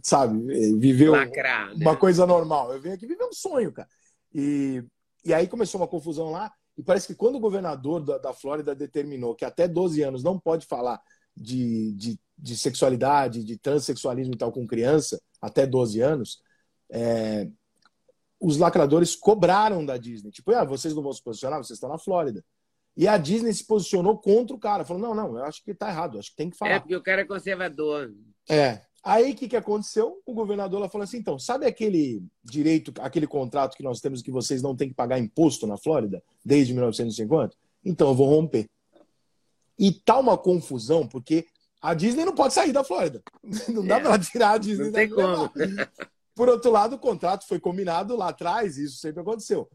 sabe, 0.02 0.52
é, 0.52 0.72
viver 0.76 1.10
Lacrar, 1.10 1.72
uma 1.76 1.92
né? 1.92 1.96
coisa 1.96 2.26
normal. 2.26 2.72
Eu 2.72 2.80
venho 2.80 2.96
aqui 2.96 3.06
viver 3.06 3.24
um 3.24 3.32
sonho, 3.32 3.72
cara. 3.72 3.88
E, 4.34 4.82
e 5.24 5.32
aí 5.32 5.46
começou 5.46 5.80
uma 5.80 5.86
confusão 5.86 6.30
lá. 6.30 6.52
E 6.76 6.82
parece 6.82 7.06
que 7.06 7.14
quando 7.14 7.36
o 7.36 7.40
governador 7.40 8.02
da, 8.02 8.18
da 8.18 8.32
Flórida 8.32 8.74
determinou 8.74 9.34
que 9.36 9.44
até 9.44 9.68
12 9.68 10.02
anos 10.02 10.24
não 10.24 10.38
pode 10.38 10.66
falar 10.66 11.00
de, 11.36 11.92
de, 11.92 12.18
de, 12.36 12.56
sexualidade, 12.56 13.44
de 13.44 13.56
transexualismo 13.56 14.34
e 14.34 14.36
tal 14.36 14.50
com 14.50 14.66
criança, 14.66 15.20
até 15.40 15.64
12 15.64 16.00
anos, 16.00 16.42
é, 16.90 17.46
os 18.40 18.56
lacradores 18.56 19.14
cobraram 19.14 19.84
da 19.84 19.96
Disney. 19.96 20.32
Tipo, 20.32 20.52
ah, 20.52 20.64
vocês 20.64 20.92
não 20.92 21.02
vão 21.02 21.12
se 21.12 21.22
posicionar, 21.22 21.62
vocês 21.62 21.76
estão 21.76 21.90
na 21.90 21.98
Flórida. 21.98 22.44
E 22.96 23.06
a 23.06 23.16
Disney 23.16 23.52
se 23.52 23.64
posicionou 23.64 24.18
contra 24.18 24.56
o 24.56 24.58
cara. 24.58 24.84
Falou, 24.84 25.00
não, 25.00 25.14
não, 25.14 25.38
eu 25.38 25.44
acho 25.44 25.62
que 25.62 25.72
tá 25.72 25.88
errado, 25.88 26.18
acho 26.18 26.30
que 26.30 26.36
tem 26.36 26.50
que 26.50 26.56
falar. 26.56 26.72
É, 26.72 26.80
porque 26.80 26.96
o 26.96 27.02
cara 27.02 27.20
é 27.20 27.24
conservador. 27.24 28.12
É. 28.48 28.80
Aí 29.02 29.32
o 29.32 29.34
que, 29.34 29.48
que 29.48 29.56
aconteceu? 29.56 30.20
O 30.26 30.34
governador 30.34 30.80
lá 30.80 30.88
falou 30.88 31.04
assim: 31.04 31.18
então, 31.18 31.38
sabe 31.38 31.66
aquele 31.66 32.22
direito, 32.44 32.92
aquele 33.00 33.26
contrato 33.26 33.76
que 33.76 33.82
nós 33.82 34.00
temos 34.00 34.20
que 34.20 34.30
vocês 34.30 34.60
não 34.60 34.76
têm 34.76 34.88
que 34.88 34.94
pagar 34.94 35.18
imposto 35.18 35.66
na 35.66 35.78
Flórida 35.78 36.22
desde 36.44 36.74
1950? 36.74 37.56
Então 37.84 38.08
eu 38.08 38.14
vou 38.14 38.28
romper. 38.28 38.68
E 39.78 39.90
tá 39.90 40.18
uma 40.18 40.36
confusão, 40.36 41.06
porque 41.06 41.46
a 41.80 41.94
Disney 41.94 42.26
não 42.26 42.34
pode 42.34 42.52
sair 42.52 42.72
da 42.72 42.84
Flórida. 42.84 43.22
Não 43.68 43.86
dá 43.86 43.96
é, 43.96 44.00
para 44.00 44.18
tirar 44.18 44.50
a 44.50 44.58
Disney 44.58 44.86
não 44.86 44.92
tem 44.92 45.08
como. 45.08 45.50
Por 46.34 46.48
outro 46.50 46.70
lado, 46.70 46.96
o 46.96 46.98
contrato 46.98 47.46
foi 47.48 47.58
combinado 47.58 48.14
lá 48.14 48.28
atrás, 48.28 48.76
e 48.76 48.84
isso 48.84 48.98
sempre 48.98 49.22
aconteceu. 49.22 49.68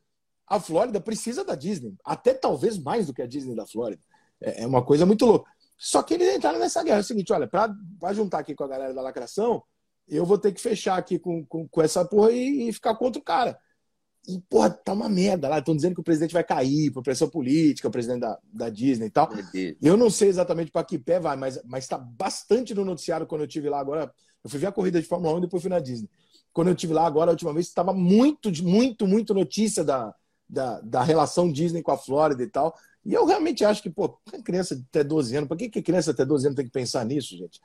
A 0.47 0.59
Flórida 0.59 1.01
precisa 1.01 1.43
da 1.43 1.55
Disney, 1.55 1.95
até 2.05 2.35
talvez 2.35 2.77
mais 2.77 3.07
do 3.07 3.13
que 3.13 3.23
a 3.23 3.27
Disney 3.27 3.55
da 3.55 3.65
Flórida. 3.65 4.01
É, 4.39 4.63
é 4.63 4.67
uma 4.67 4.83
coisa 4.83 5.05
muito 5.05 5.25
louca. 5.25 5.49
Só 5.77 6.01
que 6.01 6.13
eles 6.13 6.35
entraram 6.35 6.59
nessa 6.59 6.83
guerra. 6.83 6.97
É 6.97 7.01
o 7.01 7.03
seguinte, 7.03 7.33
olha, 7.33 7.47
para 7.47 8.13
juntar 8.13 8.39
aqui 8.39 8.55
com 8.55 8.63
a 8.63 8.67
galera 8.67 8.93
da 8.93 9.01
lacração, 9.01 9.63
eu 10.07 10.25
vou 10.25 10.37
ter 10.37 10.51
que 10.51 10.61
fechar 10.61 10.97
aqui 10.97 11.19
com, 11.19 11.45
com, 11.45 11.67
com 11.67 11.81
essa 11.81 12.05
porra 12.05 12.31
e, 12.31 12.69
e, 12.69 12.73
ficar 12.73 12.95
contra 12.95 13.19
o 13.19 13.23
cara. 13.23 13.57
E, 14.27 14.39
porra, 14.49 14.69
tá 14.69 14.93
uma 14.93 15.09
merda 15.09 15.47
lá. 15.47 15.59
Estão 15.59 15.75
dizendo 15.75 15.95
que 15.95 16.01
o 16.01 16.03
presidente 16.03 16.33
vai 16.33 16.43
cair 16.43 16.91
por 16.91 17.03
pressão 17.03 17.29
política, 17.29 17.87
o 17.87 17.91
presidente 17.91 18.21
da, 18.21 18.39
da 18.51 18.69
Disney 18.69 19.07
e 19.07 19.11
tal. 19.11 19.29
Eu 19.81 19.97
não 19.97 20.09
sei 20.09 20.29
exatamente 20.29 20.71
para 20.71 20.85
que 20.85 20.97
pé 20.97 21.19
vai, 21.19 21.35
mas, 21.35 21.61
mas 21.65 21.87
tá 21.87 21.97
bastante 21.97 22.73
no 22.73 22.85
noticiário 22.85 23.27
quando 23.27 23.41
eu 23.41 23.47
tive 23.47 23.69
lá 23.69 23.79
agora. 23.79 24.11
Eu 24.43 24.49
fui 24.49 24.59
ver 24.59 24.67
a 24.67 24.71
corrida 24.71 25.01
de 25.01 25.07
Fórmula 25.07 25.33
1 25.35 25.37
e 25.37 25.41
depois 25.41 25.61
fui 25.61 25.69
na 25.69 25.79
Disney. 25.79 26.09
Quando 26.53 26.69
eu 26.69 26.75
tive 26.75 26.93
lá 26.93 27.05
agora, 27.05 27.31
a 27.31 27.33
última 27.33 27.53
vez, 27.53 27.67
estava 27.67 27.93
muito, 27.93 28.51
muito, 28.63 29.05
muito 29.05 29.33
notícia 29.33 29.83
da, 29.83 30.15
da, 30.47 30.79
da 30.81 31.03
relação 31.03 31.51
Disney 31.51 31.81
com 31.81 31.91
a 31.91 31.97
Flórida 31.97 32.43
e 32.43 32.47
tal. 32.47 32.75
E 33.05 33.13
eu 33.13 33.25
realmente 33.25 33.63
acho 33.63 33.83
que, 33.83 33.89
pô, 33.89 34.09
criança 34.43 34.75
de 34.75 34.83
até 34.89 35.03
12 35.03 35.35
anos, 35.35 35.47
por 35.47 35.57
que, 35.57 35.69
que 35.69 35.81
criança 35.81 36.11
até 36.11 36.25
12 36.25 36.47
anos 36.47 36.55
tem 36.55 36.65
que 36.65 36.71
pensar 36.71 37.05
nisso, 37.05 37.37
gente? 37.37 37.59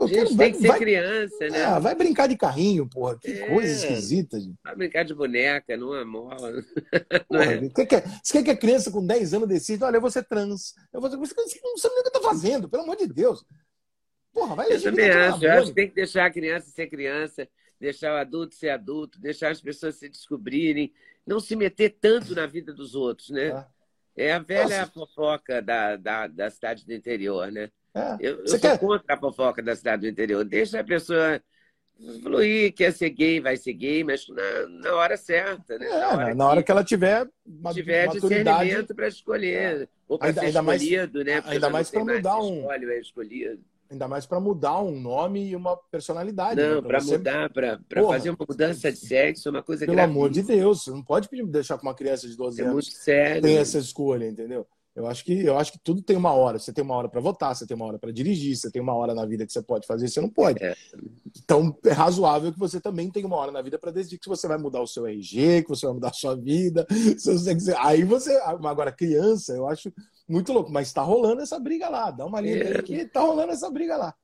Pô, 0.00 0.06
gente, 0.06 0.34
vai, 0.34 0.46
tem 0.46 0.52
que 0.52 0.62
ser 0.62 0.68
vai, 0.68 0.78
criança, 0.78 1.48
né? 1.50 1.62
Ah, 1.62 1.78
vai 1.78 1.94
brincar 1.94 2.26
de 2.26 2.34
carrinho, 2.34 2.88
porra. 2.88 3.18
Que 3.18 3.32
é, 3.32 3.48
coisa 3.48 3.70
esquisita, 3.70 4.40
gente. 4.40 4.56
Vai 4.64 4.74
brincar 4.74 5.04
de 5.04 5.12
boneca, 5.12 5.76
não 5.76 5.94
é 5.94 6.02
mola. 6.06 6.64
Porra, 7.28 7.52
é? 7.52 7.68
Quer 7.68 7.84
que, 7.84 8.08
você 8.22 8.32
quer 8.32 8.44
que 8.44 8.50
a 8.50 8.56
criança 8.56 8.90
com 8.90 9.06
10 9.06 9.34
anos 9.34 9.48
decida, 9.48 9.84
olha, 9.84 9.98
eu 9.98 10.00
vou 10.00 10.10
ser 10.10 10.24
trans. 10.24 10.74
Eu 10.90 11.02
vou 11.02 11.10
ser... 11.10 11.18
Você 11.18 11.60
não 11.62 11.76
sabe 11.76 11.96
nem 11.96 12.00
o 12.00 12.04
que 12.04 12.12
tá 12.12 12.20
fazendo, 12.22 12.66
pelo 12.66 12.84
amor 12.84 12.96
de 12.96 13.06
Deus. 13.06 13.44
Porra, 14.32 14.54
vai 14.54 14.72
Eu 14.72 14.82
também 14.82 15.10
acho. 15.10 15.44
Eu 15.44 15.52
acho 15.52 15.66
que 15.66 15.74
tem 15.74 15.88
que 15.88 15.94
deixar 15.94 16.24
a 16.24 16.30
criança 16.30 16.70
ser 16.70 16.86
criança, 16.86 17.46
deixar 17.80 18.14
o 18.14 18.18
adulto 18.18 18.54
ser 18.54 18.68
adulto, 18.68 19.18
deixar 19.18 19.50
as 19.50 19.60
pessoas 19.60 19.96
se 19.96 20.08
descobrirem, 20.08 20.92
não 21.26 21.40
se 21.40 21.56
meter 21.56 21.96
tanto 22.00 22.34
na 22.34 22.46
vida 22.46 22.72
dos 22.72 22.94
outros, 22.94 23.30
né? 23.30 23.52
Ah. 23.52 23.66
É 24.16 24.32
a 24.32 24.38
velha 24.38 24.80
Nossa. 24.80 24.92
fofoca 24.92 25.62
da, 25.62 25.96
da, 25.96 26.26
da 26.26 26.50
cidade 26.50 26.84
do 26.84 26.92
interior, 26.92 27.50
né? 27.50 27.70
É. 27.94 28.16
Eu, 28.20 28.40
eu 28.40 28.48
sou 28.48 28.60
quer... 28.60 28.78
contra 28.78 29.14
a 29.14 29.16
fofoca 29.18 29.62
da 29.62 29.74
cidade 29.74 30.02
do 30.02 30.08
interior. 30.08 30.44
Deixa 30.44 30.80
a 30.80 30.84
pessoa 30.84 31.40
fluir, 32.22 32.72
quer 32.74 32.92
ser 32.92 33.10
gay, 33.10 33.40
vai 33.40 33.56
ser 33.56 33.72
gay, 33.72 34.04
mas 34.04 34.26
na, 34.28 34.66
na 34.68 34.94
hora 34.94 35.16
certa, 35.16 35.78
né? 35.78 35.86
É, 35.86 35.98
na, 36.00 36.08
hora 36.08 36.34
na 36.34 36.48
hora 36.48 36.60
que, 36.60 36.66
que 36.66 36.72
ela 36.72 36.84
tiver 36.84 37.28
tiver 37.72 38.06
maturidade... 38.06 38.20
discernimento 38.20 38.94
para 38.94 39.08
escolher. 39.08 39.82
É. 39.82 39.88
Ou 40.08 40.18
para 40.18 40.32
ser 40.32 40.40
ainda 40.40 40.60
escolhido, 40.60 41.18
mais, 41.18 41.26
né? 41.26 41.40
Porque 41.40 41.54
ainda 41.54 41.70
mais 41.70 41.90
para 41.90 42.04
mudar 42.04 42.38
um... 42.38 42.60
Escolhe, 42.60 42.90
é 42.90 43.00
escolhido. 43.00 43.64
Ainda 43.90 44.06
mais 44.06 44.24
para 44.24 44.38
mudar 44.38 44.80
um 44.80 45.00
nome 45.00 45.48
e 45.48 45.56
uma 45.56 45.76
personalidade. 45.90 46.60
Não, 46.60 46.80
né? 46.80 46.88
para 46.88 47.00
você... 47.00 47.18
mudar, 47.18 47.50
para 47.50 47.78
fazer 48.06 48.30
uma 48.30 48.46
mudança 48.48 48.92
de 48.92 48.98
sexo, 48.98 49.48
é 49.48 49.50
uma 49.50 49.62
coisa 49.62 49.84
Pelo 49.84 50.00
amor 50.00 50.30
de 50.30 50.42
Deus, 50.42 50.84
você 50.84 50.90
não 50.92 51.02
pode 51.02 51.28
deixar 51.46 51.76
com 51.76 51.86
uma 51.88 51.94
criança 51.94 52.28
de 52.28 52.36
12 52.36 52.60
é 52.60 52.64
anos 52.64 52.74
muito 52.74 52.90
sério. 52.90 53.42
tem 53.42 53.56
essa 53.56 53.78
escolha, 53.78 54.28
entendeu? 54.28 54.64
Eu 54.94 55.06
acho 55.06 55.24
que 55.24 55.44
eu 55.44 55.56
acho 55.56 55.72
que 55.72 55.78
tudo 55.78 56.02
tem 56.02 56.16
uma 56.16 56.32
hora. 56.32 56.58
Você 56.58 56.72
tem 56.72 56.84
uma 56.84 56.96
hora 56.96 57.08
para 57.08 57.20
votar, 57.20 57.54
você 57.54 57.66
tem 57.66 57.76
uma 57.76 57.86
hora 57.86 57.98
para 57.98 58.12
dirigir, 58.12 58.56
você 58.56 58.70
tem 58.70 58.82
uma 58.82 58.94
hora 58.94 59.14
na 59.14 59.24
vida 59.24 59.46
que 59.46 59.52
você 59.52 59.62
pode 59.62 59.86
fazer, 59.86 60.08
você 60.08 60.20
não 60.20 60.28
pode. 60.28 60.62
É. 60.62 60.76
Então 61.42 61.76
é 61.84 61.92
razoável 61.92 62.52
que 62.52 62.58
você 62.58 62.80
também 62.80 63.10
tenha 63.10 63.26
uma 63.26 63.36
hora 63.36 63.52
na 63.52 63.62
vida 63.62 63.78
para 63.78 63.92
decidir 63.92 64.18
que 64.18 64.28
você 64.28 64.48
vai 64.48 64.58
mudar 64.58 64.82
o 64.82 64.86
seu 64.86 65.06
RG, 65.06 65.62
que 65.62 65.68
você 65.68 65.86
vai 65.86 65.94
mudar 65.94 66.08
a 66.08 66.12
sua 66.12 66.36
vida. 66.36 66.86
Se 67.16 67.32
você 67.32 67.54
quiser. 67.54 67.76
Aí 67.78 68.02
você 68.04 68.36
agora 68.44 68.90
criança, 68.92 69.54
eu 69.54 69.66
acho 69.66 69.92
muito 70.30 70.52
louco, 70.52 70.70
mas 70.70 70.88
está 70.88 71.02
rolando 71.02 71.42
essa 71.42 71.58
briga 71.58 71.88
lá. 71.88 72.10
Dá 72.10 72.24
uma 72.24 72.40
linha 72.40 72.62
é. 72.62 72.76
aí 72.76 72.82
que 72.82 73.04
tá 73.04 73.20
rolando 73.20 73.52
essa 73.52 73.68
briga 73.70 73.96
lá. 73.96 74.14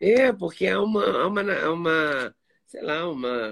É, 0.00 0.32
porque 0.32 0.66
é 0.66 0.76
uma, 0.76 1.26
uma, 1.26 1.42
uma 1.70 2.34
sei 2.66 2.82
lá, 2.82 3.08
uma, 3.08 3.50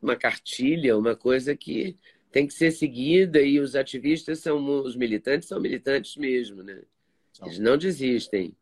uma 0.00 0.16
cartilha, 0.16 0.96
uma 0.96 1.14
coisa 1.14 1.54
que 1.54 1.96
tem 2.32 2.46
que 2.46 2.54
ser 2.54 2.70
seguida 2.70 3.40
e 3.42 3.60
os 3.60 3.76
ativistas 3.76 4.38
são 4.38 4.82
os 4.82 4.96
militantes 4.96 5.48
são 5.48 5.60
militantes 5.60 6.16
mesmo, 6.16 6.62
né? 6.62 6.82
Eles 7.42 7.58
não 7.58 7.76
desistem. 7.76 8.56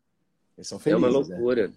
Eles 0.57 0.67
são 0.67 0.77
felizes, 0.77 1.03
é 1.03 1.07
uma 1.07 1.17
loucura. 1.17 1.69
Né? 1.69 1.73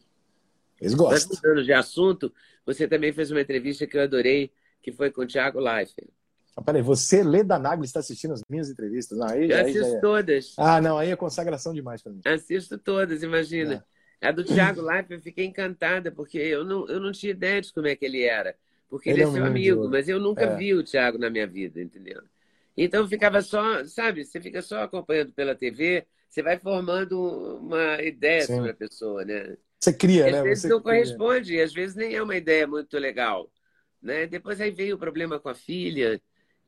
Eles 0.80 0.94
gostam. 0.94 1.28
Mas 1.30 1.42
mudando 1.42 1.64
de 1.64 1.72
assunto, 1.72 2.32
você 2.66 2.88
também 2.88 3.12
fez 3.12 3.30
uma 3.30 3.40
entrevista 3.40 3.86
que 3.86 3.96
eu 3.96 4.02
adorei, 4.02 4.50
que 4.82 4.90
foi 4.90 5.10
com 5.10 5.22
o 5.22 5.26
Thiago 5.26 5.60
Leifert. 5.60 6.08
Ah, 6.56 6.62
peraí, 6.62 6.82
você, 6.82 7.22
Leda 7.22 7.58
Nagli, 7.58 7.84
está 7.84 8.00
assistindo 8.00 8.32
as 8.32 8.42
minhas 8.48 8.68
entrevistas? 8.68 9.18
Não, 9.18 9.26
aí, 9.28 9.50
eu 9.50 9.56
aí 9.56 9.70
assisto 9.70 9.96
é... 9.96 10.00
todas. 10.00 10.54
Ah, 10.58 10.80
não, 10.80 10.98
aí 10.98 11.10
é 11.10 11.16
consagração 11.16 11.72
demais 11.72 12.02
para 12.02 12.12
mim. 12.12 12.20
Assisto 12.24 12.76
todas, 12.76 13.22
imagina. 13.22 13.84
É. 14.20 14.28
A 14.28 14.32
do 14.32 14.44
Thiago 14.44 14.82
Leifert, 14.82 15.12
eu 15.12 15.20
fiquei 15.20 15.46
encantada, 15.46 16.12
porque 16.12 16.38
eu 16.38 16.64
não, 16.64 16.86
eu 16.88 17.00
não 17.00 17.12
tinha 17.12 17.30
ideia 17.30 17.60
de 17.60 17.72
como 17.72 17.86
é 17.86 17.96
que 17.96 18.04
ele 18.04 18.22
era. 18.22 18.54
Porque 18.88 19.08
ele, 19.08 19.22
ele 19.22 19.24
é, 19.24 19.28
é 19.28 19.32
seu 19.32 19.44
amigo, 19.44 19.88
mas 19.88 20.08
eu 20.08 20.18
nunca 20.18 20.42
é. 20.42 20.56
vi 20.56 20.74
o 20.74 20.82
Thiago 20.82 21.16
na 21.16 21.30
minha 21.30 21.46
vida, 21.46 21.80
entendeu? 21.80 22.20
Então 22.76 23.08
ficava 23.08 23.40
só, 23.40 23.84
sabe, 23.84 24.24
você 24.24 24.40
fica 24.40 24.60
só 24.60 24.82
acompanhando 24.82 25.32
pela 25.32 25.54
TV, 25.54 26.06
você 26.28 26.42
vai 26.42 26.58
formando 26.58 27.58
uma 27.58 28.02
ideia 28.02 28.42
Sim. 28.42 28.56
sobre 28.56 28.70
a 28.70 28.74
pessoa, 28.74 29.24
né? 29.24 29.56
Você 29.78 29.92
cria, 29.92 30.26
às 30.26 30.32
né? 30.32 30.38
Às 30.38 30.44
vezes 30.44 30.62
você 30.62 30.68
não 30.68 30.82
cria. 30.82 30.92
corresponde, 30.92 31.60
às 31.60 31.72
vezes 31.72 31.96
nem 31.96 32.14
é 32.14 32.22
uma 32.22 32.36
ideia 32.36 32.66
muito 32.66 32.98
legal. 32.98 33.50
Né? 34.02 34.26
Depois 34.26 34.60
aí 34.60 34.70
veio 34.70 34.96
o 34.96 34.98
problema 34.98 35.40
com 35.40 35.48
a 35.48 35.54
filha, 35.54 36.20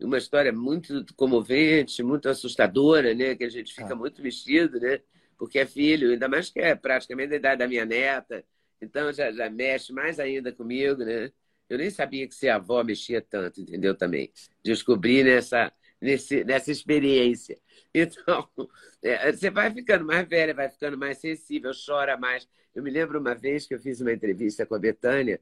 uma 0.02 0.18
história 0.18 0.52
muito 0.52 1.04
comovente, 1.16 2.02
muito 2.02 2.28
assustadora, 2.28 3.14
né? 3.14 3.34
Que 3.34 3.44
a 3.44 3.48
gente 3.48 3.74
fica 3.74 3.92
ah. 3.92 3.96
muito 3.96 4.22
vestido, 4.22 4.80
né? 4.80 5.00
Porque 5.38 5.58
é 5.58 5.66
filho, 5.66 6.10
ainda 6.10 6.28
mais 6.28 6.50
que 6.50 6.60
é 6.60 6.74
praticamente 6.74 7.30
da 7.30 7.36
idade 7.36 7.58
da 7.58 7.68
minha 7.68 7.84
neta, 7.84 8.44
então 8.80 9.12
já, 9.12 9.32
já 9.32 9.50
mexe 9.50 9.92
mais 9.92 10.20
ainda 10.20 10.52
comigo, 10.52 11.04
né? 11.04 11.32
Eu 11.68 11.78
nem 11.78 11.90
sabia 11.90 12.28
que 12.28 12.34
ser 12.34 12.50
avó 12.50 12.82
mexia 12.84 13.22
tanto, 13.22 13.60
entendeu? 13.60 13.94
Também 13.96 14.30
descobri 14.62 15.24
nessa 15.24 15.72
nesse, 16.02 16.44
nessa 16.44 16.70
experiência. 16.70 17.58
Então, 17.94 18.48
é, 19.02 19.30
você 19.30 19.50
vai 19.50 19.70
ficando 19.70 20.06
mais 20.06 20.26
velha, 20.26 20.54
vai 20.54 20.66
ficando 20.70 20.96
mais 20.96 21.18
sensível, 21.18 21.72
chora 21.74 22.16
mais. 22.16 22.48
Eu 22.74 22.82
me 22.82 22.90
lembro 22.90 23.20
uma 23.20 23.34
vez 23.34 23.66
que 23.66 23.74
eu 23.74 23.78
fiz 23.78 24.00
uma 24.00 24.14
entrevista 24.14 24.64
com 24.64 24.74
a 24.74 24.78
Betânia 24.78 25.38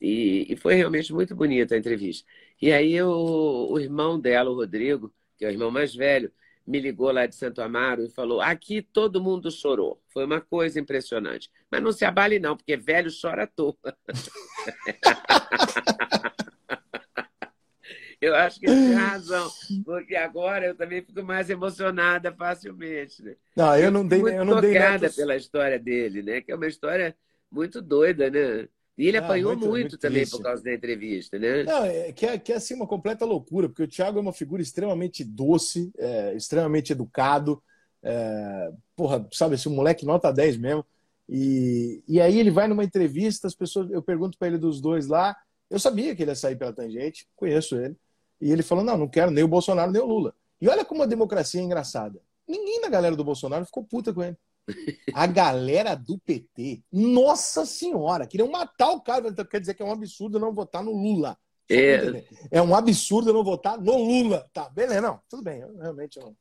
e, 0.00 0.52
e 0.52 0.56
foi 0.56 0.74
realmente 0.74 1.12
muito 1.12 1.34
bonita 1.34 1.74
a 1.74 1.78
entrevista. 1.78 2.26
E 2.60 2.72
aí 2.72 3.00
o, 3.02 3.68
o 3.70 3.78
irmão 3.78 4.18
dela, 4.18 4.50
o 4.50 4.54
Rodrigo, 4.54 5.12
que 5.36 5.44
é 5.44 5.48
o 5.48 5.50
irmão 5.50 5.70
mais 5.70 5.94
velho, 5.94 6.32
me 6.66 6.80
ligou 6.80 7.12
lá 7.12 7.26
de 7.26 7.34
Santo 7.34 7.60
Amaro 7.60 8.04
e 8.04 8.10
falou: 8.10 8.40
aqui 8.40 8.80
todo 8.80 9.22
mundo 9.22 9.50
chorou. 9.50 10.02
Foi 10.08 10.24
uma 10.24 10.40
coisa 10.40 10.80
impressionante. 10.80 11.50
Mas 11.70 11.82
não 11.82 11.92
se 11.92 12.04
abale, 12.04 12.38
não, 12.38 12.56
porque 12.56 12.76
velho 12.76 13.10
chora 13.20 13.44
à 13.44 13.46
toa. 13.46 13.76
Eu 18.20 18.34
acho 18.34 18.58
que 18.58 18.66
ele 18.66 18.74
tem 18.74 18.94
razão, 18.94 19.50
porque 19.84 20.16
agora 20.16 20.68
eu 20.68 20.74
também 20.74 21.02
fico 21.02 21.22
mais 21.22 21.50
emocionada 21.50 22.32
facilmente. 22.32 23.22
Né? 23.22 23.36
Não, 23.54 23.76
eu 23.76 23.90
não 23.90 24.06
dei, 24.06 24.18
muito 24.18 24.34
eu 24.34 24.44
não 24.46 24.62
dei 24.62 24.72
tocada 24.72 25.10
pela 25.10 25.36
história 25.36 25.78
dele, 25.78 26.22
né? 26.22 26.40
Que 26.40 26.50
é 26.50 26.54
uma 26.54 26.66
história 26.66 27.14
muito 27.50 27.82
doida, 27.82 28.30
né? 28.30 28.66
E 28.96 29.08
ele 29.08 29.16
ah, 29.16 29.24
apanhou 29.24 29.52
muito, 29.52 29.66
muito, 29.66 29.80
muito 29.80 29.98
também 29.98 30.28
por 30.28 30.40
causa 30.40 30.62
da 30.62 30.72
entrevista, 30.72 31.38
né? 31.38 31.64
Não, 31.64 31.84
é, 31.84 32.12
que, 32.12 32.26
é, 32.26 32.38
que 32.38 32.52
é 32.52 32.56
assim 32.56 32.74
uma 32.74 32.86
completa 32.86 33.24
loucura, 33.24 33.68
porque 33.68 33.82
o 33.82 33.88
Thiago 33.88 34.18
é 34.18 34.22
uma 34.22 34.32
figura 34.32 34.62
extremamente 34.62 35.24
doce, 35.24 35.90
é, 35.98 36.34
extremamente 36.34 36.92
educado, 36.92 37.60
é, 38.02 38.72
porra, 38.94 39.26
sabe, 39.32 39.56
esse 39.56 39.68
moleque 39.68 40.06
nota 40.06 40.32
10 40.32 40.58
mesmo. 40.58 40.84
E, 41.28 42.04
e 42.06 42.20
aí 42.20 42.38
ele 42.38 42.50
vai 42.50 42.68
numa 42.68 42.84
entrevista, 42.84 43.48
as 43.48 43.54
pessoas, 43.54 43.90
eu 43.90 44.02
pergunto 44.02 44.38
para 44.38 44.48
ele 44.48 44.58
dos 44.58 44.80
dois 44.80 45.08
lá, 45.08 45.36
eu 45.70 45.78
sabia 45.78 46.14
que 46.14 46.22
ele 46.22 46.30
ia 46.30 46.36
sair 46.36 46.56
pela 46.56 46.72
tangente, 46.72 47.26
conheço 47.34 47.76
ele. 47.76 47.96
E 48.40 48.52
ele 48.52 48.62
falou: 48.62 48.84
não, 48.84 48.96
não 48.96 49.08
quero 49.08 49.30
nem 49.30 49.42
o 49.42 49.48
Bolsonaro 49.48 49.90
nem 49.90 50.02
o 50.02 50.06
Lula. 50.06 50.34
E 50.60 50.68
olha 50.68 50.84
como 50.84 51.02
a 51.02 51.06
democracia 51.06 51.60
é 51.60 51.64
engraçada. 51.64 52.20
Ninguém 52.46 52.80
na 52.80 52.88
galera 52.88 53.16
do 53.16 53.24
Bolsonaro 53.24 53.64
ficou 53.64 53.82
puta 53.82 54.12
com 54.12 54.22
ele. 54.22 54.36
A 55.14 55.26
galera 55.26 55.94
do 55.94 56.18
PT, 56.18 56.82
nossa 56.92 57.66
senhora, 57.66 58.26
queriam 58.26 58.50
matar 58.50 58.90
o 58.90 59.00
cara. 59.00 59.28
Então, 59.28 59.44
quer 59.44 59.60
dizer 59.60 59.74
que 59.74 59.82
é 59.82 59.86
um 59.86 59.92
absurdo 59.92 60.38
não 60.38 60.54
votar 60.54 60.82
no 60.82 60.92
Lula. 60.92 61.36
É... 61.68 62.24
é 62.50 62.60
um 62.60 62.74
absurdo 62.74 63.32
não 63.32 63.42
votar 63.42 63.80
no 63.80 63.96
Lula. 63.96 64.48
Tá, 64.52 64.68
beleza, 64.68 65.00
não, 65.00 65.20
tudo 65.28 65.42
bem, 65.42 65.60
eu 65.60 65.74
realmente 65.76 66.18
não. 66.18 66.36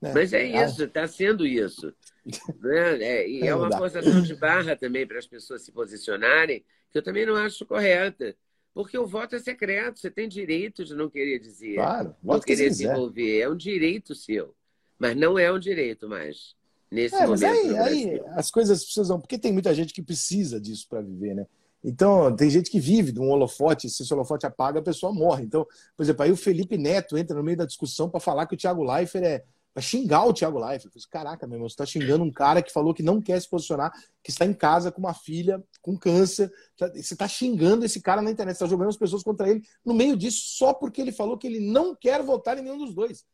Né? 0.00 0.12
Mas 0.14 0.32
é 0.32 0.44
isso, 0.44 0.84
está 0.84 1.06
sendo 1.08 1.46
isso. 1.46 1.92
né? 2.60 3.02
é, 3.02 3.28
e 3.28 3.42
é, 3.42 3.48
é 3.48 3.54
uma 3.54 3.76
forçação 3.76 4.22
de 4.22 4.34
barra 4.36 4.76
também 4.76 5.06
para 5.06 5.18
as 5.18 5.26
pessoas 5.26 5.62
se 5.62 5.72
posicionarem, 5.72 6.64
que 6.90 6.98
eu 6.98 7.02
também 7.02 7.26
não 7.26 7.36
acho 7.36 7.66
correta. 7.66 8.36
Porque 8.72 8.96
o 8.96 9.06
voto 9.06 9.34
é 9.34 9.40
secreto, 9.40 9.98
você 9.98 10.08
tem 10.08 10.28
direito 10.28 10.84
de 10.84 10.94
não 10.94 11.10
querer 11.10 11.40
dizer, 11.40 11.74
claro, 11.74 12.14
não 12.22 12.38
querer 12.38 12.72
se 12.72 12.86
envolver. 12.86 13.40
É 13.40 13.48
um 13.48 13.56
direito 13.56 14.14
seu. 14.14 14.54
Mas 14.96 15.16
não 15.16 15.36
é 15.36 15.50
um 15.52 15.58
direito 15.58 16.08
mais. 16.08 16.54
Nesse 16.90 17.14
é, 17.14 17.26
momento. 17.26 17.40
Mas 17.40 17.42
aí, 17.42 17.78
aí 17.78 18.22
as 18.28 18.50
coisas 18.50 18.84
precisam. 18.84 19.20
Porque 19.20 19.38
tem 19.38 19.52
muita 19.52 19.74
gente 19.74 19.92
que 19.92 20.02
precisa 20.02 20.60
disso 20.60 20.86
para 20.88 21.00
viver, 21.00 21.34
né? 21.34 21.46
Então, 21.84 22.34
tem 22.34 22.50
gente 22.50 22.70
que 22.70 22.80
vive 22.80 23.12
de 23.12 23.20
um 23.20 23.30
holofote, 23.30 23.88
se 23.88 24.02
esse 24.02 24.12
holofote 24.12 24.44
apaga, 24.44 24.80
a 24.80 24.82
pessoa 24.82 25.12
morre. 25.12 25.44
Então, 25.44 25.64
por 25.96 26.02
exemplo, 26.02 26.24
aí 26.24 26.32
o 26.32 26.36
Felipe 26.36 26.76
Neto 26.76 27.16
entra 27.16 27.36
no 27.36 27.42
meio 27.42 27.56
da 27.56 27.64
discussão 27.64 28.10
para 28.10 28.18
falar 28.18 28.46
que 28.46 28.54
o 28.54 28.58
Thiago 28.58 28.82
Leifert 28.82 29.24
é 29.24 29.44
Vai 29.78 29.82
xingar 29.82 30.24
o 30.24 30.32
Thiago 30.32 30.58
Leifert. 30.58 30.86
Eu 30.86 30.90
falei, 30.90 31.06
Caraca, 31.08 31.46
meu 31.46 31.54
irmão, 31.54 31.68
você 31.68 31.74
está 31.74 31.86
xingando 31.86 32.24
um 32.24 32.32
cara 32.32 32.60
que 32.60 32.72
falou 32.72 32.92
que 32.92 33.00
não 33.00 33.22
quer 33.22 33.40
se 33.40 33.48
posicionar, 33.48 33.92
que 34.24 34.30
está 34.32 34.44
em 34.44 34.52
casa 34.52 34.90
com 34.90 34.98
uma 34.98 35.14
filha 35.14 35.62
com 35.80 35.96
câncer. 35.96 36.52
Tá, 36.76 36.88
você 36.88 37.14
está 37.14 37.28
xingando 37.28 37.84
esse 37.84 38.00
cara 38.00 38.20
na 38.20 38.28
internet, 38.28 38.56
você 38.56 38.64
está 38.64 38.70
jogando 38.70 38.88
as 38.88 38.96
pessoas 38.96 39.22
contra 39.22 39.48
ele 39.48 39.62
no 39.84 39.94
meio 39.94 40.16
disso 40.16 40.56
só 40.56 40.74
porque 40.74 41.00
ele 41.00 41.12
falou 41.12 41.38
que 41.38 41.46
ele 41.46 41.60
não 41.60 41.94
quer 41.94 42.24
votar 42.24 42.58
em 42.58 42.62
nenhum 42.62 42.78
dos 42.78 42.92
dois. 42.92 43.24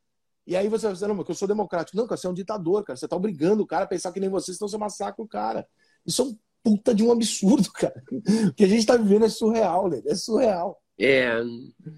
E 0.46 0.56
aí 0.56 0.68
você 0.68 0.86
vai 0.86 0.92
dizer, 0.92 1.06
não, 1.06 1.14
mas 1.14 1.28
eu 1.28 1.34
sou 1.34 1.48
democrático. 1.48 1.96
Não, 1.96 2.06
cara, 2.06 2.18
você 2.18 2.26
é 2.26 2.30
um 2.30 2.34
ditador, 2.34 2.84
cara. 2.84 2.96
Você 2.96 3.06
está 3.06 3.16
obrigando 3.16 3.62
o 3.62 3.66
cara 3.66 3.84
a 3.84 3.88
pensar 3.88 4.12
que 4.12 4.20
nem 4.20 4.28
você, 4.28 4.52
senão 4.52 4.68
você 4.68 4.76
massacra 4.76 5.22
o 5.22 5.28
cara. 5.28 5.66
Isso 6.06 6.22
é 6.22 6.24
um 6.26 6.38
puta 6.62 6.94
de 6.94 7.02
um 7.02 7.12
absurdo, 7.12 7.70
cara. 7.72 8.02
O 8.10 8.52
que 8.52 8.64
a 8.64 8.68
gente 8.68 8.80
está 8.80 8.96
vivendo 8.96 9.24
é 9.24 9.28
surreal, 9.28 9.88
né? 9.88 10.02
É 10.06 10.14
surreal. 10.14 10.80
É, 10.98 11.28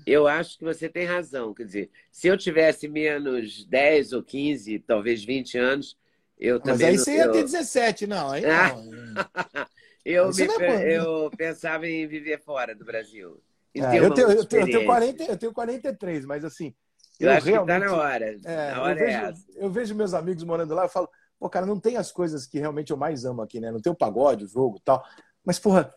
eu 0.06 0.26
acho 0.26 0.58
que 0.58 0.64
você 0.64 0.88
tem 0.88 1.04
razão. 1.04 1.52
Quer 1.52 1.64
dizer, 1.64 1.90
se 2.10 2.28
eu 2.28 2.36
tivesse 2.36 2.88
menos 2.88 3.64
10 3.66 4.12
ou 4.12 4.22
15, 4.22 4.78
talvez 4.80 5.22
20 5.24 5.58
anos, 5.58 5.98
eu 6.38 6.58
também. 6.60 6.74
Mas 6.74 6.82
aí 6.82 6.96
não, 6.96 7.04
você 7.04 7.16
ia 7.16 7.24
eu... 7.24 7.32
ter 7.32 7.42
17, 7.42 8.06
não. 8.06 8.30
Aí 8.30 8.42
não. 8.42 8.90
eu, 10.04 10.30
me, 10.30 10.64
é 10.64 10.98
eu 10.98 11.30
pensava 11.36 11.86
em 11.86 12.06
viver 12.06 12.40
fora 12.40 12.74
do 12.74 12.84
Brasil. 12.84 13.42
É, 13.74 13.98
eu, 13.98 14.14
tenho, 14.14 14.30
eu, 14.30 14.44
tenho, 14.46 14.62
eu, 14.62 14.66
tenho 14.66 14.86
40, 14.86 15.24
eu 15.24 15.36
tenho 15.36 15.52
43, 15.52 16.24
mas 16.24 16.44
assim. 16.44 16.74
Eu, 17.18 17.30
eu 17.30 17.36
acho 17.36 17.46
realmente, 17.46 17.80
que 17.80 17.86
tá 17.86 17.94
na 17.94 18.02
hora. 18.02 18.40
É, 18.44 18.70
na 18.72 18.82
hora 18.82 19.00
eu, 19.00 19.08
é 19.08 19.32
vejo, 19.32 19.44
eu 19.56 19.70
vejo 19.70 19.94
meus 19.94 20.14
amigos 20.14 20.44
morando 20.44 20.74
lá, 20.74 20.84
eu 20.84 20.88
falo, 20.88 21.08
pô, 21.38 21.48
cara, 21.48 21.66
não 21.66 21.78
tem 21.78 21.96
as 21.96 22.12
coisas 22.12 22.46
que 22.46 22.58
realmente 22.58 22.90
eu 22.90 22.96
mais 22.96 23.24
amo 23.24 23.42
aqui, 23.42 23.60
né? 23.60 23.70
Não 23.70 23.80
tem 23.80 23.92
o 23.92 23.96
pagode, 23.96 24.44
o 24.44 24.48
jogo 24.48 24.76
e 24.78 24.82
tal. 24.84 25.04
Mas, 25.44 25.58
porra, 25.58 25.94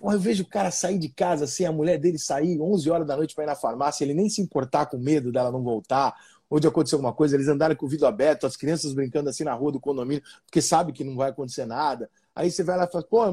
Porra, 0.00 0.14
eu 0.14 0.20
vejo 0.20 0.44
o 0.44 0.46
cara 0.46 0.70
sair 0.70 0.98
de 0.98 1.10
casa 1.10 1.44
assim, 1.44 1.66
a 1.66 1.70
mulher 1.70 1.98
dele 1.98 2.18
sair 2.18 2.58
11 2.58 2.90
horas 2.90 3.06
da 3.06 3.14
noite 3.14 3.34
para 3.34 3.44
ir 3.44 3.46
na 3.48 3.54
farmácia, 3.54 4.02
ele 4.02 4.14
nem 4.14 4.30
se 4.30 4.40
importar 4.40 4.86
com 4.86 4.96
medo 4.96 5.30
dela 5.30 5.52
não 5.52 5.62
voltar, 5.62 6.14
ou 6.48 6.58
de 6.58 6.66
acontecer 6.66 6.94
alguma 6.94 7.12
coisa, 7.12 7.36
eles 7.36 7.48
andarem 7.48 7.76
com 7.76 7.84
o 7.84 7.88
vidro 7.88 8.06
aberto, 8.06 8.46
as 8.46 8.56
crianças 8.56 8.94
brincando 8.94 9.28
assim 9.28 9.44
na 9.44 9.52
rua 9.52 9.70
do 9.70 9.78
condomínio, 9.78 10.22
porque 10.46 10.62
sabe 10.62 10.92
que 10.94 11.04
não 11.04 11.14
vai 11.14 11.28
acontecer 11.28 11.66
nada. 11.66 12.10
Aí 12.34 12.50
você 12.50 12.64
vai 12.64 12.78
lá 12.78 12.84
e 12.84 12.90
fala, 12.90 13.04
pô, 13.04 13.24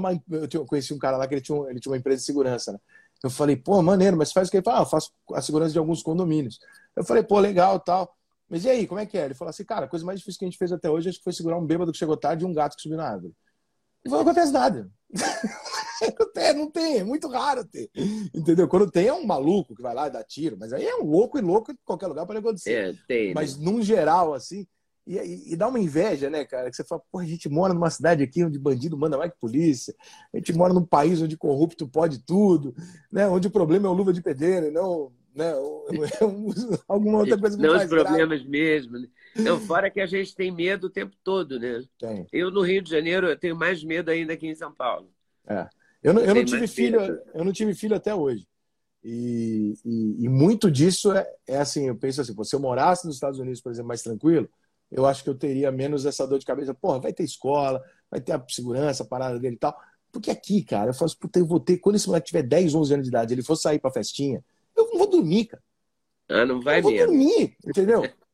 eu 0.51 0.65
conheci 0.65 0.93
um 0.93 0.99
cara 0.99 1.15
lá 1.15 1.25
que 1.25 1.35
ele 1.35 1.41
tinha, 1.41 1.57
ele 1.69 1.79
tinha 1.79 1.91
uma 1.91 1.97
empresa 1.97 2.19
de 2.19 2.25
segurança, 2.25 2.73
né? 2.73 2.79
Eu 3.23 3.29
falei, 3.29 3.55
pô, 3.55 3.81
maneiro, 3.81 4.17
mas 4.17 4.33
faz 4.33 4.49
o 4.49 4.51
que? 4.51 4.57
Ele 4.57 4.63
falou, 4.63 4.81
ah, 4.81 4.83
eu 4.83 4.89
faço 4.89 5.11
a 5.33 5.41
segurança 5.41 5.71
de 5.71 5.79
alguns 5.79 6.03
condomínios. 6.03 6.59
Eu 6.97 7.03
falei, 7.03 7.21
pô, 7.21 7.39
legal 7.39 7.79
tal. 7.79 8.11
Mas 8.49 8.65
e 8.65 8.69
aí, 8.69 8.87
como 8.87 8.99
é 8.99 9.05
que 9.05 9.17
é? 9.17 9.25
Ele 9.25 9.33
falou 9.35 9.49
assim, 9.49 9.63
cara, 9.63 9.85
a 9.85 9.89
coisa 9.89 10.05
mais 10.05 10.19
difícil 10.19 10.39
que 10.39 10.45
a 10.45 10.47
gente 10.47 10.57
fez 10.57 10.71
até 10.71 10.89
hoje 10.89 11.09
acho 11.09 11.19
que 11.19 11.23
foi 11.23 11.33
segurar 11.33 11.57
um 11.57 11.65
bêbado 11.65 11.91
que 11.91 11.97
chegou 11.97 12.17
tarde 12.17 12.43
e 12.43 12.47
um 12.47 12.53
gato 12.53 12.75
que 12.75 12.81
subiu 12.81 12.97
na 12.97 13.09
árvore. 13.09 13.33
E 14.03 14.09
não 14.09 14.21
acontece 14.21 14.51
nada. 14.51 14.89
é, 16.35 16.53
não 16.53 16.71
tem, 16.71 16.99
é 16.99 17.03
muito 17.03 17.27
raro 17.27 17.65
ter. 17.65 17.89
Entendeu? 18.33 18.67
Quando 18.67 18.89
tem, 18.89 19.07
é 19.07 19.13
um 19.13 19.25
maluco 19.25 19.75
que 19.75 19.81
vai 19.81 19.93
lá 19.93 20.07
e 20.07 20.11
dá 20.11 20.23
tiro, 20.23 20.57
mas 20.59 20.73
aí 20.73 20.85
é 20.85 20.95
um 20.95 21.05
louco 21.05 21.37
e 21.37 21.41
louco 21.41 21.71
em 21.71 21.77
qualquer 21.85 22.07
lugar 22.07 22.25
pode 22.25 22.39
acontecer. 22.39 22.71
É, 22.73 22.93
tem, 23.07 23.27
né? 23.27 23.33
mas 23.35 23.57
num 23.57 23.81
geral, 23.81 24.33
assim, 24.33 24.65
e, 25.05 25.17
e, 25.17 25.53
e, 25.53 25.55
dá 25.55 25.67
uma 25.67 25.79
inveja, 25.79 26.29
né, 26.29 26.43
cara? 26.45 26.69
Que 26.69 26.75
você 26.75 26.83
fala, 26.83 27.01
pô, 27.11 27.19
a 27.19 27.25
gente 27.25 27.47
mora 27.47 27.73
numa 27.73 27.89
cidade 27.89 28.23
aqui 28.23 28.43
onde 28.43 28.59
bandido 28.59 28.97
manda 28.97 29.17
mais 29.17 29.31
que 29.31 29.39
polícia, 29.39 29.95
a 30.33 30.37
gente 30.37 30.53
mora 30.53 30.73
num 30.73 30.85
país 30.85 31.21
onde 31.21 31.37
corrupto 31.37 31.87
pode 31.87 32.19
tudo, 32.19 32.73
né? 33.11 33.27
Onde 33.27 33.47
o 33.47 33.51
problema 33.51 33.87
é 33.87 33.89
o 33.89 33.93
luva 33.93 34.11
de 34.11 34.21
pedreiro, 34.21 34.71
não 34.71 35.11
né? 35.37 35.53
alguma 36.87 37.19
outra 37.19 37.37
coisa 37.37 37.55
que 37.55 37.63
Não 37.63 37.77
os 37.77 37.85
problemas 37.85 38.39
grave. 38.39 38.49
mesmo. 38.49 38.99
Né? 38.99 39.07
Não, 39.35 39.59
fora 39.59 39.89
que 39.89 40.01
a 40.01 40.05
gente 40.05 40.35
tem 40.35 40.51
medo 40.51 40.87
o 40.87 40.89
tempo 40.89 41.15
todo, 41.23 41.59
né? 41.59 41.83
Tem. 41.99 42.27
Eu 42.33 42.49
no 42.49 42.61
Rio 42.61 42.81
de 42.81 42.89
Janeiro 42.89 43.27
eu 43.27 43.37
tenho 43.37 43.55
mais 43.55 43.83
medo 43.83 44.09
ainda 44.09 44.35
que 44.35 44.47
em 44.47 44.55
São 44.55 44.73
Paulo. 44.73 45.09
É. 45.47 45.67
Eu 46.03 46.13
não, 46.13 46.21
eu 46.21 46.33
não 46.33 46.45
tive 46.45 46.67
filho, 46.67 46.99
eu 47.33 47.45
não 47.45 47.51
tive 47.51 47.73
filho 47.73 47.95
até 47.95 48.13
hoje. 48.13 48.47
E, 49.03 49.77
e, 49.85 50.25
e, 50.25 50.29
muito 50.29 50.69
disso 50.69 51.11
é, 51.11 51.25
é 51.47 51.57
assim, 51.57 51.87
eu 51.87 51.95
penso 51.95 52.19
assim, 52.19 52.35
se 52.43 52.55
eu 52.55 52.59
morasse 52.59 53.05
nos 53.05 53.15
Estados 53.15 53.39
Unidos, 53.39 53.61
por 53.61 53.71
exemplo, 53.71 53.87
mais 53.87 54.01
tranquilo, 54.01 54.49
eu 54.91 55.05
acho 55.05 55.23
que 55.23 55.29
eu 55.29 55.35
teria 55.35 55.71
menos 55.71 56.05
essa 56.05 56.27
dor 56.27 56.39
de 56.39 56.45
cabeça. 56.45 56.73
Porra, 56.73 56.99
vai 56.99 57.13
ter 57.13 57.23
escola, 57.23 57.81
vai 58.09 58.19
ter 58.19 58.33
a 58.33 58.43
segurança, 58.49 59.03
a 59.03 59.05
parada 59.05 59.39
dele 59.39 59.55
e 59.55 59.59
tal. 59.59 59.77
Porque 60.11 60.31
aqui, 60.31 60.63
cara, 60.63 60.89
eu 60.89 60.93
faço, 60.93 61.17
puta, 61.17 61.39
eu 61.39 61.45
vou 61.45 61.59
ter, 61.59 61.77
quando 61.77 61.95
esse 61.95 62.07
moleque 62.07 62.27
tiver 62.27 62.43
10, 62.43 62.73
11 62.73 62.93
anos 62.93 63.03
de 63.05 63.09
idade, 63.09 63.33
ele 63.33 63.43
for 63.43 63.55
sair 63.55 63.79
pra 63.79 63.91
festinha, 63.91 64.43
eu 64.77 64.89
não 64.89 64.97
vou 64.97 65.09
dormir, 65.09 65.45
cara. 65.45 65.63
Ah, 66.29 66.45
não 66.45 66.61
vai 66.61 66.79
eu 66.79 66.83
vou 66.83 66.91
mesmo. 66.91 67.07
dormir, 67.07 67.57
entendeu? 67.65 68.03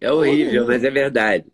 É 0.00 0.12
horrível, 0.12 0.64
mas 0.64 0.84
é 0.84 0.90
verdade. 0.90 1.52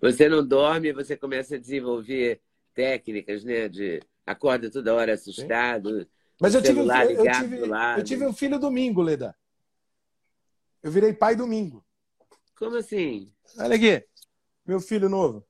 Você 0.00 0.26
não 0.26 0.46
dorme, 0.46 0.94
você 0.94 1.14
começa 1.14 1.56
a 1.56 1.58
desenvolver 1.58 2.40
técnicas, 2.74 3.44
né? 3.44 3.68
De 3.68 4.00
acorda 4.26 4.70
toda 4.70 4.94
hora 4.94 5.12
assustado. 5.12 6.08
Mas 6.40 6.54
eu 6.54 6.62
tive, 6.62 6.80
um, 6.80 6.90
eu, 6.90 7.10
eu 7.10 7.32
tive, 7.32 7.58
eu 7.98 8.02
tive 8.04 8.26
um 8.26 8.32
filho 8.32 8.58
domingo, 8.58 9.02
Leda. 9.02 9.36
Eu 10.82 10.90
virei 10.90 11.12
pai 11.12 11.36
domingo. 11.36 11.84
Como 12.56 12.76
assim? 12.76 13.30
Olha 13.58 13.76
aqui, 13.76 14.04
meu 14.66 14.80
filho 14.80 15.08
novo. 15.08 15.46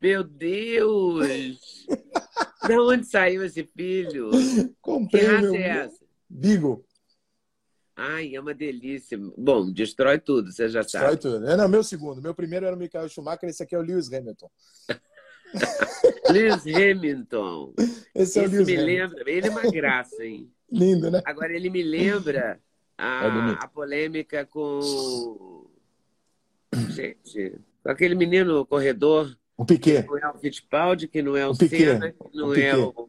Meu 0.00 0.22
Deus! 0.22 1.86
De 2.66 2.78
onde 2.78 3.06
saiu 3.06 3.44
esse 3.44 3.64
filho? 3.64 4.30
Que 4.30 4.74
Comprei 4.80 5.24
o 5.24 5.32
raça 5.32 5.42
meu 5.42 5.54
é 5.54 5.68
essa? 5.68 6.04
Beagle. 6.28 6.85
Ai, 7.96 8.34
é 8.34 8.40
uma 8.40 8.52
delícia. 8.52 9.18
Bom, 9.38 9.72
destrói 9.72 10.18
tudo, 10.18 10.52
você 10.52 10.68
já 10.68 10.82
Destrói 10.82 11.04
sabe. 11.12 11.20
tudo. 11.22 11.48
É, 11.48 11.56
não, 11.56 11.66
meu 11.68 11.82
segundo. 11.82 12.20
Meu 12.20 12.34
primeiro 12.34 12.66
era 12.66 12.76
o 12.76 12.78
Michael 12.78 13.08
Schumacher, 13.08 13.48
esse 13.48 13.62
aqui 13.62 13.74
é 13.74 13.78
o 13.78 13.82
Lewis 13.82 14.12
Hamilton. 14.12 14.50
Lewis 16.30 16.66
Hamilton. 16.66 17.72
Esse 18.14 18.38
é 18.38 18.42
o 18.46 18.50
Lewis 18.50 18.66
me 18.66 18.74
Hamilton. 18.76 18.86
lembra. 19.16 19.30
Ele 19.30 19.46
é 19.46 19.50
uma 19.50 19.70
graça, 19.70 20.24
hein? 20.24 20.50
Lindo, 20.70 21.10
né? 21.10 21.22
Agora, 21.24 21.54
ele 21.54 21.70
me 21.70 21.82
lembra 21.82 22.60
É 22.98 23.02
a, 23.02 23.30
bonito. 23.30 23.58
a 23.62 23.68
polêmica 23.68 24.44
com. 24.44 25.66
Gente, 26.90 27.54
com 27.82 27.90
aquele 27.90 28.14
menino 28.14 28.66
corredor, 28.66 29.34
O 29.56 29.64
Piquet. 29.64 30.02
que 30.02 30.08
não 30.08 30.18
é 30.18 30.28
o 30.30 30.38
Fittipaldi, 30.38 31.08
que 31.08 31.22
não 31.22 31.36
é 31.36 31.46
o, 31.46 31.50
O. 31.52 31.54
Senna, 31.54 32.12
que 32.12 32.36
não 32.36 32.48
O 32.48 32.54
é 32.54 32.76
o 32.76 33.08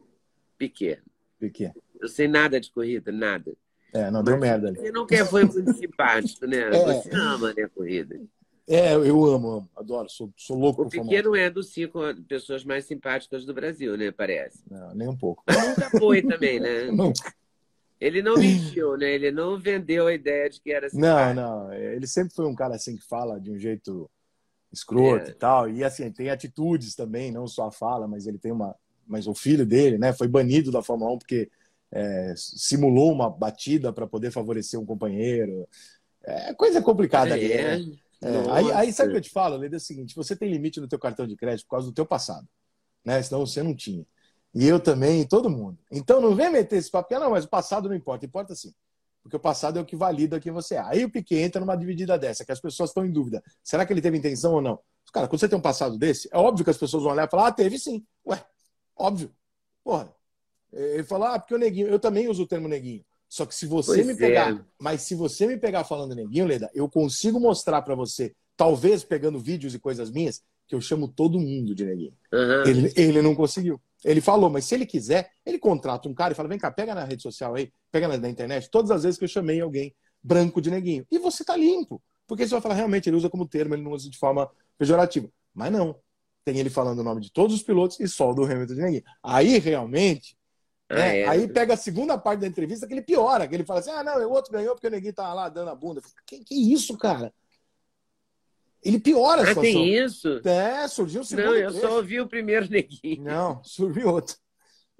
Piquet. 0.56 1.02
Piquet. 1.38 1.72
Eu 2.00 2.08
sei 2.08 2.26
nada 2.28 2.58
de 2.60 2.70
corrida, 2.70 3.12
nada. 3.12 3.52
É, 3.92 4.10
não, 4.10 4.22
deu 4.22 4.36
merda 4.38 4.68
ali. 4.68 4.78
Você 4.78 4.92
não 4.92 5.06
quer, 5.06 5.26
foi 5.26 5.44
muito 5.44 5.72
simpático, 5.74 6.46
né? 6.46 6.58
É. 6.58 6.70
Você 6.70 7.10
ama, 7.14 7.54
né, 7.54 7.68
corrida. 7.74 8.20
É, 8.68 8.92
eu 8.94 9.24
amo, 9.24 9.50
amo. 9.50 9.70
Adoro. 9.74 10.08
Sou, 10.10 10.30
sou 10.36 10.58
louco 10.58 10.82
O 10.82 10.84
Piquet 10.90 10.98
Fórmula 11.04 11.22
não 11.22 11.34
é 11.36 11.48
dos 11.48 11.70
cinco 11.72 12.00
pessoas 12.28 12.64
mais 12.64 12.84
simpáticas 12.84 13.46
do 13.46 13.54
Brasil, 13.54 13.96
né? 13.96 14.10
Parece. 14.10 14.62
1. 14.70 14.74
Não, 14.74 14.94
nem 14.94 15.08
um 15.08 15.16
pouco. 15.16 15.42
Mas 15.46 15.68
nunca 15.68 15.90
foi 15.98 16.20
também, 16.20 16.60
né? 16.60 16.84
Não, 16.92 17.10
Ele 17.98 18.22
não 18.22 18.36
mentiu, 18.36 18.96
né? 18.96 19.10
Ele 19.10 19.30
não 19.32 19.58
vendeu 19.58 20.06
a 20.06 20.12
ideia 20.12 20.48
de 20.50 20.60
que 20.60 20.70
era 20.70 20.86
não, 20.86 20.90
simpático. 20.90 21.34
não. 21.40 21.72
Ele 21.72 22.06
sempre 22.06 22.34
foi 22.34 22.46
um 22.46 22.54
cara 22.54 22.76
assim 22.76 22.94
que 22.96 23.04
fala 23.08 23.40
de 23.40 23.50
um 23.50 23.58
jeito 23.58 24.08
escroto 24.70 25.28
É. 25.28 25.30
e 25.30 25.34
tal. 25.34 25.70
E 25.70 25.82
assim, 25.82 26.12
tem 26.12 26.28
atitudes 26.28 26.94
também, 26.94 27.32
não 27.32 27.46
só 27.46 27.68
a 27.68 27.72
fala, 27.72 28.06
mas 28.06 28.26
ele 28.26 28.38
tem 28.38 28.52
uma. 28.52 28.76
Mas 29.06 29.26
o 29.26 29.34
filho 29.34 29.64
dele, 29.64 29.96
né, 29.96 30.12
foi 30.12 30.28
banido 30.28 30.70
da 30.70 30.82
Fórmula 30.82 31.12
1 31.12 31.18
porque 31.18 31.50
é, 31.92 32.34
simulou 32.36 33.12
uma 33.12 33.30
batida 33.30 33.92
para 33.92 34.06
poder 34.06 34.30
favorecer 34.30 34.78
um 34.78 34.86
companheiro. 34.86 35.68
É 36.24 36.54
coisa 36.54 36.82
complicada 36.82 37.34
ali, 37.34 37.52
É. 37.52 37.78
né? 37.78 37.96
É, 38.20 38.50
aí, 38.50 38.72
aí 38.72 38.92
sabe 38.92 39.10
o 39.10 39.12
que 39.12 39.18
eu 39.18 39.22
te 39.22 39.30
falo, 39.30 39.56
Leda? 39.56 39.76
É 39.76 39.78
o 39.78 39.80
seguinte: 39.80 40.14
você 40.14 40.34
tem 40.34 40.50
limite 40.50 40.80
no 40.80 40.88
teu 40.88 40.98
cartão 40.98 41.26
de 41.26 41.36
crédito 41.36 41.66
por 41.66 41.76
causa 41.76 41.86
do 41.86 41.92
teu 41.92 42.04
passado, 42.04 42.48
né? 43.04 43.22
Senão 43.22 43.46
você 43.46 43.62
não 43.62 43.74
tinha. 43.74 44.04
E 44.54 44.66
eu 44.66 44.80
também, 44.80 45.20
e 45.20 45.28
todo 45.28 45.48
mundo. 45.48 45.78
Então 45.90 46.20
não 46.20 46.34
vem 46.34 46.50
meter 46.50 46.76
esse 46.76 46.90
papo, 46.90 47.04
porque, 47.08 47.14
ah, 47.14 47.20
não, 47.24 47.30
mas 47.30 47.44
o 47.44 47.48
passado 47.48 47.88
não 47.88 47.94
importa, 47.94 48.26
importa 48.26 48.54
sim. 48.54 48.74
Porque 49.22 49.36
o 49.36 49.40
passado 49.40 49.78
é 49.78 49.82
o 49.82 49.84
que 49.84 49.94
valida 49.94 50.40
quem 50.40 50.50
você 50.50 50.76
é. 50.76 50.80
Aí 50.80 51.04
o 51.04 51.10
Piquet 51.10 51.38
entra 51.40 51.60
numa 51.60 51.76
dividida 51.76 52.18
dessa, 52.18 52.44
que 52.44 52.50
as 52.50 52.60
pessoas 52.60 52.90
estão 52.90 53.04
em 53.04 53.12
dúvida. 53.12 53.42
Será 53.62 53.84
que 53.86 53.92
ele 53.92 54.00
teve 54.00 54.16
intenção 54.16 54.54
ou 54.54 54.62
não? 54.62 54.80
Cara, 55.12 55.28
quando 55.28 55.38
você 55.38 55.48
tem 55.48 55.58
um 55.58 55.62
passado 55.62 55.98
desse, 55.98 56.28
é 56.32 56.38
óbvio 56.38 56.64
que 56.64 56.70
as 56.70 56.78
pessoas 56.78 57.02
vão 57.02 57.12
olhar 57.12 57.26
e 57.26 57.30
falar, 57.30 57.48
ah, 57.48 57.52
teve 57.52 57.78
sim. 57.78 58.04
Ué, 58.26 58.42
óbvio. 58.96 59.30
Porra. 59.84 60.12
Ele 60.72 61.04
fala, 61.04 61.34
ah, 61.34 61.38
porque 61.38 61.54
o 61.54 61.58
neguinho, 61.58 61.88
eu 61.88 61.98
também 61.98 62.28
uso 62.28 62.42
o 62.42 62.46
termo 62.46 62.68
neguinho. 62.68 63.04
Só 63.28 63.44
que 63.44 63.54
se 63.54 63.66
você 63.66 63.94
Pois 63.94 64.06
me 64.06 64.12
é. 64.12 64.16
pegar, 64.16 64.66
mas 64.78 65.02
se 65.02 65.14
você 65.14 65.46
me 65.46 65.56
pegar 65.56 65.84
falando 65.84 66.14
neguinho, 66.14 66.46
Leda, 66.46 66.70
eu 66.74 66.88
consigo 66.88 67.38
mostrar 67.38 67.82
pra 67.82 67.94
você, 67.94 68.34
talvez 68.56 69.04
pegando 69.04 69.38
vídeos 69.38 69.74
e 69.74 69.78
coisas 69.78 70.10
minhas, 70.10 70.42
que 70.66 70.74
eu 70.74 70.80
chamo 70.80 71.08
todo 71.08 71.38
mundo 71.38 71.74
de 71.74 71.84
neguinho. 71.84 72.12
Aham. 72.32 72.64
Ele, 72.66 72.92
ele 72.96 73.22
não 73.22 73.34
conseguiu. 73.34 73.80
Ele 74.04 74.20
falou, 74.20 74.48
mas 74.48 74.64
se 74.64 74.74
ele 74.74 74.86
quiser, 74.86 75.30
ele 75.44 75.58
contrata 75.58 76.08
um 76.08 76.14
cara 76.14 76.32
e 76.32 76.36
fala: 76.36 76.48
vem 76.48 76.58
cá, 76.58 76.70
pega 76.70 76.94
na 76.94 77.04
rede 77.04 77.22
social 77.22 77.54
aí, 77.54 77.72
pega 77.90 78.06
na, 78.06 78.16
na 78.16 78.28
internet, 78.28 78.70
todas 78.70 78.90
as 78.90 79.02
vezes 79.02 79.18
que 79.18 79.24
eu 79.24 79.28
chamei 79.28 79.60
alguém 79.60 79.94
branco 80.22 80.60
de 80.60 80.70
neguinho. 80.70 81.06
E 81.10 81.18
você 81.18 81.44
tá 81.44 81.56
limpo. 81.56 82.02
Porque 82.26 82.46
você 82.46 82.50
vai 82.50 82.60
falar, 82.60 82.74
realmente, 82.74 83.08
ele 83.08 83.16
usa 83.16 83.30
como 83.30 83.48
termo, 83.48 83.74
ele 83.74 83.82
não 83.82 83.92
usa 83.92 84.08
de 84.10 84.18
forma 84.18 84.48
pejorativa. 84.76 85.28
Mas 85.54 85.72
não. 85.72 85.96
Tem 86.44 86.58
ele 86.58 86.70
falando 86.70 87.00
o 87.00 87.02
nome 87.02 87.20
de 87.20 87.32
todos 87.32 87.54
os 87.54 87.62
pilotos 87.62 87.98
e 88.00 88.08
só 88.08 88.30
o 88.30 88.34
do 88.34 88.44
Hamilton 88.44 88.74
de 88.74 88.80
neguinho. 88.80 89.02
Aí, 89.22 89.58
realmente, 89.58 90.36
Ah, 90.90 90.94
né, 90.94 91.20
é. 91.20 91.28
aí 91.28 91.46
pega 91.48 91.74
a 91.74 91.76
segunda 91.76 92.16
parte 92.16 92.40
da 92.40 92.46
entrevista 92.46 92.86
que 92.86 92.94
ele 92.94 93.02
piora, 93.02 93.46
que 93.46 93.54
ele 93.54 93.64
fala 93.64 93.80
assim: 93.80 93.90
ah, 93.90 94.02
não, 94.02 94.16
o 94.26 94.30
outro 94.32 94.52
ganhou 94.52 94.74
porque 94.74 94.86
o 94.86 94.90
neguinho 94.90 95.12
tava 95.12 95.34
lá 95.34 95.48
dando 95.48 95.70
a 95.70 95.74
bunda. 95.74 96.00
Que, 96.26 96.42
que 96.44 96.72
isso, 96.72 96.96
cara? 96.96 97.32
Ele 98.82 98.98
piora 99.00 99.40
a 99.40 99.44
Ah, 99.44 99.48
situação. 99.48 99.62
tem 99.72 99.94
isso? 100.04 100.40
É, 100.44 100.86
surgiu 100.88 101.20
o 101.20 101.24
segundo 101.24 101.46
Não, 101.46 101.54
eu 101.54 101.70
trecho. 101.72 101.86
só 101.86 101.96
ouvi 101.96 102.20
o 102.20 102.28
primeiro 102.28 102.68
neguinho. 102.70 103.22
Não, 103.24 103.62
surgiu 103.64 104.08
outro. 104.08 104.36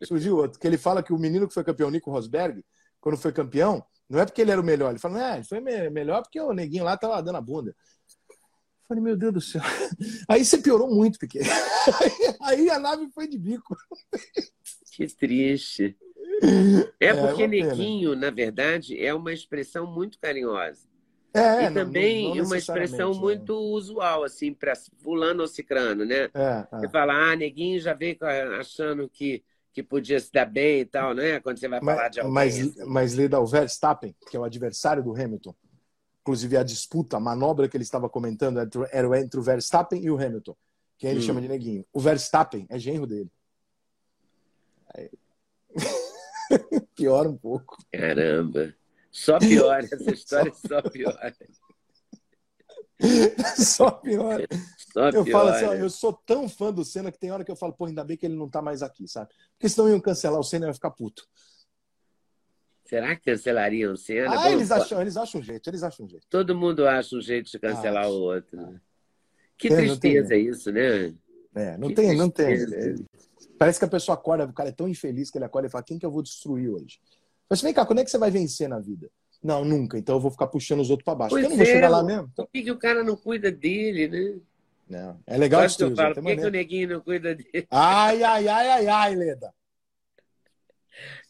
Surgiu 0.02 0.36
outro. 0.36 0.58
Que 0.58 0.66
ele 0.66 0.76
fala 0.76 1.02
que 1.02 1.12
o 1.12 1.18
menino 1.18 1.46
que 1.48 1.54
foi 1.54 1.64
campeão, 1.64 1.90
Nico 1.90 2.10
Rosberg, 2.10 2.64
quando 3.00 3.16
foi 3.16 3.32
campeão, 3.32 3.84
não 4.08 4.18
é 4.20 4.24
porque 4.26 4.42
ele 4.42 4.50
era 4.50 4.60
o 4.60 4.64
melhor. 4.64 4.90
Ele 4.90 4.98
fala, 4.98 5.32
é, 5.32 5.36
ele 5.36 5.44
foi 5.44 5.60
me- 5.60 5.90
melhor 5.90 6.22
porque 6.22 6.40
o 6.40 6.52
neguinho 6.52 6.84
lá 6.84 6.96
tava 6.96 7.22
dando 7.22 7.36
a 7.36 7.40
bunda. 7.40 7.70
Eu 8.28 8.36
falei, 8.88 9.02
meu 9.02 9.16
Deus 9.16 9.32
do 9.34 9.40
céu. 9.40 9.62
Aí 10.28 10.44
você 10.44 10.58
piorou 10.58 10.92
muito, 10.92 11.18
Piquet. 11.18 11.44
Aí 12.42 12.68
a 12.70 12.78
nave 12.78 13.08
foi 13.12 13.26
de 13.28 13.38
bico. 13.38 13.76
Que 14.98 15.06
triste. 15.06 15.96
É 17.00 17.12
É, 17.12 17.14
porque 17.14 17.46
uma 17.46 17.50
pena. 17.50 17.94
neguinho, 17.96 18.16
na 18.16 18.30
verdade, 18.30 18.98
é 19.00 19.14
uma 19.14 19.32
expressão 19.32 19.86
muito 19.86 20.18
carinhosa. 20.18 20.86
É, 21.34 21.40
e 21.58 21.68
também 21.68 22.16
não- 22.18 22.34
não 22.34 22.34
uma 22.42 22.58
expressão 22.58 23.14
necessariamente, 23.14 23.16
muito 23.16 23.54
usual, 23.56 24.24
assim, 24.24 24.54
para 24.54 24.74
fulano 24.76 25.42
ou 25.42 25.48
cicrano, 25.48 26.04
né? 26.04 26.30
É, 26.34 26.66
é. 26.72 26.78
Você 26.78 26.88
fala, 26.88 27.14
ah, 27.32 27.36
neguinho 27.36 27.80
já 27.80 27.94
veio 27.94 28.18
achando 28.60 29.08
que, 29.08 29.44
que 29.72 29.82
podia 29.82 30.20
se 30.20 30.32
dar 30.32 30.46
bem 30.46 30.80
e 30.82 30.86
tal, 30.86 31.14
né? 31.14 31.40
Quando 31.40 31.58
você 31.58 31.68
vai 31.68 31.82
falar 31.82 32.08
de 32.10 32.20
Mas, 32.20 32.20
alguém. 32.20 32.60
mas, 32.60 32.60
assim. 32.62 32.86
mas 32.86 33.14
Leda, 33.14 33.40
o 33.40 33.46
Verstappen, 33.46 34.14
que 34.28 34.36
é 34.36 34.40
o 34.40 34.44
adversário 34.44 35.02
do 35.02 35.12
Hamilton, 35.14 35.54
inclusive 36.22 36.56
a 36.56 36.62
disputa, 36.64 37.16
a 37.18 37.20
manobra 37.20 37.68
que 37.68 37.76
ele 37.76 37.84
estava 37.84 38.08
comentando 38.10 38.58
era 38.58 38.66
entre- 38.66 38.88
era 38.92 39.20
entre 39.20 39.40
o 39.40 39.42
Verstappen 39.42 40.02
e 40.02 40.10
o 40.10 40.16
Hamilton, 40.16 40.56
que 40.98 41.06
ele 41.06 41.20
Hum. 41.20 41.22
chama 41.22 41.42
de 41.42 41.48
neguinho. 41.48 41.86
O 41.92 42.00
Verstappen 42.00 42.66
é 42.70 42.78
genro 42.78 43.06
dele. 43.06 43.30
Piora 46.94 47.28
um 47.28 47.36
pouco. 47.36 47.76
Caramba. 47.92 48.74
Só 49.10 49.38
piora, 49.38 49.84
essa 49.84 49.96
história 50.12 50.52
só 50.54 50.82
piora. 50.82 51.34
Só 53.56 53.92
piora. 53.92 54.44
Só 54.92 55.10
Eu 55.10 55.24
falo 55.26 55.50
assim, 55.50 55.66
ó, 55.66 55.74
eu 55.74 55.88
sou 55.88 56.12
tão 56.12 56.48
fã 56.48 56.72
do 56.72 56.84
Senna 56.84 57.12
que 57.12 57.18
tem 57.18 57.30
hora 57.30 57.44
que 57.44 57.50
eu 57.50 57.54
falo, 57.54 57.72
pô, 57.72 57.86
ainda 57.86 58.02
bem 58.02 58.16
que 58.16 58.26
ele 58.26 58.34
não 58.34 58.48
tá 58.48 58.60
mais 58.60 58.82
aqui, 58.82 59.06
sabe? 59.06 59.30
Porque 59.52 59.68
senão 59.68 59.88
iam 59.88 60.00
cancelar 60.00 60.40
o 60.40 60.42
Senna 60.42 60.66
e 60.66 60.68
ia 60.68 60.74
ficar 60.74 60.90
puto. 60.90 61.24
Será 62.84 63.14
que 63.14 63.22
cancelariam 63.30 63.92
o 63.92 63.96
Senna? 63.96 64.34
Ah, 64.34 64.42
Bom, 64.44 64.48
eles 64.48 64.72
acham, 64.72 65.00
eles 65.00 65.16
acham 65.16 65.40
um 65.40 65.44
jeito, 65.44 65.70
eles 65.70 65.82
acham 65.84 66.06
um 66.06 66.08
jeito. 66.08 66.26
Todo 66.28 66.56
mundo 66.56 66.88
acha 66.88 67.14
um 67.14 67.20
jeito 67.20 67.48
de 67.50 67.58
cancelar 67.58 68.04
Acho. 68.04 68.14
o 68.14 68.20
outro. 68.20 68.56
né? 68.56 68.80
Que 69.56 69.68
Tem, 69.68 69.86
não 69.86 69.96
tem 69.96 70.12
tristeza 70.14 70.36
isso, 70.36 70.72
né? 70.72 71.14
É, 71.54 71.76
não 71.78 71.88
Que 71.88 71.94
tem, 71.94 72.16
não 72.16 72.30
tem. 72.30 72.56
Parece 73.58 73.78
que 73.78 73.84
a 73.84 73.88
pessoa 73.88 74.14
acorda, 74.14 74.44
o 74.44 74.52
cara 74.52 74.68
é 74.68 74.72
tão 74.72 74.88
infeliz 74.88 75.30
que 75.30 75.38
ele 75.38 75.44
acorda 75.44 75.68
e 75.68 75.70
fala: 75.70 75.84
quem 75.84 75.98
que 75.98 76.06
eu 76.06 76.10
vou 76.10 76.22
destruir 76.22 76.70
hoje? 76.70 77.00
Mas 77.50 77.60
vem 77.60 77.72
cá, 77.72 77.84
quando 77.84 78.00
é 78.00 78.04
que 78.04 78.10
você 78.10 78.18
vai 78.18 78.30
vencer 78.30 78.68
na 78.68 78.78
vida? 78.78 79.10
Não, 79.42 79.64
nunca. 79.64 79.98
Então 79.98 80.16
eu 80.16 80.20
vou 80.20 80.30
ficar 80.30 80.48
puxando 80.48 80.80
os 80.80 80.90
outros 80.90 81.04
para 81.04 81.14
baixo. 81.14 81.34
Pois 81.34 81.44
eu 81.44 81.50
não 81.50 81.56
vou 81.56 81.66
é, 81.66 81.70
chegar 81.70 81.88
lá 81.88 82.02
mesmo. 82.02 82.28
Então, 82.32 82.44
Por 82.44 82.52
que, 82.52 82.62
que 82.62 82.70
o 82.70 82.78
cara 82.78 83.02
não 83.02 83.16
cuida 83.16 83.50
dele, 83.50 84.08
né? 84.08 84.40
não. 84.88 85.20
É 85.26 85.36
legal 85.36 85.62
outros, 85.62 85.78
por 85.78 86.14
que, 86.22 86.36
que 86.36 86.46
o 86.46 86.50
neguinho 86.50 86.88
não 86.88 87.00
cuida 87.00 87.34
dele? 87.34 87.66
Ai, 87.70 88.22
ai, 88.22 88.48
ai, 88.48 88.68
ai, 88.68 88.86
ai, 88.86 89.14
Leda. 89.14 89.52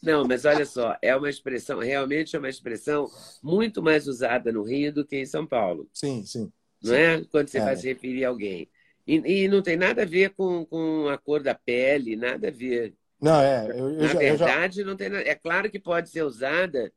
Não, 0.01 0.25
mas 0.25 0.45
olha 0.45 0.65
só, 0.65 0.97
é 1.01 1.15
uma 1.15 1.29
expressão, 1.29 1.79
realmente 1.79 2.35
é 2.35 2.39
uma 2.39 2.49
expressão 2.49 3.07
muito 3.43 3.83
mais 3.83 4.07
usada 4.07 4.51
no 4.51 4.63
Rio 4.63 4.93
do 4.93 5.05
que 5.05 5.17
em 5.17 5.25
São 5.25 5.45
Paulo, 5.45 5.87
Sim, 5.93 6.25
sim. 6.25 6.51
não 6.81 6.93
é? 6.95 7.23
Quando 7.25 7.49
você 7.49 7.59
É. 7.59 7.61
vai 7.61 7.75
se 7.75 7.87
referir 7.87 8.25
a 8.25 8.29
alguém. 8.29 8.67
E, 9.09 9.43
e 9.43 9.47
não 9.47 9.63
tem 9.63 9.75
nada 9.75 10.03
a 10.03 10.05
ver 10.05 10.29
com, 10.35 10.63
com 10.65 11.07
a 11.09 11.17
cor 11.17 11.41
da 11.41 11.55
pele, 11.55 12.15
nada 12.15 12.49
a 12.49 12.51
ver. 12.51 12.93
Não, 13.19 13.41
é. 13.41 13.65
Eu, 13.67 13.89
eu 13.89 14.01
Na 14.01 14.07
já, 14.07 14.13
eu 14.23 14.37
já- 14.37 14.45
verdade, 14.45 14.83
não 14.83 14.95
tem 14.95 15.09
nada. 15.09 15.23
É 15.27 15.33
claro 15.33 15.71
que 15.71 15.79
pode 15.79 16.09
ser 16.09 16.21
usada 16.21 16.91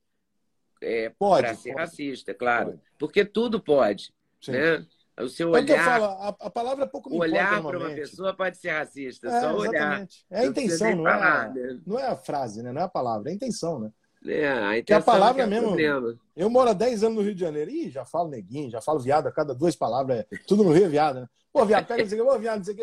é, 0.83 1.11
para 1.19 1.55
ser 1.55 1.71
pode. 1.71 1.81
racista, 1.81 2.35
claro. 2.35 2.73
Pode. 2.73 2.83
Porque 2.99 3.25
tudo 3.25 3.59
pode, 3.63 4.13
sim. 4.43 4.53
né? 4.53 4.85
O 5.19 5.29
seu 5.29 5.51
olhar, 5.51 5.85
falo, 5.85 6.05
a, 6.05 6.29
a 6.29 6.51
palavra 6.51 6.87
pouco 6.87 7.09
me 7.11 7.19
olhar 7.19 7.63
para 7.63 7.79
uma 7.79 7.91
pessoa 7.91 8.35
pode 8.35 8.57
ser 8.59 8.71
racista, 8.71 9.29
É, 9.29 9.41
só 9.41 9.57
olhar. 9.57 9.75
exatamente. 9.75 10.27
É 10.31 10.39
a 10.39 10.43
Não 10.45 10.51
intenção, 10.51 10.87
nem 10.89 10.97
não 10.97 11.09
é, 11.09 11.13
falar, 11.13 11.55
né? 11.55 11.81
não 11.87 11.99
é 11.99 12.07
a 12.09 12.17
frase, 12.17 12.63
né? 12.63 12.73
Não 12.73 12.81
é 12.81 12.85
a 12.85 12.89
palavra, 12.89 13.29
é 13.31 13.33
a 13.33 13.35
intenção, 13.35 13.79
né? 13.79 13.91
É, 14.27 14.79
a 14.79 14.83
que 14.83 14.93
a 14.93 15.01
palavra 15.01 15.43
é 15.43 15.47
mesmo. 15.47 15.69
Problema. 15.69 16.15
Eu 16.37 16.49
moro 16.49 16.71
há 16.71 16.73
10 16.73 17.05
anos 17.05 17.17
no 17.17 17.23
Rio 17.23 17.35
de 17.35 17.41
Janeiro. 17.41 17.71
Ih, 17.71 17.91
já 17.91 18.05
falo 18.05 18.29
neguinho, 18.29 18.71
já 18.71 18.81
falo 18.81 19.01
viado 19.01 19.27
a 19.27 19.33
cada 19.33 19.55
duas 19.55 19.75
palavras. 19.75 20.21
É, 20.21 20.27
tudo 20.47 20.65
no 20.65 20.73
Rio 20.73 20.85
é 20.85 20.89
viado, 20.89 21.21
né? 21.21 21.29
Pô, 21.53 21.67
viado, 21.67 21.87
pega 21.87 22.03
isso 22.03 22.15
aqui, 22.15 22.23
ô, 22.23 22.39
viado, 22.39 22.63
isso 22.63 22.71
aqui. 22.71 22.83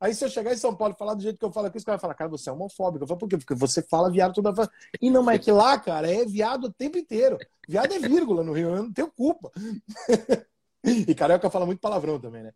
Aí 0.00 0.12
se 0.12 0.24
eu 0.24 0.28
chegar 0.28 0.52
em 0.52 0.56
São 0.56 0.74
Paulo 0.74 0.92
e 0.94 0.98
falar 0.98 1.14
do 1.14 1.22
jeito 1.22 1.38
que 1.38 1.44
eu 1.44 1.52
falo 1.52 1.68
aqui, 1.68 1.78
os 1.78 1.84
caras 1.84 2.00
falar, 2.00 2.14
cara, 2.14 2.28
você 2.28 2.50
é 2.50 2.52
homofóbico. 2.52 3.04
Eu 3.04 3.08
falo, 3.08 3.20
por 3.20 3.28
quê? 3.28 3.36
Porque 3.36 3.54
você 3.54 3.80
fala 3.80 4.10
viado 4.10 4.34
toda 4.34 4.52
vez. 4.52 4.68
E 5.00 5.08
não, 5.08 5.22
mas 5.22 5.36
é 5.36 5.38
que 5.38 5.52
lá, 5.52 5.78
cara, 5.78 6.10
é 6.10 6.24
viado 6.24 6.64
o 6.64 6.72
tempo 6.72 6.98
inteiro. 6.98 7.38
Viado 7.68 7.92
é 7.92 7.98
vírgula 7.98 8.42
no 8.42 8.52
Rio, 8.52 8.70
eu 8.70 8.82
não 8.82 8.92
tenho 8.92 9.10
culpa. 9.12 9.52
e 10.82 11.14
carioca 11.14 11.50
fala 11.50 11.66
muito 11.66 11.80
palavrão 11.80 12.18
também, 12.18 12.42
né? 12.42 12.52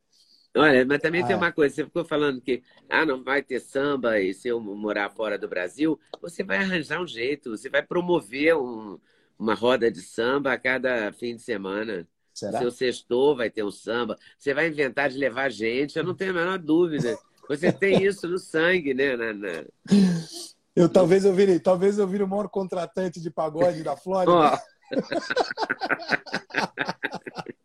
Olha, 0.54 0.84
mas 0.84 1.00
também 1.00 1.22
ah. 1.22 1.26
tem 1.26 1.36
uma 1.36 1.50
coisa, 1.50 1.74
você 1.74 1.84
ficou 1.84 2.04
falando 2.04 2.40
que 2.40 2.62
ah, 2.88 3.06
não 3.06 3.24
vai 3.24 3.42
ter 3.42 3.58
samba 3.58 4.20
e 4.20 4.34
se 4.34 4.48
eu 4.48 4.60
morar 4.60 5.10
fora 5.10 5.38
do 5.38 5.48
Brasil, 5.48 5.98
você 6.20 6.44
vai 6.44 6.58
arranjar 6.58 7.00
um 7.00 7.06
jeito, 7.06 7.56
você 7.56 7.70
vai 7.70 7.82
promover 7.82 8.54
um, 8.56 8.98
uma 9.38 9.54
roda 9.54 9.90
de 9.90 10.02
samba 10.02 10.52
a 10.52 10.58
cada 10.58 11.10
fim 11.12 11.36
de 11.36 11.42
semana. 11.42 12.06
Será? 12.34 12.58
Seu 12.58 12.70
sextou 12.70 13.36
vai 13.36 13.50
ter 13.50 13.62
um 13.62 13.70
samba. 13.70 14.18
Você 14.38 14.52
vai 14.52 14.68
inventar 14.68 15.08
de 15.08 15.18
levar 15.18 15.50
gente, 15.50 15.96
eu 15.96 16.04
não 16.04 16.14
tenho 16.14 16.32
a 16.32 16.34
menor 16.34 16.58
dúvida. 16.58 17.16
Você 17.48 17.72
tem 17.72 18.04
isso 18.04 18.28
no 18.28 18.38
sangue, 18.38 18.92
né? 18.94 19.16
Na, 19.16 19.32
na... 19.32 19.64
Eu 20.74 20.88
talvez 20.88 21.26
eu 21.26 21.34
vire, 21.34 21.60
talvez 21.60 21.98
eu 21.98 22.06
vire 22.06 22.22
o 22.22 22.26
maior 22.26 22.48
contratante 22.48 23.20
de 23.20 23.30
pagode 23.30 23.82
da 23.82 23.94
Flórida. 23.94 24.32
Oh. 24.32 24.56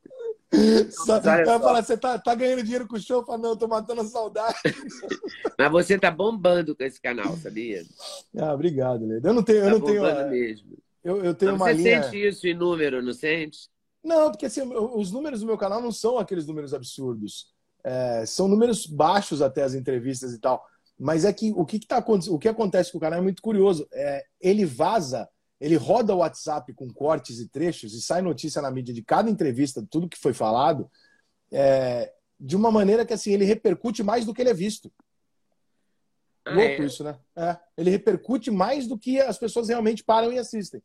Só, 0.91 1.19
vai 1.19 1.45
falar, 1.45 1.83
você 1.83 1.97
tá, 1.97 2.17
tá 2.17 2.33
ganhando 2.33 2.63
dinheiro 2.63 2.87
com 2.87 2.95
o 2.95 2.99
show? 2.99 3.23
Fala, 3.25 3.37
não, 3.37 3.49
eu 3.51 3.57
tô 3.57 3.67
matando 3.67 4.01
a 4.01 4.05
saudade. 4.05 4.55
Mas 5.59 5.71
você 5.71 5.99
tá 5.99 6.09
bombando 6.09 6.75
com 6.75 6.83
esse 6.83 7.01
canal, 7.01 7.35
sabia? 7.37 7.83
Ah, 8.37 8.53
obrigado, 8.53 9.05
Leda. 9.05 9.29
Eu 9.29 9.33
não 9.33 9.43
tenho. 9.43 9.61
Tá 9.61 9.65
eu 9.65 9.79
não 9.79 9.85
tenho 9.85 10.05
é, 10.05 10.29
mesmo. 10.29 10.77
Eu, 11.03 11.23
eu 11.23 11.33
tenho 11.33 11.57
Mas 11.57 11.61
uma 11.61 11.67
você 11.67 11.73
linha... 11.73 12.03
sente 12.03 12.27
isso 12.27 12.47
em 12.47 12.53
número, 12.53 13.01
não 13.01 13.13
sente? 13.13 13.69
Não, 14.03 14.31
porque 14.31 14.45
assim, 14.45 14.61
os 14.73 15.11
números 15.11 15.41
do 15.41 15.45
meu 15.45 15.57
canal 15.57 15.81
não 15.81 15.91
são 15.91 16.17
aqueles 16.17 16.47
números 16.47 16.73
absurdos. 16.73 17.47
É, 17.83 18.25
são 18.25 18.47
números 18.47 18.85
baixos 18.85 19.41
até 19.41 19.63
as 19.63 19.73
entrevistas 19.73 20.33
e 20.33 20.39
tal. 20.39 20.65
Mas 20.97 21.25
é 21.25 21.33
que 21.33 21.51
o 21.55 21.65
que, 21.65 21.79
que 21.79 21.87
tá, 21.87 22.03
o 22.29 22.39
que 22.39 22.47
acontece 22.47 22.91
com 22.91 22.97
o 22.97 23.01
canal 23.01 23.19
é 23.19 23.21
muito 23.21 23.41
curioso. 23.41 23.87
É, 23.93 24.23
ele 24.39 24.65
vaza 24.65 25.27
ele 25.60 25.76
roda 25.76 26.14
o 26.14 26.20
WhatsApp 26.20 26.74
com 26.74 26.91
cortes 26.91 27.39
e 27.39 27.47
trechos 27.47 27.93
e 27.93 28.01
sai 28.01 28.22
notícia 28.22 28.62
na 28.62 28.70
mídia 28.70 28.93
de 28.93 29.01
cada 29.01 29.30
entrevista, 29.30 29.86
tudo 29.89 30.10
que 30.10 30.18
foi 30.18 30.34
falado, 30.34 30.89
é, 31.51 32.14
de 32.39 32.55
uma 32.55 32.72
maneira 32.72 33.05
que 33.05 33.14
assim 33.14 33.32
ele 33.32 33.45
repercute 33.45 34.03
mais 34.03 34.26
do 34.26 34.34
que 34.34 34.41
ele 34.41 34.51
é 34.51 34.53
visto. 34.53 34.91
Ah, 36.45 36.53
Louco 36.53 36.82
é? 36.82 36.86
isso, 36.86 37.03
né? 37.03 37.18
É, 37.36 37.58
ele 37.78 37.89
repercute 37.89 38.51
mais 38.51 38.88
do 38.88 38.97
que 38.97 39.20
as 39.20 39.38
pessoas 39.38 39.68
realmente 39.68 40.03
param 40.03 40.32
e 40.32 40.38
assistem. 40.38 40.82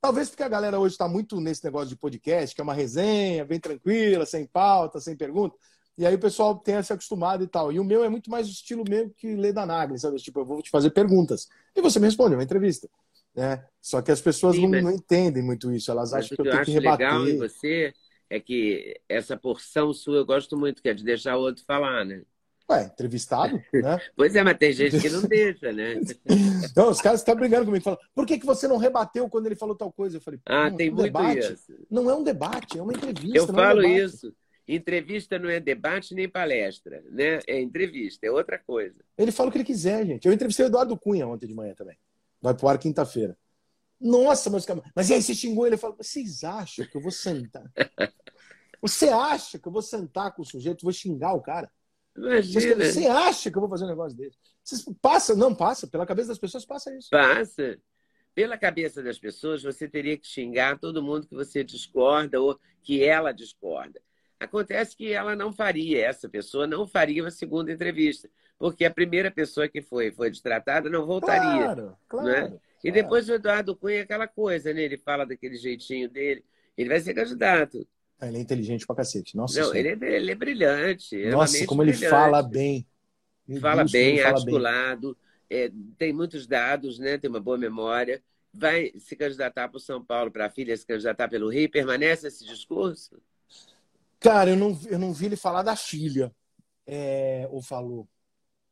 Talvez 0.00 0.28
porque 0.28 0.42
a 0.42 0.48
galera 0.48 0.78
hoje 0.78 0.94
está 0.94 1.08
muito 1.08 1.40
nesse 1.40 1.64
negócio 1.64 1.88
de 1.88 1.96
podcast, 1.96 2.54
que 2.54 2.60
é 2.60 2.64
uma 2.64 2.74
resenha, 2.74 3.44
bem 3.44 3.58
tranquila, 3.58 4.24
sem 4.24 4.46
pauta, 4.46 5.00
sem 5.00 5.16
pergunta. 5.16 5.56
E 5.98 6.06
aí 6.06 6.14
o 6.14 6.18
pessoal 6.18 6.54
tenha 6.58 6.82
se 6.82 6.92
acostumado 6.92 7.42
e 7.42 7.46
tal. 7.46 7.72
E 7.72 7.80
o 7.80 7.84
meu 7.84 8.04
é 8.04 8.08
muito 8.08 8.30
mais 8.30 8.46
o 8.46 8.50
estilo 8.50 8.84
mesmo 8.88 9.12
que 9.16 9.34
lê 9.34 9.52
da 9.52 9.64
Nagli, 9.64 9.98
sabe? 9.98 10.18
Tipo, 10.18 10.40
eu 10.40 10.44
vou 10.44 10.62
te 10.62 10.70
fazer 10.70 10.90
perguntas. 10.90 11.48
E 11.74 11.80
você 11.80 11.98
me 11.98 12.06
responde, 12.06 12.34
é 12.34 12.36
uma 12.36 12.44
entrevista. 12.44 12.88
Né? 13.36 13.62
Só 13.80 14.00
que 14.00 14.10
as 14.10 14.20
pessoas 14.20 14.56
Sim, 14.56 14.66
não, 14.66 14.82
não, 14.82 14.90
entendem 14.90 15.42
muito 15.42 15.70
isso, 15.70 15.90
elas 15.90 16.12
acham 16.14 16.34
que 16.34 16.40
eu 16.40 16.50
tenho 16.50 16.64
que 16.64 16.70
rebater. 16.72 17.06
legal 17.06 17.28
em 17.28 17.36
você 17.36 17.92
é 18.28 18.40
que 18.40 18.98
essa 19.08 19.36
porção 19.36 19.92
sua 19.92 20.16
eu 20.16 20.26
gosto 20.26 20.56
muito, 20.56 20.82
que 20.82 20.88
é 20.88 20.94
de 20.94 21.04
deixar 21.04 21.36
o 21.36 21.42
outro 21.42 21.62
falar, 21.64 22.04
né? 22.04 22.22
Ué, 22.68 22.84
entrevistado, 22.86 23.62
né? 23.72 24.00
pois 24.16 24.34
é, 24.34 24.42
mas 24.42 24.58
tem 24.58 24.72
gente 24.72 24.98
que 24.98 25.08
não 25.08 25.22
deixa, 25.22 25.72
né? 25.72 26.00
não, 26.74 26.90
os 26.90 27.00
caras 27.00 27.20
estão 27.20 27.36
brigando 27.36 27.66
comigo, 27.66 27.84
falam, 27.84 28.00
por 28.12 28.26
que, 28.26 28.38
que 28.38 28.46
você 28.46 28.66
não 28.66 28.76
rebateu 28.76 29.28
quando 29.28 29.46
ele 29.46 29.54
falou 29.54 29.76
tal 29.76 29.92
coisa? 29.92 30.16
Eu 30.16 30.20
falei, 30.20 30.40
ah, 30.46 30.70
tem 30.70 30.90
um 30.90 30.94
muito 30.94 31.04
debate 31.04 31.52
isso. 31.52 31.74
Não 31.88 32.10
é 32.10 32.14
um 32.14 32.24
debate, 32.24 32.78
é 32.78 32.82
uma 32.82 32.92
entrevista. 32.92 33.38
Eu 33.38 33.46
falo 33.46 33.82
é 33.82 33.98
isso. 33.98 34.34
Entrevista 34.66 35.38
não 35.38 35.48
é 35.48 35.60
debate 35.60 36.12
nem 36.12 36.28
palestra, 36.28 37.04
né? 37.08 37.38
É 37.46 37.60
entrevista, 37.60 38.26
é 38.26 38.30
outra 38.32 38.58
coisa. 38.58 38.96
Ele 39.16 39.30
fala 39.30 39.48
o 39.48 39.52
que 39.52 39.58
ele 39.58 39.64
quiser, 39.64 40.04
gente. 40.04 40.26
Eu 40.26 40.32
entrevistei 40.32 40.66
o 40.66 40.68
Eduardo 40.68 40.98
Cunha 40.98 41.28
ontem 41.28 41.46
de 41.46 41.54
manhã 41.54 41.72
também. 41.72 41.96
Vai 42.46 42.54
pro 42.54 42.68
ar 42.68 42.78
quinta-feira. 42.78 43.36
Nossa, 44.00 44.48
mas, 44.50 44.64
mas 44.94 45.10
e 45.10 45.14
aí 45.14 45.22
você 45.22 45.34
xingou 45.34 45.66
ele? 45.66 45.76
Fala, 45.76 45.96
vocês 45.96 46.44
acham 46.44 46.86
que 46.86 46.96
eu 46.96 47.00
vou 47.00 47.10
sentar? 47.10 47.64
Você 48.80 49.08
acha 49.08 49.58
que 49.58 49.66
eu 49.66 49.72
vou 49.72 49.80
sentar 49.80 50.32
com 50.32 50.42
o 50.42 50.44
sujeito, 50.44 50.84
vou 50.84 50.92
xingar 50.92 51.32
o 51.32 51.40
cara? 51.40 51.68
Imagina. 52.16 52.84
Você 52.84 53.06
acha 53.06 53.50
que 53.50 53.56
eu 53.56 53.60
vou 53.60 53.70
fazer 53.70 53.84
um 53.84 53.88
negócio 53.88 54.16
desse? 54.16 54.36
Vocês, 54.62 54.84
passa, 55.00 55.34
não 55.34 55.54
passa, 55.54 55.88
pela 55.88 56.06
cabeça 56.06 56.28
das 56.28 56.38
pessoas 56.38 56.64
passa 56.64 56.94
isso. 56.94 57.08
Passa. 57.10 57.80
Pela 58.34 58.56
cabeça 58.56 59.02
das 59.02 59.18
pessoas, 59.18 59.62
você 59.62 59.88
teria 59.88 60.16
que 60.16 60.26
xingar 60.26 60.78
todo 60.78 61.02
mundo 61.02 61.26
que 61.26 61.34
você 61.34 61.64
discorda 61.64 62.38
ou 62.38 62.60
que 62.82 63.02
ela 63.02 63.32
discorda. 63.32 64.00
Acontece 64.38 64.94
que 64.94 65.10
ela 65.10 65.34
não 65.34 65.52
faria, 65.52 66.06
essa 66.06 66.28
pessoa 66.28 66.66
não 66.66 66.86
faria 66.86 67.24
uma 67.24 67.30
segunda 67.30 67.72
entrevista, 67.72 68.30
porque 68.58 68.84
a 68.84 68.90
primeira 68.90 69.30
pessoa 69.30 69.68
que 69.68 69.82
foi 69.82 70.10
foi 70.10 70.30
destratada 70.30 70.88
não 70.88 71.06
voltaria. 71.06 71.64
Claro, 71.64 71.96
claro. 72.08 72.28
Né? 72.28 72.58
E 72.82 72.90
depois 72.90 73.28
o 73.28 73.34
Eduardo 73.34 73.74
Cunha, 73.74 74.02
aquela 74.02 74.28
coisa, 74.28 74.72
né? 74.72 74.82
Ele 74.82 74.96
fala 74.96 75.26
daquele 75.26 75.56
jeitinho 75.56 76.08
dele. 76.08 76.44
Ele 76.76 76.88
vai 76.88 77.00
ser 77.00 77.14
candidato. 77.14 77.86
Ah, 78.20 78.28
ele 78.28 78.38
é 78.38 78.40
inteligente 78.40 78.86
pra 78.86 78.96
cacete. 78.96 79.36
Nossa 79.36 79.60
Não, 79.60 79.74
ele 79.74 79.88
é, 79.88 80.16
ele 80.16 80.30
é, 80.30 80.34
brilhante. 80.34 81.26
Nossa, 81.26 81.66
como 81.66 81.82
brilhante. 81.82 82.04
ele 82.04 82.10
fala 82.10 82.42
bem. 82.42 82.86
Meu 83.46 83.60
fala 83.60 83.82
Deus, 83.82 83.92
bem, 83.92 84.18
fala 84.18 84.36
articulado. 84.36 85.18
Bem. 85.48 85.58
É, 85.58 85.72
tem 85.98 86.12
muitos 86.12 86.46
dados, 86.46 86.98
né? 86.98 87.18
Tem 87.18 87.28
uma 87.28 87.40
boa 87.40 87.58
memória. 87.58 88.22
Vai 88.52 88.92
se 88.98 89.14
candidatar 89.14 89.68
para 89.68 89.76
o 89.76 89.80
São 89.80 90.02
Paulo, 90.02 90.30
para 90.30 90.46
a 90.46 90.50
filha 90.50 90.76
se 90.76 90.86
candidatar 90.86 91.28
pelo 91.28 91.50
Rio. 91.50 91.70
Permanece 91.70 92.26
esse 92.26 92.44
discurso? 92.44 93.20
Cara, 94.18 94.50
eu 94.50 94.56
não, 94.56 94.78
eu 94.88 94.98
não 94.98 95.12
vi 95.12 95.26
ele 95.26 95.36
falar 95.36 95.62
da 95.62 95.76
filha. 95.76 96.32
É, 96.86 97.46
ou 97.50 97.60
falou? 97.60 98.08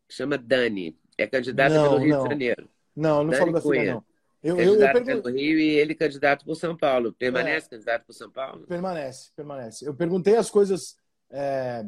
Chama 0.09 0.39
Dani. 0.39 0.99
É 1.17 1.27
candidata 1.27 1.75
não, 1.75 1.89
pelo 1.91 1.99
Rio 1.99 2.17
não. 2.17 2.23
de 2.25 2.29
Janeiro. 2.31 2.69
Não, 2.95 3.25
não 3.25 3.31
Dani 3.31 3.39
falou 3.39 3.55
da 3.55 3.61
Cunha. 3.61 3.81
filha, 3.81 3.95
não. 3.95 4.05
Eu, 4.43 4.61
eu, 4.61 4.75
eu 4.75 4.93
pergun... 4.93 5.23
pelo 5.23 5.35
Rio 5.35 5.59
e 5.59 5.71
ele 5.77 5.95
candidato 5.95 6.45
por 6.45 6.55
São 6.55 6.77
Paulo. 6.77 7.15
Permanece 7.15 7.67
é, 7.67 7.71
candidato 7.71 8.05
por 8.05 8.13
São 8.13 8.31
Paulo? 8.31 8.67
Permanece, 8.67 9.31
permanece. 9.35 9.87
Eu 9.87 9.95
perguntei 9.95 10.37
as 10.37 10.51
coisas 10.51 10.97
é, 11.31 11.85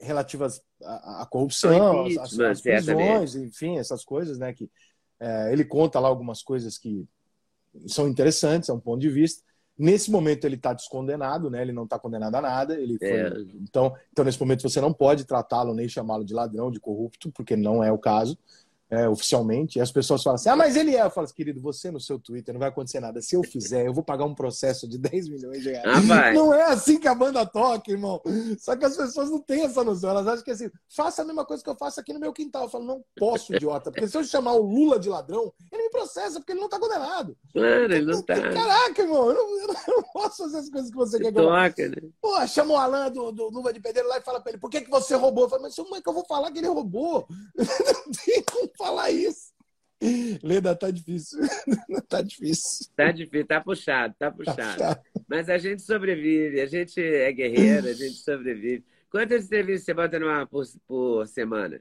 relativas 0.00 0.60
à, 0.82 1.22
à 1.22 1.26
corrupção, 1.26 2.06
às, 2.06 2.38
às 2.38 2.60
prisões, 2.60 3.36
enfim, 3.36 3.78
essas 3.78 4.04
coisas, 4.04 4.36
né? 4.36 4.52
Que 4.52 4.68
é, 5.20 5.52
ele 5.52 5.64
conta 5.64 6.00
lá 6.00 6.08
algumas 6.08 6.42
coisas 6.42 6.76
que 6.76 7.06
são 7.86 8.08
interessantes, 8.08 8.68
é 8.68 8.72
um 8.72 8.80
ponto 8.80 9.00
de 9.00 9.08
vista. 9.08 9.42
Nesse 9.78 10.10
momento 10.10 10.44
ele 10.44 10.56
está 10.56 10.72
descondenado, 10.72 11.50
né? 11.50 11.60
Ele 11.60 11.72
não 11.72 11.84
está 11.84 11.98
condenado 11.98 12.34
a 12.34 12.40
nada. 12.40 12.80
Ele 12.80 12.98
foi... 12.98 13.08
é. 13.08 13.28
então, 13.60 13.94
então 14.10 14.24
nesse 14.24 14.40
momento 14.40 14.62
você 14.62 14.80
não 14.80 14.92
pode 14.92 15.24
tratá-lo 15.24 15.74
nem 15.74 15.88
chamá-lo 15.88 16.24
de 16.24 16.32
ladrão, 16.32 16.70
de 16.70 16.80
corrupto, 16.80 17.30
porque 17.32 17.56
não 17.56 17.84
é 17.84 17.92
o 17.92 17.98
caso 17.98 18.38
é, 18.88 19.08
oficialmente, 19.08 19.78
e 19.78 19.82
as 19.82 19.90
pessoas 19.90 20.22
falam 20.22 20.36
assim: 20.36 20.48
ah, 20.48 20.56
mas 20.56 20.76
ele 20.76 20.94
é. 20.94 21.02
Eu 21.02 21.10
falo 21.10 21.24
assim, 21.24 21.34
querido, 21.34 21.60
você 21.60 21.90
no 21.90 22.00
seu 22.00 22.18
Twitter 22.18 22.54
não 22.54 22.60
vai 22.60 22.68
acontecer 22.68 23.00
nada. 23.00 23.20
Se 23.20 23.34
eu 23.34 23.42
fizer, 23.44 23.86
eu 23.86 23.92
vou 23.92 24.04
pagar 24.04 24.24
um 24.24 24.34
processo 24.34 24.88
de 24.88 24.98
10 24.98 25.28
milhões 25.28 25.62
de 25.62 25.70
reais. 25.70 26.10
Ah, 26.10 26.32
não 26.32 26.54
é 26.54 26.64
assim 26.64 26.98
que 26.98 27.08
a 27.08 27.14
banda 27.14 27.44
toca, 27.44 27.90
irmão. 27.90 28.20
Só 28.58 28.76
que 28.76 28.84
as 28.84 28.96
pessoas 28.96 29.30
não 29.30 29.40
têm 29.40 29.64
essa 29.64 29.82
noção. 29.82 30.10
Elas 30.10 30.26
acham 30.26 30.44
que 30.44 30.50
assim, 30.50 30.70
faça 30.88 31.22
a 31.22 31.24
mesma 31.24 31.44
coisa 31.44 31.62
que 31.62 31.70
eu 31.70 31.76
faço 31.76 32.00
aqui 32.00 32.12
no 32.12 32.20
meu 32.20 32.32
quintal. 32.32 32.64
Eu 32.64 32.68
falo, 32.68 32.84
não 32.84 33.04
posso, 33.16 33.54
idiota. 33.54 33.90
Porque 33.90 34.08
se 34.08 34.16
eu 34.16 34.24
chamar 34.24 34.52
o 34.52 34.62
Lula 34.62 34.98
de 34.98 35.08
ladrão, 35.08 35.52
ele 35.72 35.84
me 35.84 35.90
processa, 35.90 36.38
porque 36.38 36.52
ele 36.52 36.60
não 36.60 36.68
tá 36.68 36.78
condenado. 36.78 37.36
Claro, 37.52 37.92
ele 37.92 38.12
não 38.12 38.22
tá. 38.22 38.34
Caraca, 38.34 39.02
irmão, 39.02 39.30
eu 39.30 39.34
não, 39.34 39.60
eu 39.60 39.96
não 39.96 40.02
posso 40.12 40.44
fazer 40.44 40.58
as 40.58 40.70
coisas 40.70 40.90
que 40.90 40.96
você 40.96 41.18
quer 41.18 41.32
que 41.32 41.38
eu 41.38 41.50
né? 41.50 42.10
Pô, 42.20 42.46
chama 42.46 42.74
o 42.74 42.76
Alan 42.76 43.10
do, 43.10 43.32
do 43.32 43.48
Luva 43.50 43.72
de 43.72 43.80
Pedreiro 43.80 44.08
lá 44.08 44.18
e 44.18 44.22
fala 44.22 44.40
pra 44.40 44.52
ele, 44.52 44.60
por 44.60 44.70
que, 44.70 44.80
que 44.80 44.90
você 44.90 45.14
roubou? 45.14 45.44
Eu 45.44 45.50
falo, 45.50 45.62
mas 45.62 45.74
como 45.74 45.96
é 45.96 46.00
que 46.00 46.08
eu 46.08 46.12
vou 46.12 46.24
falar 46.24 46.50
que 46.52 46.58
ele 46.58 46.68
roubou? 46.68 47.26
não 47.56 48.12
tem 48.24 48.42
como 48.44 48.68
falar 48.76 49.10
isso. 49.10 49.54
Leda, 50.42 50.76
tá 50.76 50.90
difícil. 50.90 51.40
tá 52.08 52.20
difícil. 52.20 52.86
Tá 52.94 53.10
difícil, 53.10 53.46
tá 53.46 53.60
puxado, 53.60 54.14
tá, 54.18 54.30
tá 54.30 54.36
puxado. 54.36 54.78
Tá 54.78 55.02
Mas 55.26 55.48
a 55.48 55.56
gente 55.58 55.82
sobrevive, 55.82 56.60
a 56.60 56.66
gente 56.66 57.00
é 57.00 57.32
guerreiro, 57.32 57.88
a 57.88 57.92
gente 57.92 58.16
sobrevive. 58.16 58.84
Quantas 59.10 59.46
entrevistas 59.46 59.84
você 59.84 59.94
bota 59.94 60.18
numa 60.18 60.46
por, 60.46 60.64
por 60.86 61.26
semana? 61.26 61.80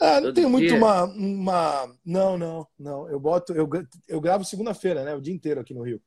Ah, 0.00 0.20
não 0.20 0.32
tem 0.32 0.46
muito 0.46 0.74
uma, 0.74 1.04
uma. 1.04 1.96
Não, 2.04 2.36
não, 2.36 2.66
não. 2.78 3.08
Eu 3.08 3.18
boto. 3.18 3.54
Eu, 3.54 3.68
eu 4.06 4.20
gravo 4.20 4.44
segunda-feira, 4.44 5.04
né? 5.04 5.14
O 5.14 5.20
dia 5.20 5.32
inteiro 5.32 5.60
aqui 5.60 5.72
no 5.72 5.82
Rio. 5.82 6.02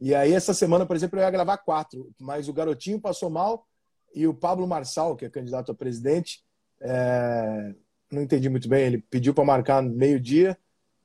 E 0.00 0.14
aí, 0.14 0.32
essa 0.32 0.52
semana, 0.52 0.84
por 0.84 0.96
exemplo, 0.96 1.18
eu 1.18 1.22
ia 1.22 1.30
gravar 1.30 1.58
quatro, 1.58 2.10
mas 2.18 2.48
o 2.48 2.52
garotinho 2.52 3.00
passou 3.00 3.30
mal 3.30 3.64
e 4.12 4.26
o 4.26 4.34
Pablo 4.34 4.66
Marçal, 4.66 5.14
que 5.16 5.24
é 5.24 5.30
candidato 5.30 5.70
a 5.70 5.74
presidente, 5.74 6.42
é... 6.80 7.74
não 8.12 8.22
entendi 8.22 8.48
muito 8.48 8.68
bem. 8.68 8.86
Ele 8.86 8.98
pediu 8.98 9.34
para 9.34 9.44
marcar 9.44 9.82
meio-dia 9.82 10.56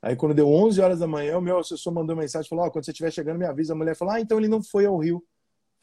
Aí 0.02 0.16
quando 0.16 0.34
deu 0.34 0.48
11 0.48 0.80
horas 0.80 1.00
da 1.00 1.08
manhã, 1.08 1.38
o 1.38 1.42
meu 1.42 1.58
assessor 1.58 1.92
mandou 1.94 2.16
mensagem, 2.16 2.48
falou, 2.48 2.66
oh, 2.66 2.72
quando 2.72 2.86
você 2.86 2.92
estiver 2.92 3.12
chegando, 3.12 3.40
me 3.40 3.46
avisa. 3.46 3.74
A 3.74 3.76
mulher 3.76 3.96
falou, 3.96 4.14
ah, 4.14 4.22
então 4.22 4.38
ele 4.38 4.48
não 4.48 4.62
foi 4.62 4.86
ao 4.86 4.98
Rio. 4.98 5.18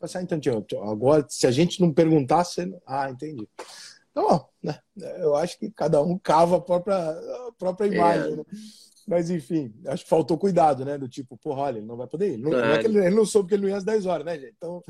Eu 0.00 0.08
falei 0.08 0.26
assim, 0.26 0.50
ah, 0.50 0.52
então, 0.62 0.88
agora, 0.88 1.26
se 1.28 1.46
a 1.46 1.50
gente 1.50 1.80
não 1.80 1.92
perguntasse... 1.92 2.74
Ah, 2.86 3.10
entendi. 3.10 3.48
Então, 4.10 4.26
ó, 4.26 4.44
né, 4.62 4.78
eu 5.18 5.34
acho 5.34 5.58
que 5.58 5.70
cada 5.70 6.00
um 6.00 6.16
cava 6.16 6.56
a 6.56 6.60
própria, 6.60 6.96
a 6.96 7.52
própria 7.58 7.86
imagem, 7.86 8.32
é. 8.32 8.36
né? 8.36 8.44
Mas 9.06 9.28
enfim, 9.28 9.74
acho 9.86 10.04
que 10.04 10.08
faltou 10.08 10.38
cuidado, 10.38 10.82
né? 10.82 10.96
Do 10.96 11.06
tipo, 11.06 11.36
porra, 11.36 11.62
olha, 11.62 11.78
ele 11.78 11.86
não 11.86 11.96
vai 11.96 12.06
poder 12.06 12.34
ir. 12.34 12.38
Não, 12.38 12.50
não 12.50 12.64
é 12.64 12.78
que 12.78 12.86
ele, 12.86 12.98
ele, 13.04 13.14
não 13.14 13.26
soube 13.26 13.50
que 13.50 13.54
ele 13.54 13.62
não 13.64 13.68
ia 13.68 13.76
às 13.76 13.84
10 13.84 14.06
horas, 14.06 14.24
né, 14.24 14.38
gente? 14.38 14.54
Então, 14.56 14.82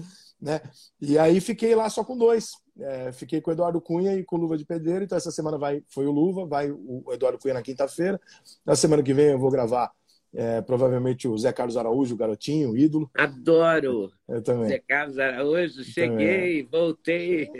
né? 0.44 0.60
E 1.00 1.18
aí 1.18 1.40
fiquei 1.40 1.74
lá 1.74 1.88
só 1.88 2.04
com 2.04 2.16
dois. 2.16 2.52
É, 2.78 3.10
fiquei 3.12 3.40
com 3.40 3.50
o 3.50 3.54
Eduardo 3.54 3.80
Cunha 3.80 4.14
e 4.14 4.22
com 4.22 4.36
o 4.36 4.38
Luva 4.38 4.58
de 4.58 4.64
Pedreiro. 4.64 5.04
Então 5.04 5.16
essa 5.16 5.30
semana 5.30 5.56
vai, 5.56 5.82
foi 5.88 6.06
o 6.06 6.12
Luva, 6.12 6.44
vai 6.44 6.70
o 6.70 7.02
Eduardo 7.10 7.38
Cunha 7.38 7.54
na 7.54 7.62
quinta-feira. 7.62 8.20
Na 8.64 8.76
semana 8.76 9.02
que 9.02 9.14
vem 9.14 9.30
eu 9.30 9.38
vou 9.38 9.50
gravar 9.50 9.90
é, 10.34 10.60
provavelmente 10.60 11.26
o 11.26 11.38
Zé 11.38 11.50
Carlos 11.52 11.76
Araújo, 11.78 12.14
o 12.14 12.18
garotinho, 12.18 12.72
o 12.72 12.76
ídolo. 12.76 13.08
Adoro! 13.16 14.12
Eu 14.28 14.42
também. 14.42 14.68
Zé 14.68 14.82
Carlos 14.86 15.18
Araújo, 15.18 15.82
cheguei, 15.82 16.62
voltei. 16.70 17.50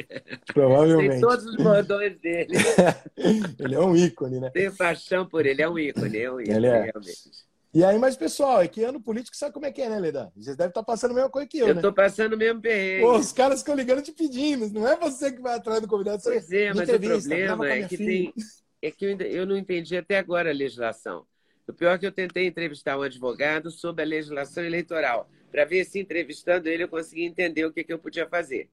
Provavelmente. 0.53 1.13
Tem 1.13 1.21
todos 1.21 1.47
os 1.47 1.57
bordões 1.57 2.21
dele. 2.21 2.53
ele 3.59 3.75
é 3.75 3.81
um 3.81 3.97
ícone, 3.97 4.41
né? 4.41 4.51
Tenho 4.51 4.77
paixão 4.77 5.27
por 5.27 5.47
ele, 5.47 5.63
é 5.63 5.69
um 5.69 5.79
ícone, 5.79 6.19
é 6.19 6.31
um 6.31 6.41
ícone, 6.41 6.57
ele 6.57 6.67
é. 6.67 6.83
realmente. 6.83 7.54
E 7.75 7.83
aí, 7.83 7.99
mas 7.99 8.17
pessoal, 8.17 8.63
é 8.63 8.69
que 8.69 8.85
ano 8.85 9.01
político 9.01 9.37
sabe 9.37 9.53
como 9.53 9.67
é 9.67 9.73
que 9.73 9.83
é, 9.83 9.89
né, 9.89 9.99
Leda? 9.99 10.33
Vocês 10.37 10.57
devem 10.57 10.69
estar 10.69 10.85
passando 10.85 11.11
a 11.11 11.15
mesma 11.15 11.29
coisa 11.29 11.49
que 11.49 11.59
eu, 11.59 11.67
eu 11.67 11.75
né? 11.75 11.81
Eu 11.81 11.83
tô 11.83 11.93
passando 11.93 12.35
o 12.35 12.39
mesmo 12.39 12.61
perrengue. 12.61 13.03
Pô, 13.03 13.17
os 13.17 13.33
caras 13.33 13.61
ficam 13.61 13.75
ligando 13.75 14.01
te 14.01 14.13
pedindo, 14.13 14.71
não 14.71 14.87
é 14.87 14.97
você 14.97 15.33
que 15.33 15.43
vai 15.43 15.57
atrás 15.57 15.81
do 15.81 15.89
convidado. 15.89 16.23
Pois 16.23 16.53
é, 16.53 16.73
mas 16.73 16.89
o 16.89 17.01
problema 17.01 17.69
é 17.69 17.89
que 17.89 17.97
filha. 17.97 18.33
tem... 18.33 18.35
É 18.81 18.91
que 18.93 19.05
eu, 19.05 19.45
não 19.45 19.57
entendi 19.57 19.97
até 19.97 20.19
agora 20.19 20.51
a 20.51 20.53
legislação. 20.53 21.27
O 21.67 21.73
pior 21.73 21.95
é 21.95 21.99
que 21.99 22.07
eu 22.07 22.13
tentei 22.13 22.47
entrevistar 22.47 22.97
um 22.97 23.03
advogado 23.03 23.71
sobre 23.71 24.03
a 24.03 24.07
legislação 24.07 24.63
eleitoral, 24.63 25.29
para 25.51 25.65
ver 25.65 25.85
se 25.85 25.99
entrevistando 25.99 26.69
ele 26.69 26.85
eu 26.85 26.89
conseguia 26.89 27.27
entender 27.27 27.65
o 27.65 27.73
que, 27.73 27.83
que 27.83 27.93
eu 27.93 27.99
podia 27.99 28.29
fazer. 28.29 28.69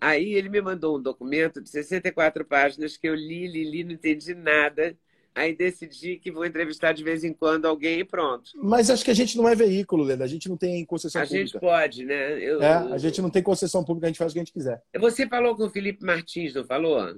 Aí 0.00 0.34
ele 0.34 0.48
me 0.48 0.60
mandou 0.60 0.96
um 0.96 1.02
documento 1.02 1.60
de 1.60 1.70
64 1.70 2.44
páginas 2.44 2.96
que 2.96 3.08
eu 3.08 3.14
li, 3.14 3.48
li, 3.48 3.64
li, 3.64 3.82
não 3.82 3.92
entendi 3.92 4.34
nada. 4.34 4.96
Aí 5.34 5.54
decidi 5.54 6.16
que 6.16 6.30
vou 6.30 6.44
entrevistar 6.44 6.92
de 6.92 7.02
vez 7.02 7.24
em 7.24 7.32
quando 7.32 7.66
alguém 7.66 7.98
e 7.98 8.04
pronto. 8.04 8.52
Mas 8.54 8.88
acho 8.88 9.04
que 9.04 9.10
a 9.10 9.14
gente 9.14 9.36
não 9.36 9.48
é 9.48 9.54
veículo, 9.56 10.04
Leda. 10.04 10.22
A 10.22 10.28
gente 10.28 10.48
não 10.48 10.56
tem 10.56 10.84
concessão 10.84 11.20
a 11.20 11.24
pública. 11.24 11.42
A 11.42 11.46
gente 11.46 11.60
pode, 11.60 12.04
né? 12.04 12.38
Eu, 12.40 12.62
é, 12.62 12.92
a 12.92 12.98
gente 12.98 13.20
não 13.20 13.28
tem 13.28 13.42
concessão 13.42 13.84
pública, 13.84 14.06
a 14.06 14.10
gente 14.10 14.18
faz 14.18 14.30
o 14.30 14.34
que 14.34 14.38
a 14.38 14.44
gente 14.44 14.52
quiser. 14.52 14.80
Você 14.96 15.26
falou 15.26 15.56
com 15.56 15.64
o 15.64 15.70
Felipe 15.70 16.04
Martins, 16.04 16.54
não 16.54 16.64
falou? 16.64 17.16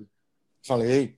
Falei. 0.67 1.15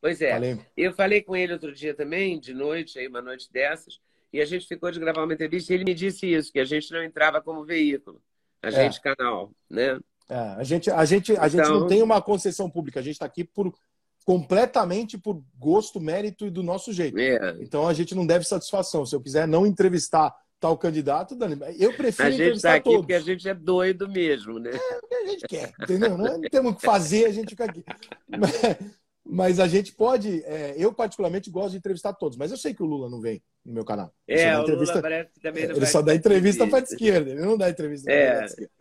Pois 0.00 0.22
é. 0.22 0.32
Falei. 0.32 0.58
Eu 0.74 0.94
falei 0.94 1.22
com 1.22 1.36
ele 1.36 1.52
outro 1.52 1.74
dia 1.74 1.92
também, 1.92 2.40
de 2.40 2.54
noite, 2.54 2.98
aí 2.98 3.06
uma 3.06 3.20
noite 3.20 3.52
dessas, 3.52 4.00
e 4.32 4.40
a 4.40 4.46
gente 4.46 4.66
ficou 4.66 4.90
de 4.90 4.98
gravar 4.98 5.24
uma 5.24 5.34
entrevista 5.34 5.72
e 5.72 5.76
ele 5.76 5.84
me 5.84 5.94
disse 5.94 6.26
isso, 6.26 6.50
que 6.50 6.58
a 6.58 6.64
gente 6.64 6.90
não 6.90 7.02
entrava 7.02 7.42
como 7.42 7.66
veículo, 7.66 8.22
a 8.62 8.68
é. 8.68 8.70
gente 8.70 9.00
canal, 9.02 9.52
né? 9.68 10.00
É, 10.30 10.34
a 10.34 10.62
gente, 10.62 10.90
a 10.90 11.04
gente, 11.04 11.32
a 11.32 11.34
então... 11.34 11.48
gente 11.48 11.68
não 11.68 11.76
então 11.76 11.88
tem 11.88 12.02
uma 12.02 12.22
concessão 12.22 12.70
pública, 12.70 13.00
a 13.00 13.02
gente 13.02 13.14
está 13.14 13.26
aqui 13.26 13.44
por 13.44 13.74
completamente 14.24 15.18
por 15.18 15.42
gosto, 15.58 16.00
mérito 16.00 16.46
e 16.46 16.50
do 16.50 16.62
nosso 16.62 16.92
jeito. 16.92 17.18
É. 17.18 17.56
Então 17.60 17.86
a 17.86 17.92
gente 17.92 18.14
não 18.14 18.26
deve 18.26 18.44
satisfação. 18.44 19.04
Se 19.04 19.14
eu 19.14 19.20
quiser 19.20 19.46
não 19.48 19.66
entrevistar 19.66 20.34
tal 20.60 20.76
candidato, 20.76 21.34
Dani, 21.34 21.58
eu 21.78 21.94
prefiro 21.94 22.28
a 22.28 22.30
gente 22.30 22.40
entrevistar 22.42 22.68
tá 22.68 22.74
aqui 22.76 22.84
todos. 22.84 23.00
porque 23.00 23.14
a 23.14 23.20
gente 23.20 23.48
é 23.48 23.54
doido 23.54 24.08
mesmo, 24.08 24.58
né? 24.58 24.70
É 24.72 24.98
o 24.98 25.08
que 25.08 25.14
a 25.14 25.26
gente 25.26 25.48
quer, 25.48 25.72
entendeu? 25.80 26.18
Não 26.18 26.40
temos 26.42 26.72
o 26.72 26.74
que 26.74 26.82
fazer, 26.82 27.24
a 27.24 27.32
gente 27.32 27.50
fica 27.50 27.64
aqui. 27.64 27.82
Mas 28.28 28.52
a 29.38 29.66
gente 29.68 29.92
pode. 29.92 30.42
É, 30.44 30.74
eu, 30.76 30.92
particularmente, 30.92 31.50
gosto 31.50 31.72
de 31.72 31.78
entrevistar 31.78 32.12
todos, 32.12 32.36
mas 32.36 32.50
eu 32.50 32.56
sei 32.56 32.74
que 32.74 32.82
o 32.82 32.86
Lula 32.86 33.08
não 33.08 33.20
vem 33.20 33.42
no 33.64 33.72
meu 33.72 33.84
canal. 33.84 34.12
É, 34.26 34.58
o 34.58 34.62
Lula 34.62 35.02
parece 35.02 35.40
também 35.40 35.66
não 35.66 35.76
Ele 35.76 35.86
só 35.86 36.02
dá 36.02 36.14
entrevista 36.14 36.66
para 36.66 36.78
a 36.78 36.82
esquerda, 36.82 37.30
ele 37.30 37.40
não 37.40 37.56
dá 37.56 37.68
entrevista 37.68 38.10
é, 38.10 38.30
para 38.30 38.40
a 38.40 38.44
esquerda. 38.46 38.72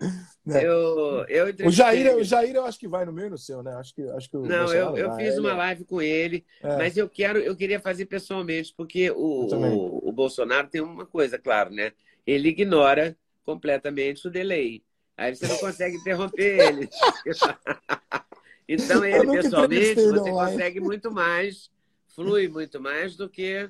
Né? 0.46 0.66
Eu, 0.66 1.26
eu 1.28 1.68
o, 1.68 1.72
Jair, 1.72 2.16
o 2.16 2.24
Jair, 2.24 2.56
eu 2.56 2.66
acho 2.66 2.80
que 2.80 2.88
vai 2.88 3.06
no 3.06 3.14
meio 3.14 3.30
no 3.30 3.38
seu, 3.38 3.62
né? 3.62 3.74
Acho 3.76 3.94
que, 3.94 4.02
acho 4.10 4.30
que 4.30 4.38
não, 4.38 4.74
eu, 4.74 4.98
eu 4.98 5.16
fiz 5.16 5.38
uma 5.38 5.54
live 5.54 5.84
com 5.86 6.02
ele, 6.02 6.46
é. 6.64 6.78
mas 6.78 6.98
eu 6.98 7.08
quero, 7.10 7.38
eu 7.40 7.56
queria 7.56 7.80
fazer 7.80 8.06
pessoalmente, 8.06 8.74
porque 8.76 9.12
o, 9.12 9.46
o, 9.54 10.10
o 10.10 10.12
Bolsonaro 10.12 10.68
tem 10.68 10.82
uma 10.82 11.06
coisa, 11.06 11.38
claro, 11.38 11.70
né? 11.72 11.92
Ele 12.26 12.50
ignora 12.50 13.16
completamente 13.44 14.28
o 14.28 14.32
delay. 14.32 14.84
Aí 15.18 15.36
você 15.36 15.48
não 15.48 15.58
consegue 15.58 15.98
interromper 15.98 16.60
ele. 16.60 16.90
Então, 18.70 19.04
ele 19.04 19.32
pessoalmente, 19.32 19.96
você 19.96 20.30
consegue 20.30 20.80
muito 20.80 21.12
mais, 21.12 21.72
flui 22.10 22.48
muito 22.48 22.80
mais 22.80 23.16
do 23.16 23.28
que 23.28 23.68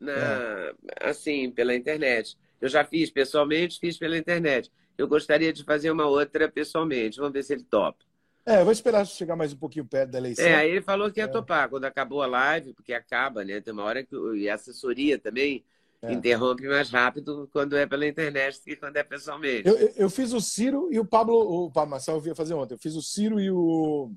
na, 0.00 0.12
é. 0.12 0.74
assim, 1.00 1.48
pela 1.48 1.74
internet. 1.74 2.36
Eu 2.60 2.68
já 2.68 2.84
fiz 2.84 3.08
pessoalmente, 3.08 3.78
fiz 3.78 3.96
pela 3.96 4.18
internet. 4.18 4.70
Eu 4.98 5.06
gostaria 5.06 5.52
de 5.52 5.64
fazer 5.64 5.92
uma 5.92 6.06
outra 6.06 6.48
pessoalmente. 6.48 7.18
Vamos 7.18 7.32
ver 7.32 7.44
se 7.44 7.52
ele 7.52 7.62
topa. 7.62 8.04
É, 8.44 8.60
eu 8.60 8.64
vou 8.64 8.72
esperar 8.72 9.06
chegar 9.06 9.36
mais 9.36 9.52
um 9.52 9.56
pouquinho 9.56 9.84
perto 9.84 10.10
da 10.10 10.18
eleição. 10.18 10.44
É, 10.44 10.68
ele 10.68 10.82
falou 10.82 11.10
que 11.10 11.20
ia 11.20 11.24
é. 11.24 11.28
topar 11.28 11.68
quando 11.68 11.84
acabou 11.84 12.22
a 12.22 12.26
live, 12.26 12.72
porque 12.72 12.92
acaba, 12.92 13.44
né? 13.44 13.60
Tem 13.60 13.72
uma 13.72 13.84
hora 13.84 14.02
que. 14.02 14.16
E 14.34 14.48
a 14.48 14.54
assessoria 14.54 15.16
também 15.18 15.64
é. 16.02 16.12
interrompe 16.12 16.66
mais 16.66 16.90
rápido 16.90 17.48
quando 17.52 17.76
é 17.76 17.86
pela 17.86 18.06
internet 18.06 18.58
do 18.58 18.64
que 18.64 18.74
quando 18.74 18.96
é 18.96 19.04
pessoalmente. 19.04 19.68
Eu, 19.68 19.78
eu, 19.78 19.92
eu, 19.96 20.10
fiz 20.10 20.32
o 20.32 20.40
Ciro 20.40 20.88
e 20.90 20.98
o 20.98 21.04
Pablo. 21.04 21.36
O 21.36 21.70
Pablo 21.70 21.90
Marcel 21.90 22.16
eu 22.16 22.26
ia 22.26 22.34
fazer 22.34 22.54
ontem. 22.54 22.74
Eu 22.74 22.78
fiz 22.78 22.96
o 22.96 23.02
Ciro 23.02 23.40
e 23.40 23.48
o. 23.48 24.12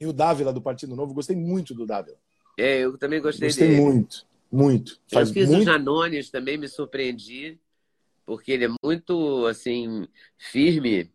E 0.00 0.06
o 0.06 0.12
Dávila 0.12 0.52
do 0.52 0.62
Partido 0.62 0.96
Novo, 0.96 1.12
gostei 1.12 1.36
muito 1.36 1.74
do 1.74 1.84
Dávila. 1.84 2.16
É, 2.56 2.78
eu 2.78 2.96
também 2.96 3.20
gostei, 3.20 3.48
gostei 3.48 3.68
dele. 3.68 3.80
Gostei 3.80 3.94
muito, 3.94 4.26
muito. 4.50 5.00
Faz 5.12 5.28
eu 5.28 5.34
fiz 5.34 5.48
muito... 5.48 5.62
o 5.62 5.64
Janones, 5.64 6.30
também 6.30 6.56
me 6.56 6.68
surpreendi, 6.68 7.58
porque 8.24 8.52
ele 8.52 8.64
é 8.64 8.70
muito, 8.82 9.46
assim, 9.46 10.08
firme 10.38 11.10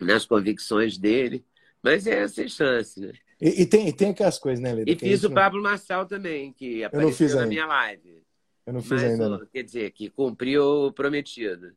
nas 0.00 0.26
convicções 0.26 0.98
dele, 0.98 1.44
mas 1.82 2.06
é 2.06 2.26
sem 2.28 2.48
chance, 2.48 3.00
né? 3.00 3.12
E, 3.40 3.62
e 3.62 3.66
tem, 3.66 3.92
tem 3.92 4.10
aquelas 4.10 4.38
coisas, 4.38 4.60
né, 4.60 4.72
Leda? 4.72 4.90
E 4.90 4.96
fiz 4.96 5.22
o 5.24 5.30
Pablo 5.30 5.62
Marçal 5.62 6.06
também, 6.06 6.52
que 6.52 6.82
apareceu 6.82 7.34
na 7.36 7.46
minha 7.46 7.66
live. 7.66 8.22
Eu 8.66 8.72
não 8.72 8.82
fiz 8.82 9.02
mas, 9.02 9.20
ainda. 9.20 9.48
Quer 9.52 9.62
dizer, 9.62 9.90
que 9.92 10.10
cumpriu 10.10 10.62
o 10.62 10.92
prometido. 10.92 11.72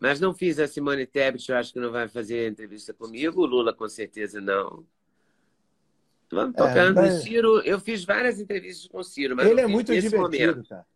Mas 0.00 0.18
não 0.18 0.32
fiz 0.32 0.58
a 0.58 0.66
Simone 0.66 1.06
Tebet, 1.06 1.48
eu 1.48 1.56
acho 1.56 1.72
que 1.72 1.78
não 1.78 1.92
vai 1.92 2.08
fazer 2.08 2.50
entrevista 2.50 2.94
comigo. 2.94 3.42
O 3.42 3.46
Lula, 3.46 3.72
com 3.72 3.88
certeza, 3.88 4.40
não. 4.40 4.84
Vamos 6.32 6.56
tocando. 6.56 6.98
É, 6.98 7.02
mas... 7.02 7.18
O 7.18 7.22
Ciro, 7.22 7.60
eu 7.60 7.78
fiz 7.78 8.04
várias 8.04 8.40
entrevistas 8.40 8.88
com 8.88 8.98
o 8.98 9.04
Ciro, 9.04 9.36
mas 9.36 9.46
ele 9.46 9.60
é 9.60 9.66
muito 9.66 9.92
divertido, 9.92 10.22
momento. 10.22 10.68
cara. 10.68 10.86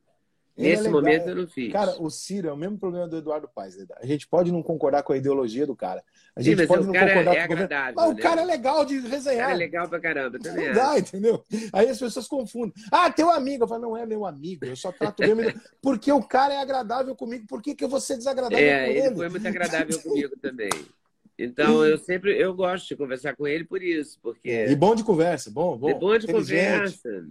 Ele 0.57 0.71
nesse 0.71 0.87
é 0.87 0.91
momento 0.91 1.29
eu 1.29 1.37
não 1.37 1.47
fiz. 1.47 1.71
Cara, 1.71 1.95
o 2.01 2.11
Ciro 2.11 2.49
é 2.49 2.53
o 2.53 2.57
mesmo 2.57 2.79
problema 2.79 3.07
do 3.07 3.19
Eduardo 3.19 3.47
Paes. 3.55 3.77
A 4.01 4.07
gente 4.07 4.27
pode 4.27 4.51
não 4.51 4.63
concordar 4.63 5.03
com 5.03 5.13
a 5.13 5.17
ideologia 5.17 5.67
do 5.67 5.77
cara. 5.77 6.03
A 6.35 6.41
gente 6.41 6.59
Sim, 6.59 6.67
pode 6.67 6.87
não 6.87 6.95
concordar 6.95 7.37
é 7.37 7.47
com 7.47 7.53
o 7.53 7.57
governo. 7.57 7.95
Mas 7.95 8.09
né? 8.09 8.15
o 8.15 8.17
cara 8.17 8.41
é 8.41 8.45
legal 8.47 8.85
de 8.87 8.99
resenhar. 9.01 9.37
O 9.37 9.41
cara 9.41 9.53
é 9.53 9.57
legal 9.57 9.89
pra 9.89 10.01
caramba. 10.01 10.39
Também 10.39 10.69
não 10.69 10.75
dá, 10.75 10.99
entendeu? 10.99 11.45
Aí 11.75 11.91
as 11.91 11.99
pessoas 11.99 12.27
confundem. 12.27 12.73
Ah, 12.91 13.11
teu 13.11 13.31
amigo. 13.31 13.65
Eu 13.65 13.69
falo, 13.69 13.83
não 13.83 13.97
é 13.99 14.07
meu 14.07 14.25
amigo. 14.25 14.65
Eu 14.65 14.77
só 14.77 14.91
trato 14.91 15.21
bem. 15.21 15.55
porque 15.83 16.11
o 16.11 16.23
cara 16.23 16.55
é 16.55 16.63
agradável 16.63 17.15
comigo. 17.15 17.47
Por 17.47 17.61
que, 17.61 17.75
que 17.75 17.85
eu 17.85 17.89
vou 17.91 18.01
ser 18.01 18.17
desagradável 18.17 18.59
é, 18.59 18.85
com 18.87 18.91
ele? 18.93 18.99
Ele 19.09 19.15
foi 19.15 19.29
muito 19.29 19.47
agradável 19.47 20.01
comigo 20.01 20.37
também. 20.41 20.71
Então, 21.39 21.85
eu 21.85 21.99
sempre 21.99 22.37
eu 22.41 22.55
gosto 22.55 22.89
de 22.89 22.97
conversar 22.97 23.37
com 23.37 23.47
ele 23.47 23.65
por 23.65 23.83
isso, 23.83 24.19
porque... 24.23 24.67
E 24.69 24.75
bom 24.75 24.95
de 24.95 25.05
conversa, 25.05 25.51
bom, 25.51 25.77
bom. 25.77 25.91
E 25.91 25.95
bom 25.95 26.17
de 26.17 26.27
conversa. 26.27 27.27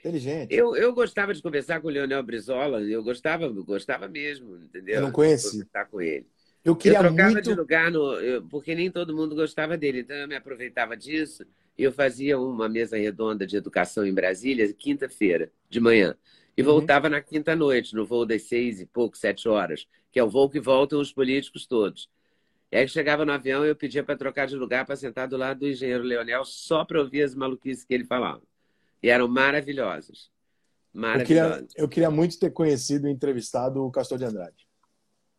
Inteligente. 0.00 0.54
Eu, 0.54 0.76
eu 0.76 0.92
gostava 0.92 1.32
de 1.32 1.40
conversar 1.40 1.80
com 1.80 1.88
o 1.88 1.90
Leonel 1.90 2.22
Brizola, 2.22 2.82
eu 2.82 3.02
gostava, 3.02 3.44
eu 3.44 3.64
gostava 3.64 4.08
mesmo, 4.08 4.56
entendeu? 4.56 4.96
Eu 4.96 5.02
não 5.02 5.12
conheci. 5.12 5.52
Conversar 5.52 5.86
com 5.86 6.00
ele. 6.00 6.26
Eu 6.64 6.74
queria 6.74 6.98
eu 6.98 7.02
trocava 7.02 7.30
muito... 7.30 7.44
de 7.44 7.54
lugar, 7.54 7.90
no, 7.90 8.14
eu, 8.20 8.42
porque 8.46 8.74
nem 8.74 8.90
todo 8.90 9.14
mundo 9.14 9.34
gostava 9.34 9.76
dele, 9.76 10.00
então 10.00 10.16
eu 10.16 10.26
me 10.26 10.34
aproveitava 10.34 10.96
disso 10.96 11.46
e 11.76 11.82
eu 11.84 11.92
fazia 11.92 12.38
uma 12.38 12.68
mesa 12.68 12.96
redonda 12.96 13.46
de 13.46 13.56
educação 13.56 14.06
em 14.06 14.14
Brasília, 14.14 14.72
quinta-feira, 14.72 15.50
de 15.68 15.80
manhã. 15.80 16.16
E 16.56 16.62
uhum. 16.62 16.68
voltava 16.68 17.08
na 17.08 17.20
quinta-noite, 17.20 17.94
no 17.94 18.06
voo 18.06 18.24
das 18.24 18.42
seis 18.42 18.80
e 18.80 18.86
pouco, 18.86 19.16
sete 19.16 19.48
horas, 19.48 19.86
que 20.10 20.18
é 20.18 20.24
o 20.24 20.28
voo 20.30 20.48
que 20.48 20.60
voltam 20.60 21.00
os 21.00 21.12
políticos 21.12 21.66
todos. 21.66 22.08
E 22.74 22.76
aí 22.76 22.88
chegava 22.88 23.24
no 23.24 23.30
avião 23.30 23.64
e 23.64 23.68
eu 23.68 23.76
pedia 23.76 24.02
para 24.02 24.16
trocar 24.16 24.48
de 24.48 24.56
lugar 24.56 24.84
para 24.84 24.96
sentar 24.96 25.28
do 25.28 25.36
lado 25.36 25.60
do 25.60 25.68
engenheiro 25.68 26.02
Leonel 26.02 26.44
só 26.44 26.84
para 26.84 26.98
ouvir 27.00 27.22
as 27.22 27.32
maluquices 27.32 27.84
que 27.84 27.94
ele 27.94 28.04
falava. 28.04 28.42
E 29.00 29.08
eram 29.08 29.28
maravilhosas. 29.28 30.28
Maravilhosas. 30.92 31.60
Eu 31.60 31.66
queria, 31.68 31.84
eu 31.84 31.88
queria 31.88 32.10
muito 32.10 32.36
ter 32.36 32.50
conhecido 32.50 33.06
e 33.06 33.12
entrevistado 33.12 33.84
o 33.84 33.92
Castor 33.92 34.18
de 34.18 34.24
Andrade. 34.24 34.66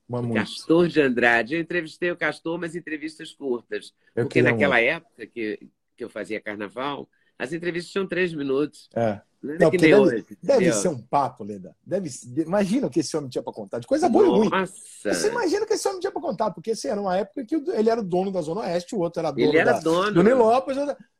Uma 0.08 0.34
Castor 0.34 0.88
de 0.88 1.02
Andrade. 1.02 1.56
Eu 1.56 1.60
entrevistei 1.60 2.10
o 2.10 2.16
Castor, 2.16 2.58
mas 2.58 2.74
entrevistas 2.74 3.34
curtas. 3.34 3.94
Eu 4.16 4.24
porque 4.24 4.42
naquela 4.42 4.76
muito. 4.76 4.88
época 4.88 5.28
que, 5.28 5.60
que 5.98 6.06
eu 6.06 6.10
fazia 6.10 6.40
carnaval, 6.40 7.10
as 7.38 7.54
entrevistas 7.54 7.92
tinham 7.92 8.08
três 8.08 8.34
minutos. 8.34 8.90
É. 8.96 9.22
Não, 9.42 9.70
deve, 9.70 9.96
hoje, 9.96 10.26
deve 10.42 10.74
ser 10.74 10.88
um 10.88 10.98
papo, 10.98 11.44
Leda. 11.44 11.76
Deve, 11.86 12.10
imagina 12.38 12.88
o 12.88 12.90
que 12.90 13.02
esse 13.02 13.16
homem 13.16 13.30
tinha 13.30 13.44
para 13.44 13.54
contar, 13.54 13.78
de 13.78 13.86
coisa 13.86 14.10
boa 14.10 14.26
Nossa. 14.26 14.40
e 14.40 14.50
ruim. 14.50 15.16
Você 15.16 15.30
imagina 15.30 15.64
o 15.64 15.68
que 15.68 15.74
esse 15.74 15.88
homem 15.88 16.00
tinha 16.00 16.12
para 16.12 16.22
contar, 16.22 16.50
porque 16.50 16.72
assim, 16.72 16.88
era 16.88 17.00
uma 17.00 17.16
época 17.16 17.46
que 17.46 17.56
ele 17.56 17.90
era 17.90 18.02
dono 18.02 18.32
da 18.32 18.42
Zona 18.42 18.62
Oeste, 18.62 18.96
o 18.96 19.00
outro 19.00 19.20
era 19.20 19.30
dono 19.30 19.48
ele 19.48 19.58
era 19.58 19.74
da, 19.74 19.80
dono. 19.80 20.12
do 20.14 20.24
Nilópolis. 20.24 20.80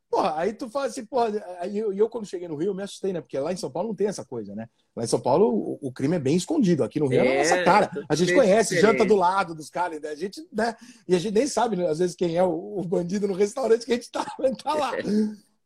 Porra, 0.10 0.34
aí 0.38 0.54
tu 0.54 0.70
fala 0.70 0.86
assim, 0.86 1.06
porra, 1.06 1.44
aí 1.60 1.78
eu, 1.78 1.92
eu, 1.92 2.08
quando 2.08 2.26
cheguei 2.26 2.48
no 2.48 2.56
Rio, 2.56 2.70
eu 2.70 2.74
me 2.74 2.84
assustei, 2.84 3.12
né? 3.12 3.22
Porque 3.22 3.38
lá 3.38 3.52
em 3.52 3.58
São 3.58 3.70
Paulo 3.70 3.90
não 3.90 3.96
tem 3.96 4.08
essa 4.08 4.24
coisa, 4.24 4.56
né? 4.56 4.68
Lá 4.96 5.04
em 5.04 5.08
São 5.08 5.20
Paulo 5.20 5.48
o, 5.48 5.80
o 5.82 5.92
crime 5.92 6.16
é 6.16 6.20
bem 6.20 6.36
escondido. 6.38 6.84
Aqui 6.84 7.00
no 7.00 7.08
Rio 7.08 7.20
é, 7.20 7.28
é 7.28 7.36
a 7.36 7.44
nossa 7.44 7.64
cara. 7.64 7.92
A 8.08 8.16
gente 8.16 8.34
conhece, 8.34 8.76
diferente. 8.76 8.98
janta 8.98 9.06
do 9.06 9.16
lado 9.16 9.54
dos 9.54 9.70
caras, 9.70 10.00
né? 10.00 10.10
A 10.10 10.16
gente, 10.16 10.48
né? 10.54 10.76
E 11.08 11.16
a 11.16 11.20
gente 11.20 11.34
nem 11.34 11.48
sabe, 11.48 11.76
né, 11.76 11.88
às 11.88 12.00
vezes, 12.00 12.16
quem 12.16 12.38
é 12.38 12.44
o, 12.44 12.80
o 12.80 12.84
bandido 12.84 13.28
no 13.28 13.34
restaurante 13.34 13.86
que 13.86 13.92
a 13.92 13.96
gente 13.96 14.10
tá, 14.10 14.24
tá 14.64 14.74
lá. 14.74 14.94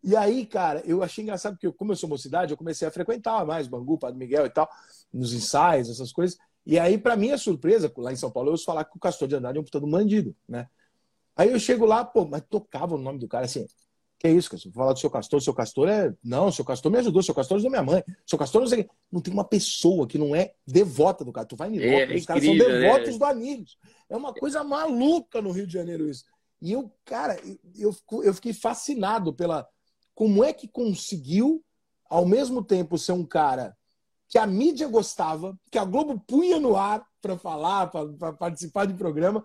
E 0.03 0.15
aí, 0.15 0.45
cara, 0.45 0.81
eu 0.85 1.03
achei 1.03 1.23
engraçado, 1.23 1.53
porque 1.53 1.71
como 1.71 1.91
eu 1.91 1.95
sou 1.95 2.07
mocidade, 2.07 2.51
eu 2.51 2.57
comecei 2.57 2.87
a 2.87 2.91
frequentar 2.91 3.45
mais 3.45 3.67
Bangu, 3.67 3.97
Padre 3.97 4.17
Miguel 4.17 4.45
e 4.45 4.49
tal, 4.49 4.69
nos 5.11 5.33
ensaios, 5.33 5.89
essas 5.89 6.11
coisas. 6.11 6.37
E 6.65 6.79
aí, 6.79 6.97
para 6.97 7.15
minha 7.15 7.37
surpresa, 7.37 7.91
lá 7.97 8.11
em 8.11 8.15
São 8.15 8.31
Paulo, 8.31 8.49
eu 8.49 8.51
ouço 8.53 8.65
falar 8.65 8.85
que 8.85 8.95
o 8.95 8.99
Castor 8.99 9.27
de 9.27 9.35
Andrade 9.35 9.57
é 9.57 9.61
um 9.61 9.63
puta 9.63 9.79
do 9.79 9.87
bandido, 9.87 10.35
né? 10.47 10.67
Aí 11.35 11.51
eu 11.51 11.59
chego 11.59 11.85
lá, 11.85 12.03
pô, 12.03 12.25
mas 12.25 12.43
tocava 12.49 12.95
o 12.95 12.97
nome 12.97 13.19
do 13.19 13.27
cara 13.27 13.45
assim. 13.45 13.65
Que 14.19 14.27
é 14.27 14.31
isso, 14.31 14.49
cara? 14.49 14.61
Vou 14.65 14.73
falar 14.73 14.93
do 14.93 14.99
seu 14.99 15.09
Castor, 15.09 15.41
seu 15.41 15.53
Castor 15.53 15.87
é. 15.87 16.13
Não, 16.21 16.51
seu 16.51 16.65
Castor 16.65 16.91
me 16.91 16.97
ajudou, 16.97 17.23
seu 17.23 17.33
Castor 17.33 17.55
ajudou 17.55 17.71
minha 17.71 17.81
mãe. 17.81 18.03
Seu 18.25 18.37
Castor 18.37 18.59
não 18.59 18.67
sei. 18.67 18.85
Não 19.09 19.21
tem 19.21 19.33
uma 19.33 19.45
pessoa 19.45 20.05
que 20.05 20.17
não 20.17 20.35
é 20.35 20.51
devota 20.67 21.23
do 21.23 21.31
cara. 21.31 21.47
Tu 21.47 21.55
vai 21.55 21.69
em 21.69 21.71
Nilópolis, 21.71 22.11
é, 22.11 22.15
os 22.15 22.25
caras 22.25 22.43
são 22.43 22.57
devotos 22.57 23.13
né? 23.13 23.17
do 23.17 23.25
Anilhos. 23.25 23.77
É 24.09 24.17
uma 24.17 24.33
coisa 24.33 24.61
maluca 24.61 25.41
no 25.41 25.51
Rio 25.51 25.65
de 25.65 25.71
Janeiro 25.71 26.09
isso. 26.09 26.25
E 26.61 26.73
eu, 26.73 26.91
cara, 27.05 27.39
eu, 27.77 27.95
eu 28.21 28.33
fiquei 28.33 28.51
fascinado 28.51 29.33
pela. 29.33 29.65
Como 30.19 30.43
é 30.43 30.51
que 30.51 30.67
conseguiu, 30.67 31.63
ao 32.09 32.25
mesmo 32.25 32.61
tempo, 32.61 32.97
ser 32.97 33.13
um 33.13 33.25
cara 33.25 33.73
que 34.27 34.37
a 34.37 34.45
mídia 34.45 34.85
gostava, 34.85 35.57
que 35.71 35.77
a 35.77 35.85
Globo 35.85 36.21
punha 36.27 36.59
no 36.59 36.75
ar 36.75 37.07
para 37.21 37.37
falar, 37.37 37.87
para 37.87 38.33
participar 38.33 38.85
de 38.85 38.95
programa, 38.95 39.41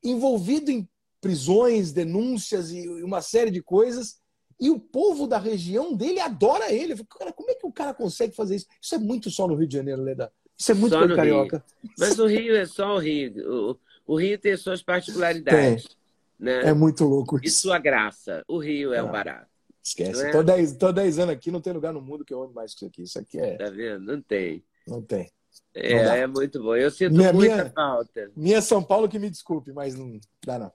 envolvido 0.00 0.70
em 0.70 0.88
prisões, 1.20 1.90
denúncias 1.90 2.70
e 2.70 2.88
uma 3.02 3.20
série 3.20 3.50
de 3.50 3.60
coisas. 3.60 4.20
E 4.60 4.70
o 4.70 4.78
povo 4.78 5.26
da 5.26 5.38
região 5.38 5.92
dele 5.92 6.20
adora 6.20 6.72
ele. 6.72 6.94
Falo, 6.94 7.08
cara, 7.08 7.32
como 7.32 7.50
é 7.50 7.56
que 7.56 7.66
o 7.66 7.72
cara 7.72 7.92
consegue 7.92 8.32
fazer 8.32 8.54
isso? 8.54 8.66
Isso 8.80 8.94
é 8.94 8.98
muito 8.98 9.28
só 9.28 9.48
no 9.48 9.56
Rio 9.56 9.66
de 9.66 9.76
Janeiro, 9.76 10.04
Leda. 10.04 10.32
Isso 10.56 10.70
é 10.70 10.74
muito 10.76 10.92
só 10.92 11.16
carioca. 11.16 11.64
Rio. 11.82 11.92
Mas 11.98 12.16
o 12.16 12.26
Rio 12.28 12.54
é 12.54 12.64
só 12.64 12.94
o 12.94 12.98
Rio. 13.00 13.78
O, 14.06 14.14
o 14.14 14.16
Rio 14.16 14.38
tem 14.38 14.56
suas 14.56 14.84
particularidades. 14.84 15.98
Né? 16.38 16.68
É 16.68 16.72
muito 16.72 17.04
louco 17.04 17.38
isso. 17.38 17.46
E 17.46 17.50
sua 17.50 17.80
graça. 17.80 18.44
O 18.46 18.58
Rio 18.58 18.94
é, 18.94 18.98
é. 18.98 19.02
o 19.02 19.10
barato. 19.10 19.49
Esquece. 19.82 20.26
É? 20.26 20.30
Tô 20.30 20.42
10 20.42 20.76
tô 20.76 20.92
dez 20.92 21.18
anos 21.18 21.34
aqui, 21.34 21.50
não 21.50 21.60
tem 21.60 21.72
lugar 21.72 21.92
no 21.92 22.00
mundo 22.00 22.24
que 22.24 22.34
eu 22.34 22.42
ame 22.42 22.52
mais 22.54 22.74
que 22.74 22.84
isso 22.84 22.88
aqui. 22.88 23.02
Isso 23.02 23.18
aqui 23.18 23.38
é. 23.40 23.56
Tá 23.56 23.70
vendo? 23.70 24.04
Não 24.04 24.22
tem. 24.22 24.64
Não 24.86 25.02
tem. 25.02 25.30
É, 25.74 26.04
não 26.04 26.12
é 26.12 26.26
muito 26.26 26.62
bom. 26.62 26.76
Eu 26.76 26.90
sinto 26.90 27.14
minha, 27.16 27.32
muita 27.32 27.56
minha, 27.56 27.70
falta. 27.70 28.30
Minha 28.36 28.62
São 28.62 28.82
Paulo 28.82 29.08
que 29.08 29.18
me 29.18 29.30
desculpe, 29.30 29.72
mas 29.72 29.94
não 29.94 30.18
dá 30.44 30.58
não. 30.58 30.72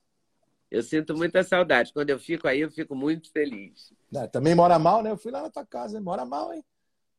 Eu 0.72 0.82
sinto 0.84 1.16
muita 1.16 1.44
saudade. 1.44 1.94
Quando 1.94 2.10
eu 2.10 2.20
fico 2.20 2.48
aí, 2.48 2.62
eu 2.62 2.72
fico 2.72 2.96
muito 2.96 3.32
feliz. 3.32 3.94
É, 4.14 4.28
também 4.28 4.56
mora 4.56 4.78
mal, 4.80 5.02
né? 5.04 5.12
Eu 5.12 5.18
fui 5.18 5.32
lá 5.32 5.42
na 5.42 5.50
tua 5.50 5.66
casa, 5.66 6.02
mora 6.02 6.26
mal, 6.26 6.54
hein? 6.54 6.64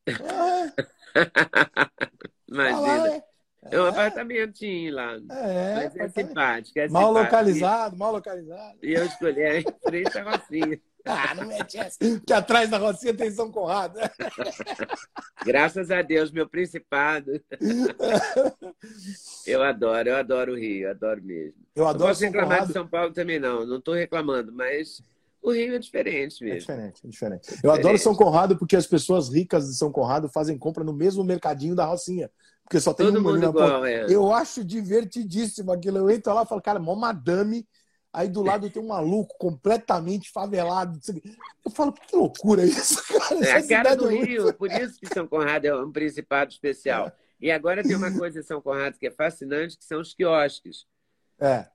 Ah, 1.16 1.90
Imagina. 2.48 3.08
Lá, 3.08 3.22
é 3.70 3.80
um 3.80 3.86
apartamentinho 3.86 4.94
lá. 4.94 5.14
É, 5.30 5.74
Mas 5.74 5.96
é 5.96 6.08
simpático, 6.08 6.78
é 6.78 6.88
Mal 6.88 7.08
simpático. 7.08 7.24
localizado, 7.24 7.96
mal 7.96 8.12
localizado. 8.12 8.78
E 8.82 8.92
eu 8.92 9.04
escolhi 9.06 9.60
em 9.60 9.64
frente 9.82 10.18
à 10.18 10.22
Rocinha. 10.30 10.80
Ah, 11.06 11.34
não 11.36 11.46
mete 11.46 11.78
essa. 11.78 11.98
Que 12.26 12.32
atrás 12.32 12.68
da 12.68 12.78
Rocinha 12.78 13.14
tem 13.14 13.30
São 13.30 13.50
Conrado. 13.50 13.98
Graças 15.44 15.90
a 15.90 16.02
Deus, 16.02 16.32
meu 16.32 16.48
principado. 16.48 17.40
Eu 19.46 19.62
adoro, 19.62 20.08
eu 20.08 20.16
adoro 20.16 20.52
o 20.52 20.56
Rio, 20.56 20.86
eu 20.86 20.90
adoro 20.90 21.22
mesmo. 21.22 21.60
Eu 21.74 21.86
adoro 21.86 22.00
não 22.00 22.08
posso 22.08 22.24
reclamar 22.24 22.48
Conrado. 22.48 22.66
de 22.66 22.72
São 22.72 22.88
Paulo 22.88 23.12
também, 23.12 23.38
não. 23.38 23.64
Não 23.64 23.78
estou 23.78 23.94
reclamando, 23.94 24.52
mas 24.52 25.00
o 25.40 25.52
Rio 25.52 25.76
é 25.76 25.78
diferente 25.78 26.42
mesmo. 26.42 26.56
É 26.56 26.58
diferente, 26.58 27.00
é 27.06 27.08
diferente. 27.08 27.48
Eu 27.50 27.54
diferente. 27.54 27.78
adoro 27.78 27.98
São 27.98 28.14
Conrado 28.14 28.56
porque 28.58 28.74
as 28.74 28.86
pessoas 28.86 29.32
ricas 29.32 29.68
de 29.68 29.76
São 29.76 29.92
Conrado 29.92 30.28
fazem 30.28 30.58
compra 30.58 30.82
no 30.82 30.92
mesmo 30.92 31.22
mercadinho 31.22 31.76
da 31.76 31.84
Rocinha. 31.84 32.28
Porque 32.64 32.80
só 32.80 32.92
tem 32.92 33.06
Todo 33.06 33.20
uma 33.20 33.32
mundo 33.32 33.44
igual, 33.44 33.84
é. 33.84 34.06
Eu 34.12 34.32
acho 34.32 34.64
divertidíssimo 34.64 35.70
aquilo. 35.70 35.98
Eu 35.98 36.10
entro 36.10 36.34
lá 36.34 36.42
e 36.42 36.46
falo, 36.46 36.60
cara, 36.60 36.80
mó 36.80 36.96
madame 36.96 37.64
Aí 38.16 38.30
do 38.30 38.42
lado 38.42 38.70
tem 38.70 38.82
um 38.82 38.86
maluco 38.86 39.36
completamente 39.36 40.30
favelado. 40.32 40.98
Eu 41.62 41.70
falo, 41.70 41.92
que 41.92 42.16
loucura 42.16 42.64
isso, 42.64 42.96
cara. 43.12 43.44
É 43.44 43.52
a 43.52 43.68
cara 43.68 43.94
do 43.94 44.10
é 44.10 44.14
Rio, 44.14 44.54
por 44.54 44.72
isso 44.72 44.98
que 44.98 45.06
São 45.12 45.28
Conrado 45.28 45.66
é 45.66 45.76
um 45.76 45.92
principado 45.92 46.50
especial. 46.50 47.12
E 47.38 47.50
agora 47.50 47.82
tem 47.82 47.94
uma 47.94 48.10
coisa 48.10 48.40
em 48.40 48.42
São 48.42 48.58
Conrado 48.62 48.96
que 48.98 49.06
é 49.06 49.10
fascinante, 49.10 49.76
que 49.76 49.84
são 49.84 50.00
os 50.00 50.14
quiosques. 50.14 50.86
É. 51.38 51.66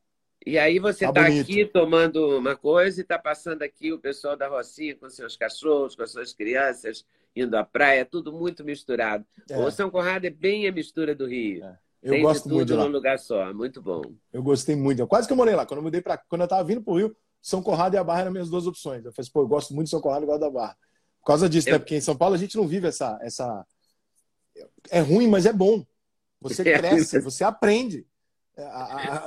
E 0.44 0.58
aí 0.58 0.80
você 0.80 1.06
está 1.06 1.22
tá 1.22 1.28
aqui 1.28 1.64
tomando 1.64 2.40
uma 2.40 2.56
coisa 2.56 3.00
e 3.00 3.04
está 3.04 3.20
passando 3.20 3.62
aqui 3.62 3.94
o 3.94 4.00
pessoal 4.00 4.36
da 4.36 4.48
Rocinha 4.48 4.96
com 4.96 5.08
seus 5.12 5.38
cachorros, 5.38 5.96
com 5.96 6.02
as 6.02 6.12
suas 6.12 6.34
crianças, 6.34 7.06
indo 7.36 7.56
à 7.56 7.64
praia, 7.64 8.04
tudo 8.04 8.34
muito 8.34 8.64
misturado. 8.64 9.24
É. 9.48 9.60
O 9.60 9.70
São 9.70 9.92
Conrado 9.92 10.26
é 10.26 10.32
bem 10.32 10.68
a 10.68 10.72
mistura 10.72 11.14
do 11.14 11.28
Rio. 11.28 11.64
É. 11.64 11.78
Eu 12.02 12.14
Tem 12.14 12.22
gosto 12.22 12.50
muito 12.50 12.68
de 12.68 12.74
lá. 12.74 12.86
num 12.86 12.92
lugar 12.92 13.20
só, 13.20 13.54
muito 13.54 13.82
bom. 13.82 14.02
Eu 14.34 14.42
gostei 14.42 14.76
muito. 14.76 15.00
Eu 15.00 15.08
quase 15.08 15.28
que 15.28 15.34
eu 15.34 15.38
morei 15.38 15.56
lá. 15.56 15.66
Quando 15.66 15.80
eu 15.80 15.84
mudei 15.84 16.02
para, 16.02 16.18
quando 16.18 16.42
eu 16.42 16.46
estava 16.46 16.64
vindo 16.64 16.82
para 16.82 16.94
o 16.94 16.98
Rio, 16.98 17.16
São 17.42 17.62
Conrado 17.62 17.94
e 17.94 17.98
a 17.98 18.04
Barra 18.04 18.22
eram 18.22 18.32
minhas 18.32 18.50
duas 18.50 18.66
opções. 18.66 19.06
Eu 19.06 19.14
falei, 19.14 19.30
pô, 19.32 19.42
eu 19.42 19.48
gosto 19.48 19.74
muito 19.74 19.86
de 19.86 19.92
São 19.92 20.02
Conrado 20.02 20.24
e 20.24 20.26
gosto 20.26 20.42
da 20.42 20.50
Barra. 20.50 20.76
Por 21.20 21.28
causa 21.28 21.48
disso, 21.48 21.68
né? 21.68 21.74
eu... 21.74 21.76
né? 21.76 21.80
Porque 21.80 21.96
em 21.96 22.02
São 22.02 22.18
Paulo 22.18 22.34
a 22.34 22.38
gente 22.38 22.58
não 22.58 22.68
vive 22.68 22.88
essa, 22.88 23.20
essa. 23.22 23.66
É 24.90 25.00
ruim, 25.00 25.28
mas 25.28 25.46
é 25.46 25.54
bom. 25.54 25.86
Você 26.42 26.64
é 26.68 26.78
cresce, 26.78 27.20
você 27.20 27.44
aprende. 27.44 28.06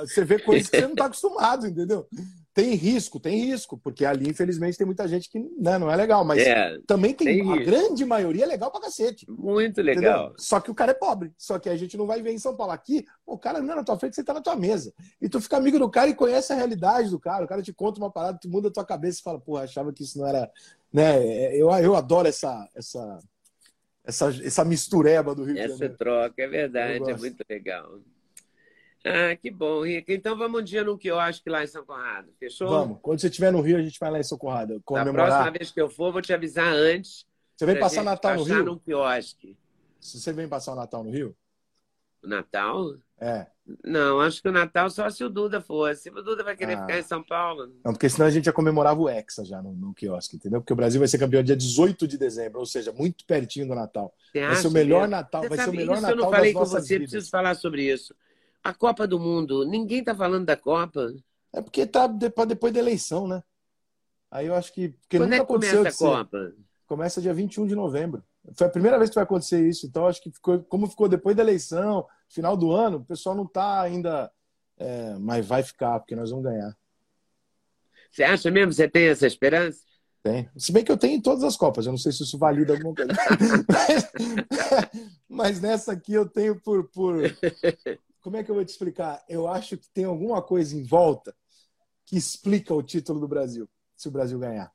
Você 0.01 0.25
vê 0.25 0.39
coisas 0.41 0.69
que 0.69 0.77
você 0.77 0.83
não 0.83 0.93
está 0.93 1.07
acostumado, 1.07 1.67
entendeu? 1.67 2.09
Tem 2.55 2.75
risco, 2.77 3.19
tem 3.19 3.47
risco, 3.47 3.77
porque 3.77 4.07
ali, 4.07 4.31
infelizmente, 4.31 4.79
tem 4.79 4.87
muita 4.87 5.09
gente 5.09 5.29
que 5.29 5.41
né, 5.59 5.77
não 5.77 5.91
é 5.91 5.97
legal, 5.97 6.25
mas 6.25 6.41
é, 6.41 6.79
também 6.87 7.13
tem, 7.13 7.43
tem 7.43 7.53
a 7.53 7.57
grande 7.57 8.05
maioria 8.05 8.45
é 8.45 8.47
legal 8.47 8.71
pra 8.71 8.81
cacete. 8.81 9.29
Muito 9.29 9.83
legal. 9.83 10.27
Entendeu? 10.27 10.35
Só 10.39 10.61
que 10.61 10.71
o 10.71 10.75
cara 10.75 10.93
é 10.93 10.95
pobre. 10.95 11.33
Só 11.37 11.59
que 11.59 11.69
a 11.69 11.75
gente 11.75 11.97
não 11.97 12.07
vai 12.07 12.23
ver 12.23 12.31
em 12.31 12.39
São 12.39 12.57
Paulo. 12.57 12.73
Aqui, 12.73 13.05
o 13.27 13.37
cara 13.37 13.61
não 13.61 13.73
é 13.73 13.77
na 13.77 13.83
tua 13.83 13.99
frente, 13.99 14.15
você 14.15 14.23
tá 14.23 14.33
na 14.33 14.41
tua 14.41 14.55
mesa. 14.55 14.95
E 15.21 15.29
tu 15.29 15.41
fica 15.41 15.57
amigo 15.57 15.81
do 15.81 15.91
cara 15.91 16.09
e 16.09 16.15
conhece 16.15 16.53
a 16.53 16.57
realidade 16.57 17.11
do 17.11 17.19
cara. 17.19 17.45
O 17.45 17.49
cara 17.49 17.61
te 17.61 17.73
conta 17.73 17.99
uma 17.99 18.11
parada, 18.11 18.39
tu 18.41 18.49
muda 18.49 18.69
a 18.69 18.73
tua 18.73 18.85
cabeça 18.85 19.19
e 19.19 19.25
fala, 19.25 19.41
porra, 19.41 19.65
achava 19.65 19.93
que 19.93 20.05
isso 20.05 20.17
não 20.17 20.29
era. 20.29 20.49
Né? 20.93 21.57
Eu, 21.57 21.69
eu 21.73 21.97
adoro 21.97 22.29
essa, 22.29 22.69
essa, 22.73 23.19
essa, 24.05 24.29
essa 24.29 24.65
mistureba 24.65 25.35
do 25.35 25.43
Rio 25.43 25.59
essa 25.59 25.63
de 25.63 25.73
Janeiro. 25.73 25.87
Essa 25.87 25.97
troca, 25.97 26.41
é 26.41 26.47
verdade, 26.47 27.11
é 27.11 27.17
muito 27.17 27.45
legal. 27.51 27.99
Ah, 29.05 29.37
que 29.37 29.51
bom, 29.51 29.85
Rica. 29.85 30.15
Então 30.15 30.37
vamos 30.37 30.63
um 30.63 30.65
dia 30.65 30.83
no 30.83 30.97
quiosque 30.97 31.51
lá 31.51 31.63
em 31.63 31.67
São 31.67 31.85
Conrado, 31.85 32.33
fechou? 32.39 32.69
Vamos. 32.69 32.99
Quando 33.03 33.21
você 33.21 33.27
estiver 33.27 33.53
no 33.53 33.61
Rio, 33.61 33.77
a 33.77 33.83
gente 33.83 34.01
vai 34.01 34.11
lá 34.11 34.19
em 34.19 34.23
São 34.23 34.39
Conrado. 34.39 34.81
Comemorar. 34.83 35.29
Na 35.29 35.35
próxima 35.35 35.59
vez 35.59 35.71
que 35.71 35.81
eu 35.81 35.91
for, 35.91 36.11
vou 36.11 36.23
te 36.23 36.33
avisar 36.33 36.73
antes. 36.73 37.27
Você 37.55 37.67
vem 37.67 37.79
passar 37.79 38.03
Natal 38.03 38.37
no 38.37 38.43
Rio? 38.43 38.65
num 38.65 38.79
quiosque. 38.79 39.57
Se 40.01 40.19
você 40.19 40.33
vem 40.33 40.49
passar 40.49 40.73
o 40.73 40.77
Natal 40.77 41.05
no 41.05 41.11
Rio? 41.11 41.37
O 42.23 42.29
Natal? 42.29 42.97
É. 43.21 43.47
Não, 43.85 44.21
acho 44.21 44.43
que 44.43 44.49
o 44.49 44.53
Natal 44.53 44.91
só 44.91 45.09
se 45.09 45.23
o 45.23 45.29
Duda 45.29 45.61
fosse. 45.61 46.11
O 46.11 46.23
Duda 46.23 46.43
vai 46.43 46.57
querer 46.57 46.75
ah. 46.75 46.81
ficar 46.81 46.99
em 46.99 47.03
São 47.03 47.23
Paulo. 47.23 47.73
Não, 47.85 47.93
porque 47.93 48.09
senão 48.09 48.27
a 48.27 48.31
gente 48.31 48.47
já 48.47 48.53
comemorava 48.53 49.01
o 49.01 49.09
Hexa 49.09 49.45
já 49.45 49.63
no, 49.63 49.73
no 49.73 49.95
quiosque, 49.95 50.37
entendeu? 50.37 50.61
Porque 50.61 50.73
o 50.73 50.77
Brasil 50.77 50.99
vai 50.99 51.09
ser 51.09 51.19
campeão 51.19 51.43
dia 51.43 51.57
18 51.57 52.09
de 52.09 52.19
dezembro, 52.19 52.61
ou 52.61 52.67
seja, 52.67 52.93
muito 52.93 53.25
pertinho 53.27 53.69
do 53.69 53.75
Natal. 53.75 54.15
Você 54.33 54.47
vai 54.47 54.57
ser 54.57 54.69
o 54.69 54.71
melhor 54.71 55.09
Natal, 55.09 55.43
você 55.43 55.49
vai 55.49 55.59
ser 55.59 55.71
o 55.71 55.75
melhor 55.75 56.01
Natal 56.01 56.11
eu 56.11 56.17
não 56.17 56.31
falei 56.31 56.53
com 56.53 56.65
você, 56.65 56.95
vidas. 56.99 57.11
preciso 57.11 57.31
falar 57.31 57.55
sobre 57.55 57.91
isso. 57.91 58.15
A 58.65 58.73
Copa 58.73 59.07
do 59.07 59.21
Mundo, 59.21 59.65
ninguém 59.65 59.99
está 59.99 60.15
falando 60.15 60.47
da 60.47 60.57
Copa. 60.57 61.13
É 61.53 61.61
porque 61.61 61.87
tá 61.87 62.07
depois 62.07 62.73
da 62.73 62.81
eleição, 62.81 63.29
né? 63.29 63.43
Aí 64.31 64.47
eu 64.47 64.55
acho 64.55 64.73
que. 64.73 64.89
Porque 64.89 65.19
Quando 65.19 65.31
nunca 65.31 65.37
é 65.37 65.41
que 65.41 65.47
começa 65.47 65.89
a 65.89 65.93
Copa? 65.93 66.53
Começa 66.87 67.21
dia 67.21 67.33
21 67.33 67.67
de 67.67 67.77
novembro. 67.77 68.25
Foi 68.57 68.67
a 68.67 68.71
primeira 68.71 68.99
vez 68.99 69.09
que 69.09 69.15
vai 69.15 69.25
acontecer 69.25 69.67
isso. 69.67 69.87
Então, 69.87 70.07
acho 70.07 70.21
que 70.21 70.31
ficou, 70.31 70.61
como 70.65 70.89
ficou 70.89 71.09
depois 71.09 71.37
da 71.37 71.43
eleição, 71.43 72.07
final 72.29 72.57
do 72.57 72.73
ano, 72.73 72.99
o 72.99 73.05
pessoal 73.05 73.35
não 73.35 73.45
está 73.45 73.81
ainda. 73.81 74.31
É, 74.77 75.15
mas 75.21 75.47
vai 75.47 75.63
ficar, 75.63 76.01
porque 76.01 76.17
nós 76.17 76.31
vamos 76.31 76.45
ganhar. 76.45 76.77
Você 78.11 78.25
acha 78.25 78.51
mesmo? 78.51 78.73
Você 78.73 78.89
tem 78.89 79.07
essa 79.07 79.27
esperança? 79.27 79.81
Tem. 80.23 80.49
Se 80.57 80.73
bem 80.73 80.83
que 80.83 80.91
eu 80.91 80.97
tenho 80.97 81.17
em 81.17 81.21
todas 81.21 81.45
as 81.45 81.57
Copas, 81.57 81.87
eu 81.87 81.93
não 81.93 81.99
sei 81.99 82.11
se 82.11 82.23
isso 82.23 82.39
valida 82.39 82.73
alguma 82.73 82.95
coisa. 82.95 83.13
mas, 83.69 84.13
mas, 85.29 85.61
nessa 85.61 85.93
aqui 85.93 86.15
eu 86.15 86.29
tenho 86.29 86.61
por, 86.61 86.89
por, 86.91 87.23
como 88.25 88.39
é 88.39 88.43
que 88.43 88.51
eu 88.51 88.55
vou 88.55 88.65
te 88.65 88.71
explicar? 88.71 89.23
Eu 89.29 89.47
acho 89.47 89.77
que 89.77 89.87
tem 89.91 90.07
alguma 90.07 90.41
coisa 90.41 90.75
em 90.75 90.83
volta 90.83 91.37
que 92.07 92.17
explica 92.17 92.73
o 92.73 92.83
título 92.83 93.21
do 93.21 93.29
Brasil, 93.29 93.69
se 93.95 94.09
o 94.09 94.11
Brasil 94.11 94.39
ganhar. 94.39 94.73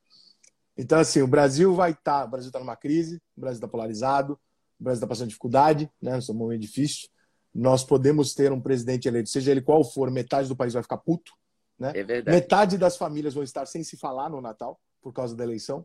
Então, 0.76 1.00
assim, 1.00 1.20
o 1.20 1.26
Brasil 1.26 1.74
vai 1.74 1.90
estar. 1.90 2.20
Tá, 2.20 2.24
o 2.26 2.28
Brasil 2.30 2.48
está 2.48 2.60
numa 2.60 2.76
crise, 2.76 3.20
o 3.36 3.40
Brasil 3.40 3.56
está 3.56 3.66
polarizado, 3.66 4.34
o 4.78 4.84
Brasil 4.84 4.98
está 4.98 5.06
passando 5.08 5.26
dificuldade, 5.26 5.90
né? 6.00 6.14
Nesse 6.14 6.32
momento 6.32 6.60
difícil. 6.60 7.08
Nós 7.52 7.82
podemos 7.82 8.34
ter 8.34 8.52
um 8.52 8.60
presidente 8.60 9.08
eleito, 9.08 9.28
seja 9.28 9.50
ele 9.50 9.60
qual 9.60 9.82
for, 9.82 10.08
metade 10.12 10.46
do 10.46 10.54
país 10.54 10.72
vai 10.72 10.84
ficar 10.84 10.98
puto. 10.98 11.32
Né? 11.76 11.90
É 11.92 12.04
verdade. 12.04 12.36
Metade 12.36 12.78
das 12.78 12.96
famílias 12.96 13.34
vão 13.34 13.42
estar 13.42 13.66
sem 13.66 13.82
se 13.82 13.96
falar 13.96 14.30
no 14.30 14.40
Natal 14.40 14.80
por 15.02 15.12
causa 15.12 15.34
da 15.34 15.42
eleição. 15.42 15.84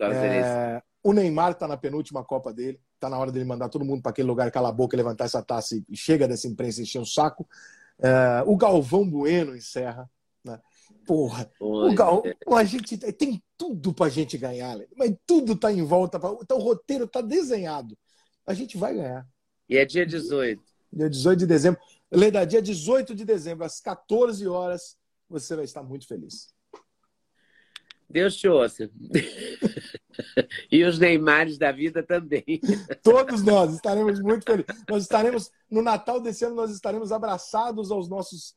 É... 0.00 0.82
O 1.02 1.12
Neymar 1.12 1.52
está 1.52 1.68
na 1.68 1.76
penúltima 1.76 2.24
Copa 2.24 2.52
dele. 2.52 2.80
Está 2.94 3.10
na 3.10 3.18
hora 3.18 3.30
dele 3.30 3.44
mandar 3.44 3.68
todo 3.68 3.84
mundo 3.84 4.02
para 4.02 4.10
aquele 4.10 4.26
lugar, 4.26 4.50
calar 4.50 4.70
a 4.70 4.74
boca, 4.74 4.96
levantar 4.96 5.24
essa 5.26 5.42
taça 5.42 5.76
e 5.88 5.96
chega 5.96 6.26
dessa 6.26 6.48
imprensa 6.48 6.80
encher 6.80 7.00
o 7.00 7.06
saco. 7.06 7.46
É, 7.98 8.42
o 8.46 8.56
Galvão 8.56 9.08
Bueno 9.08 9.54
encerra. 9.54 10.10
Né? 10.42 10.58
Porra, 11.06 11.50
Oi, 11.60 11.92
o 11.92 11.94
Gal... 11.94 12.22
É. 12.24 12.34
a 12.54 12.64
gente 12.64 12.96
tem 13.12 13.42
tudo 13.56 13.92
para 13.92 14.06
a 14.06 14.10
gente 14.10 14.38
ganhar, 14.38 14.78
mas 14.96 15.14
tudo 15.26 15.52
está 15.52 15.70
em 15.70 15.82
volta. 15.82 16.18
Pra... 16.18 16.34
Então, 16.40 16.56
o 16.58 16.62
roteiro 16.62 17.04
está 17.04 17.20
desenhado. 17.20 17.96
A 18.46 18.54
gente 18.54 18.76
vai 18.78 18.94
ganhar. 18.94 19.26
E 19.68 19.76
é 19.76 19.84
dia 19.84 20.06
18. 20.06 20.62
Dia 20.92 21.10
18 21.10 21.38
de 21.40 21.46
dezembro. 21.46 21.80
Leda, 22.10 22.44
dia 22.44 22.62
18 22.62 23.14
de 23.14 23.24
dezembro, 23.24 23.64
às 23.64 23.80
14 23.80 24.46
horas, 24.46 24.96
você 25.28 25.56
vai 25.56 25.64
estar 25.64 25.82
muito 25.82 26.06
feliz. 26.06 26.53
Deus 28.08 28.36
te 28.36 28.48
ouça. 28.48 28.90
e 30.70 30.84
os 30.84 30.98
Neymares 30.98 31.58
da 31.58 31.72
vida 31.72 32.02
também. 32.02 32.44
Todos 33.02 33.42
nós 33.42 33.74
estaremos 33.74 34.20
muito 34.20 34.44
felizes. 34.44 34.84
Nós 34.88 35.02
estaremos, 35.02 35.50
no 35.70 35.82
Natal 35.82 36.20
desse 36.20 36.44
ano, 36.44 36.54
nós 36.54 36.70
estaremos 36.70 37.12
abraçados 37.12 37.90
aos 37.90 38.08
nossos 38.08 38.54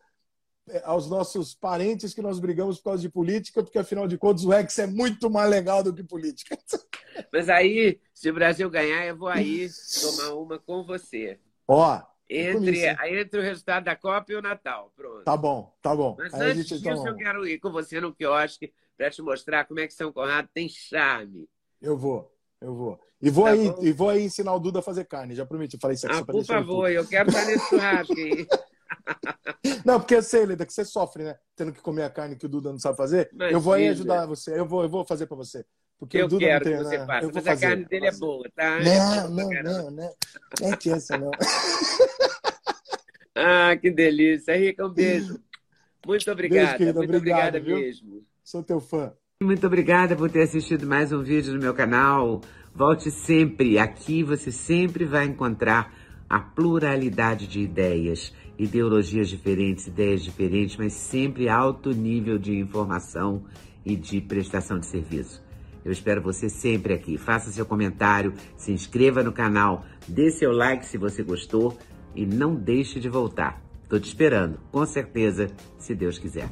eh, 0.69 0.81
aos 0.85 1.09
nossos 1.09 1.55
parentes 1.55 2.13
que 2.13 2.21
nós 2.21 2.39
brigamos 2.39 2.77
por 2.77 2.85
causa 2.85 3.01
de 3.01 3.09
política, 3.09 3.63
porque 3.63 3.79
afinal 3.79 4.07
de 4.07 4.17
contas 4.17 4.43
o 4.43 4.49
Rex 4.49 4.77
é 4.79 4.87
muito 4.87 5.29
mais 5.29 5.49
legal 5.49 5.81
do 5.81 5.93
que 5.93 6.03
política. 6.03 6.57
Mas 7.31 7.49
aí, 7.49 7.99
se 8.13 8.29
o 8.29 8.33
Brasil 8.33 8.69
ganhar, 8.69 9.05
eu 9.05 9.17
vou 9.17 9.29
aí 9.29 9.69
tomar 10.01 10.33
uma 10.33 10.59
com 10.59 10.83
você. 10.83 11.39
Ó, 11.67 12.01
entre, 12.29 12.85
entre 12.85 13.39
o 13.39 13.43
resultado 13.43 13.85
da 13.85 13.95
Copa 13.95 14.31
e 14.31 14.35
o 14.35 14.41
Natal. 14.41 14.91
Pronto. 14.95 15.23
Tá 15.23 15.37
bom, 15.37 15.73
tá 15.81 15.95
bom. 15.95 16.15
Mas 16.17 16.33
aí 16.33 16.51
antes 16.51 16.81
disso, 16.81 17.07
eu 17.07 17.15
quero 17.15 17.47
ir 17.47 17.59
com 17.59 17.71
você 17.71 18.01
no 18.01 18.13
quiosque 18.13 18.73
para 18.97 19.11
te 19.11 19.21
mostrar 19.21 19.65
como 19.65 19.79
é 19.79 19.87
que 19.87 19.93
São 19.93 20.11
Conrado 20.11 20.49
tem 20.53 20.67
charme. 20.67 21.47
Eu 21.81 21.95
vou, 21.95 22.31
eu 22.59 22.73
vou. 22.73 22.99
E 23.21 23.29
vou, 23.29 23.45
tá 23.45 23.51
aí, 23.51 23.73
e 23.81 23.91
vou 23.91 24.09
aí 24.09 24.23
ensinar 24.23 24.53
o 24.53 24.59
Duda 24.59 24.79
a 24.79 24.83
fazer 24.83 25.05
carne, 25.05 25.35
já 25.35 25.45
prometi. 25.45 25.75
Eu 25.75 25.79
falei 25.79 25.95
isso 25.95 26.07
aqui 26.07 26.19
ah, 26.19 26.25
por 26.25 26.45
favor, 26.45 26.91
eu 26.91 27.07
quero 27.07 27.29
estar 27.29 27.45
nesse 27.45 27.65
churrasco 27.69 28.13
aí. 28.13 28.47
Não, 29.85 29.99
porque 29.99 30.15
eu 30.15 30.21
sei, 30.21 30.45
Leda, 30.45 30.65
que 30.65 30.73
você 30.73 30.85
sofre, 30.85 31.23
né? 31.23 31.35
Tendo 31.55 31.71
que 31.71 31.81
comer 31.81 32.03
a 32.03 32.09
carne 32.09 32.35
que 32.35 32.45
o 32.45 32.49
Duda 32.49 32.71
não 32.71 32.79
sabe 32.79 32.97
fazer. 32.97 33.29
Mas, 33.33 33.51
eu 33.51 33.59
vou 33.59 33.73
aí 33.73 33.87
ajudar 33.87 34.25
você. 34.25 34.59
Eu 34.59 34.67
vou, 34.67 34.83
eu 34.83 34.89
vou 34.89 35.05
fazer 35.05 35.25
para 35.25 35.37
você. 35.37 35.65
Porque 35.97 36.17
eu 36.17 36.29
quero 36.29 36.63
tem, 36.63 36.77
que 36.77 36.83
você 36.83 36.97
né? 36.99 37.05
faça, 37.07 37.31
mas 37.33 37.43
fazer, 37.43 37.65
a 37.65 37.69
carne 37.69 37.85
dele 37.85 38.05
é 38.05 38.11
boa, 38.11 38.47
tá? 38.55 38.79
Não, 38.79 39.29
não, 39.29 39.49
não, 39.49 39.91
não. 39.91 40.15
Não 40.61 40.69
é 40.69 40.95
essa, 40.95 41.17
não. 41.17 41.31
ah, 43.35 43.75
que 43.75 43.89
delícia. 43.89 44.55
Rica, 44.55 44.85
um 44.85 44.93
beijo. 44.93 45.39
Muito 46.05 46.31
obrigada. 46.31 46.77
Beijo, 46.77 46.93
Muito 46.93 47.17
obrigado, 47.17 47.55
obrigada 47.55 47.59
viu? 47.59 47.77
mesmo. 47.77 48.23
Sou 48.49 48.63
teu 48.63 48.79
fã. 48.79 49.11
Muito 49.43 49.67
obrigada 49.67 50.15
por 50.15 50.31
ter 50.31 50.43
assistido 50.43 50.87
mais 50.87 51.11
um 51.11 51.21
vídeo 51.21 51.53
no 51.53 51.59
meu 51.59 51.73
canal. 51.73 52.39
Volte 52.73 53.11
sempre. 53.11 53.77
Aqui 53.77 54.23
você 54.23 54.53
sempre 54.53 55.03
vai 55.03 55.25
encontrar 55.25 55.93
a 56.29 56.39
pluralidade 56.39 57.45
de 57.45 57.59
ideias, 57.59 58.33
ideologias 58.57 59.27
diferentes, 59.27 59.87
ideias 59.87 60.23
diferentes, 60.23 60.77
mas 60.77 60.93
sempre 60.93 61.49
alto 61.49 61.91
nível 61.91 62.37
de 62.37 62.57
informação 62.57 63.43
e 63.85 63.97
de 63.97 64.21
prestação 64.21 64.79
de 64.79 64.85
serviço. 64.85 65.43
Eu 65.83 65.91
espero 65.91 66.21
você 66.21 66.47
sempre 66.47 66.93
aqui. 66.93 67.17
Faça 67.17 67.51
seu 67.51 67.65
comentário, 67.65 68.33
se 68.55 68.71
inscreva 68.71 69.21
no 69.23 69.33
canal, 69.33 69.83
dê 70.07 70.31
seu 70.31 70.53
like 70.53 70.85
se 70.85 70.97
você 70.97 71.21
gostou 71.21 71.77
e 72.15 72.25
não 72.25 72.55
deixe 72.55 72.97
de 72.97 73.09
voltar. 73.09 73.61
Estou 73.83 73.99
te 73.99 74.07
esperando, 74.07 74.57
com 74.71 74.85
certeza, 74.85 75.51
se 75.77 75.93
Deus 75.93 76.17
quiser. 76.17 76.49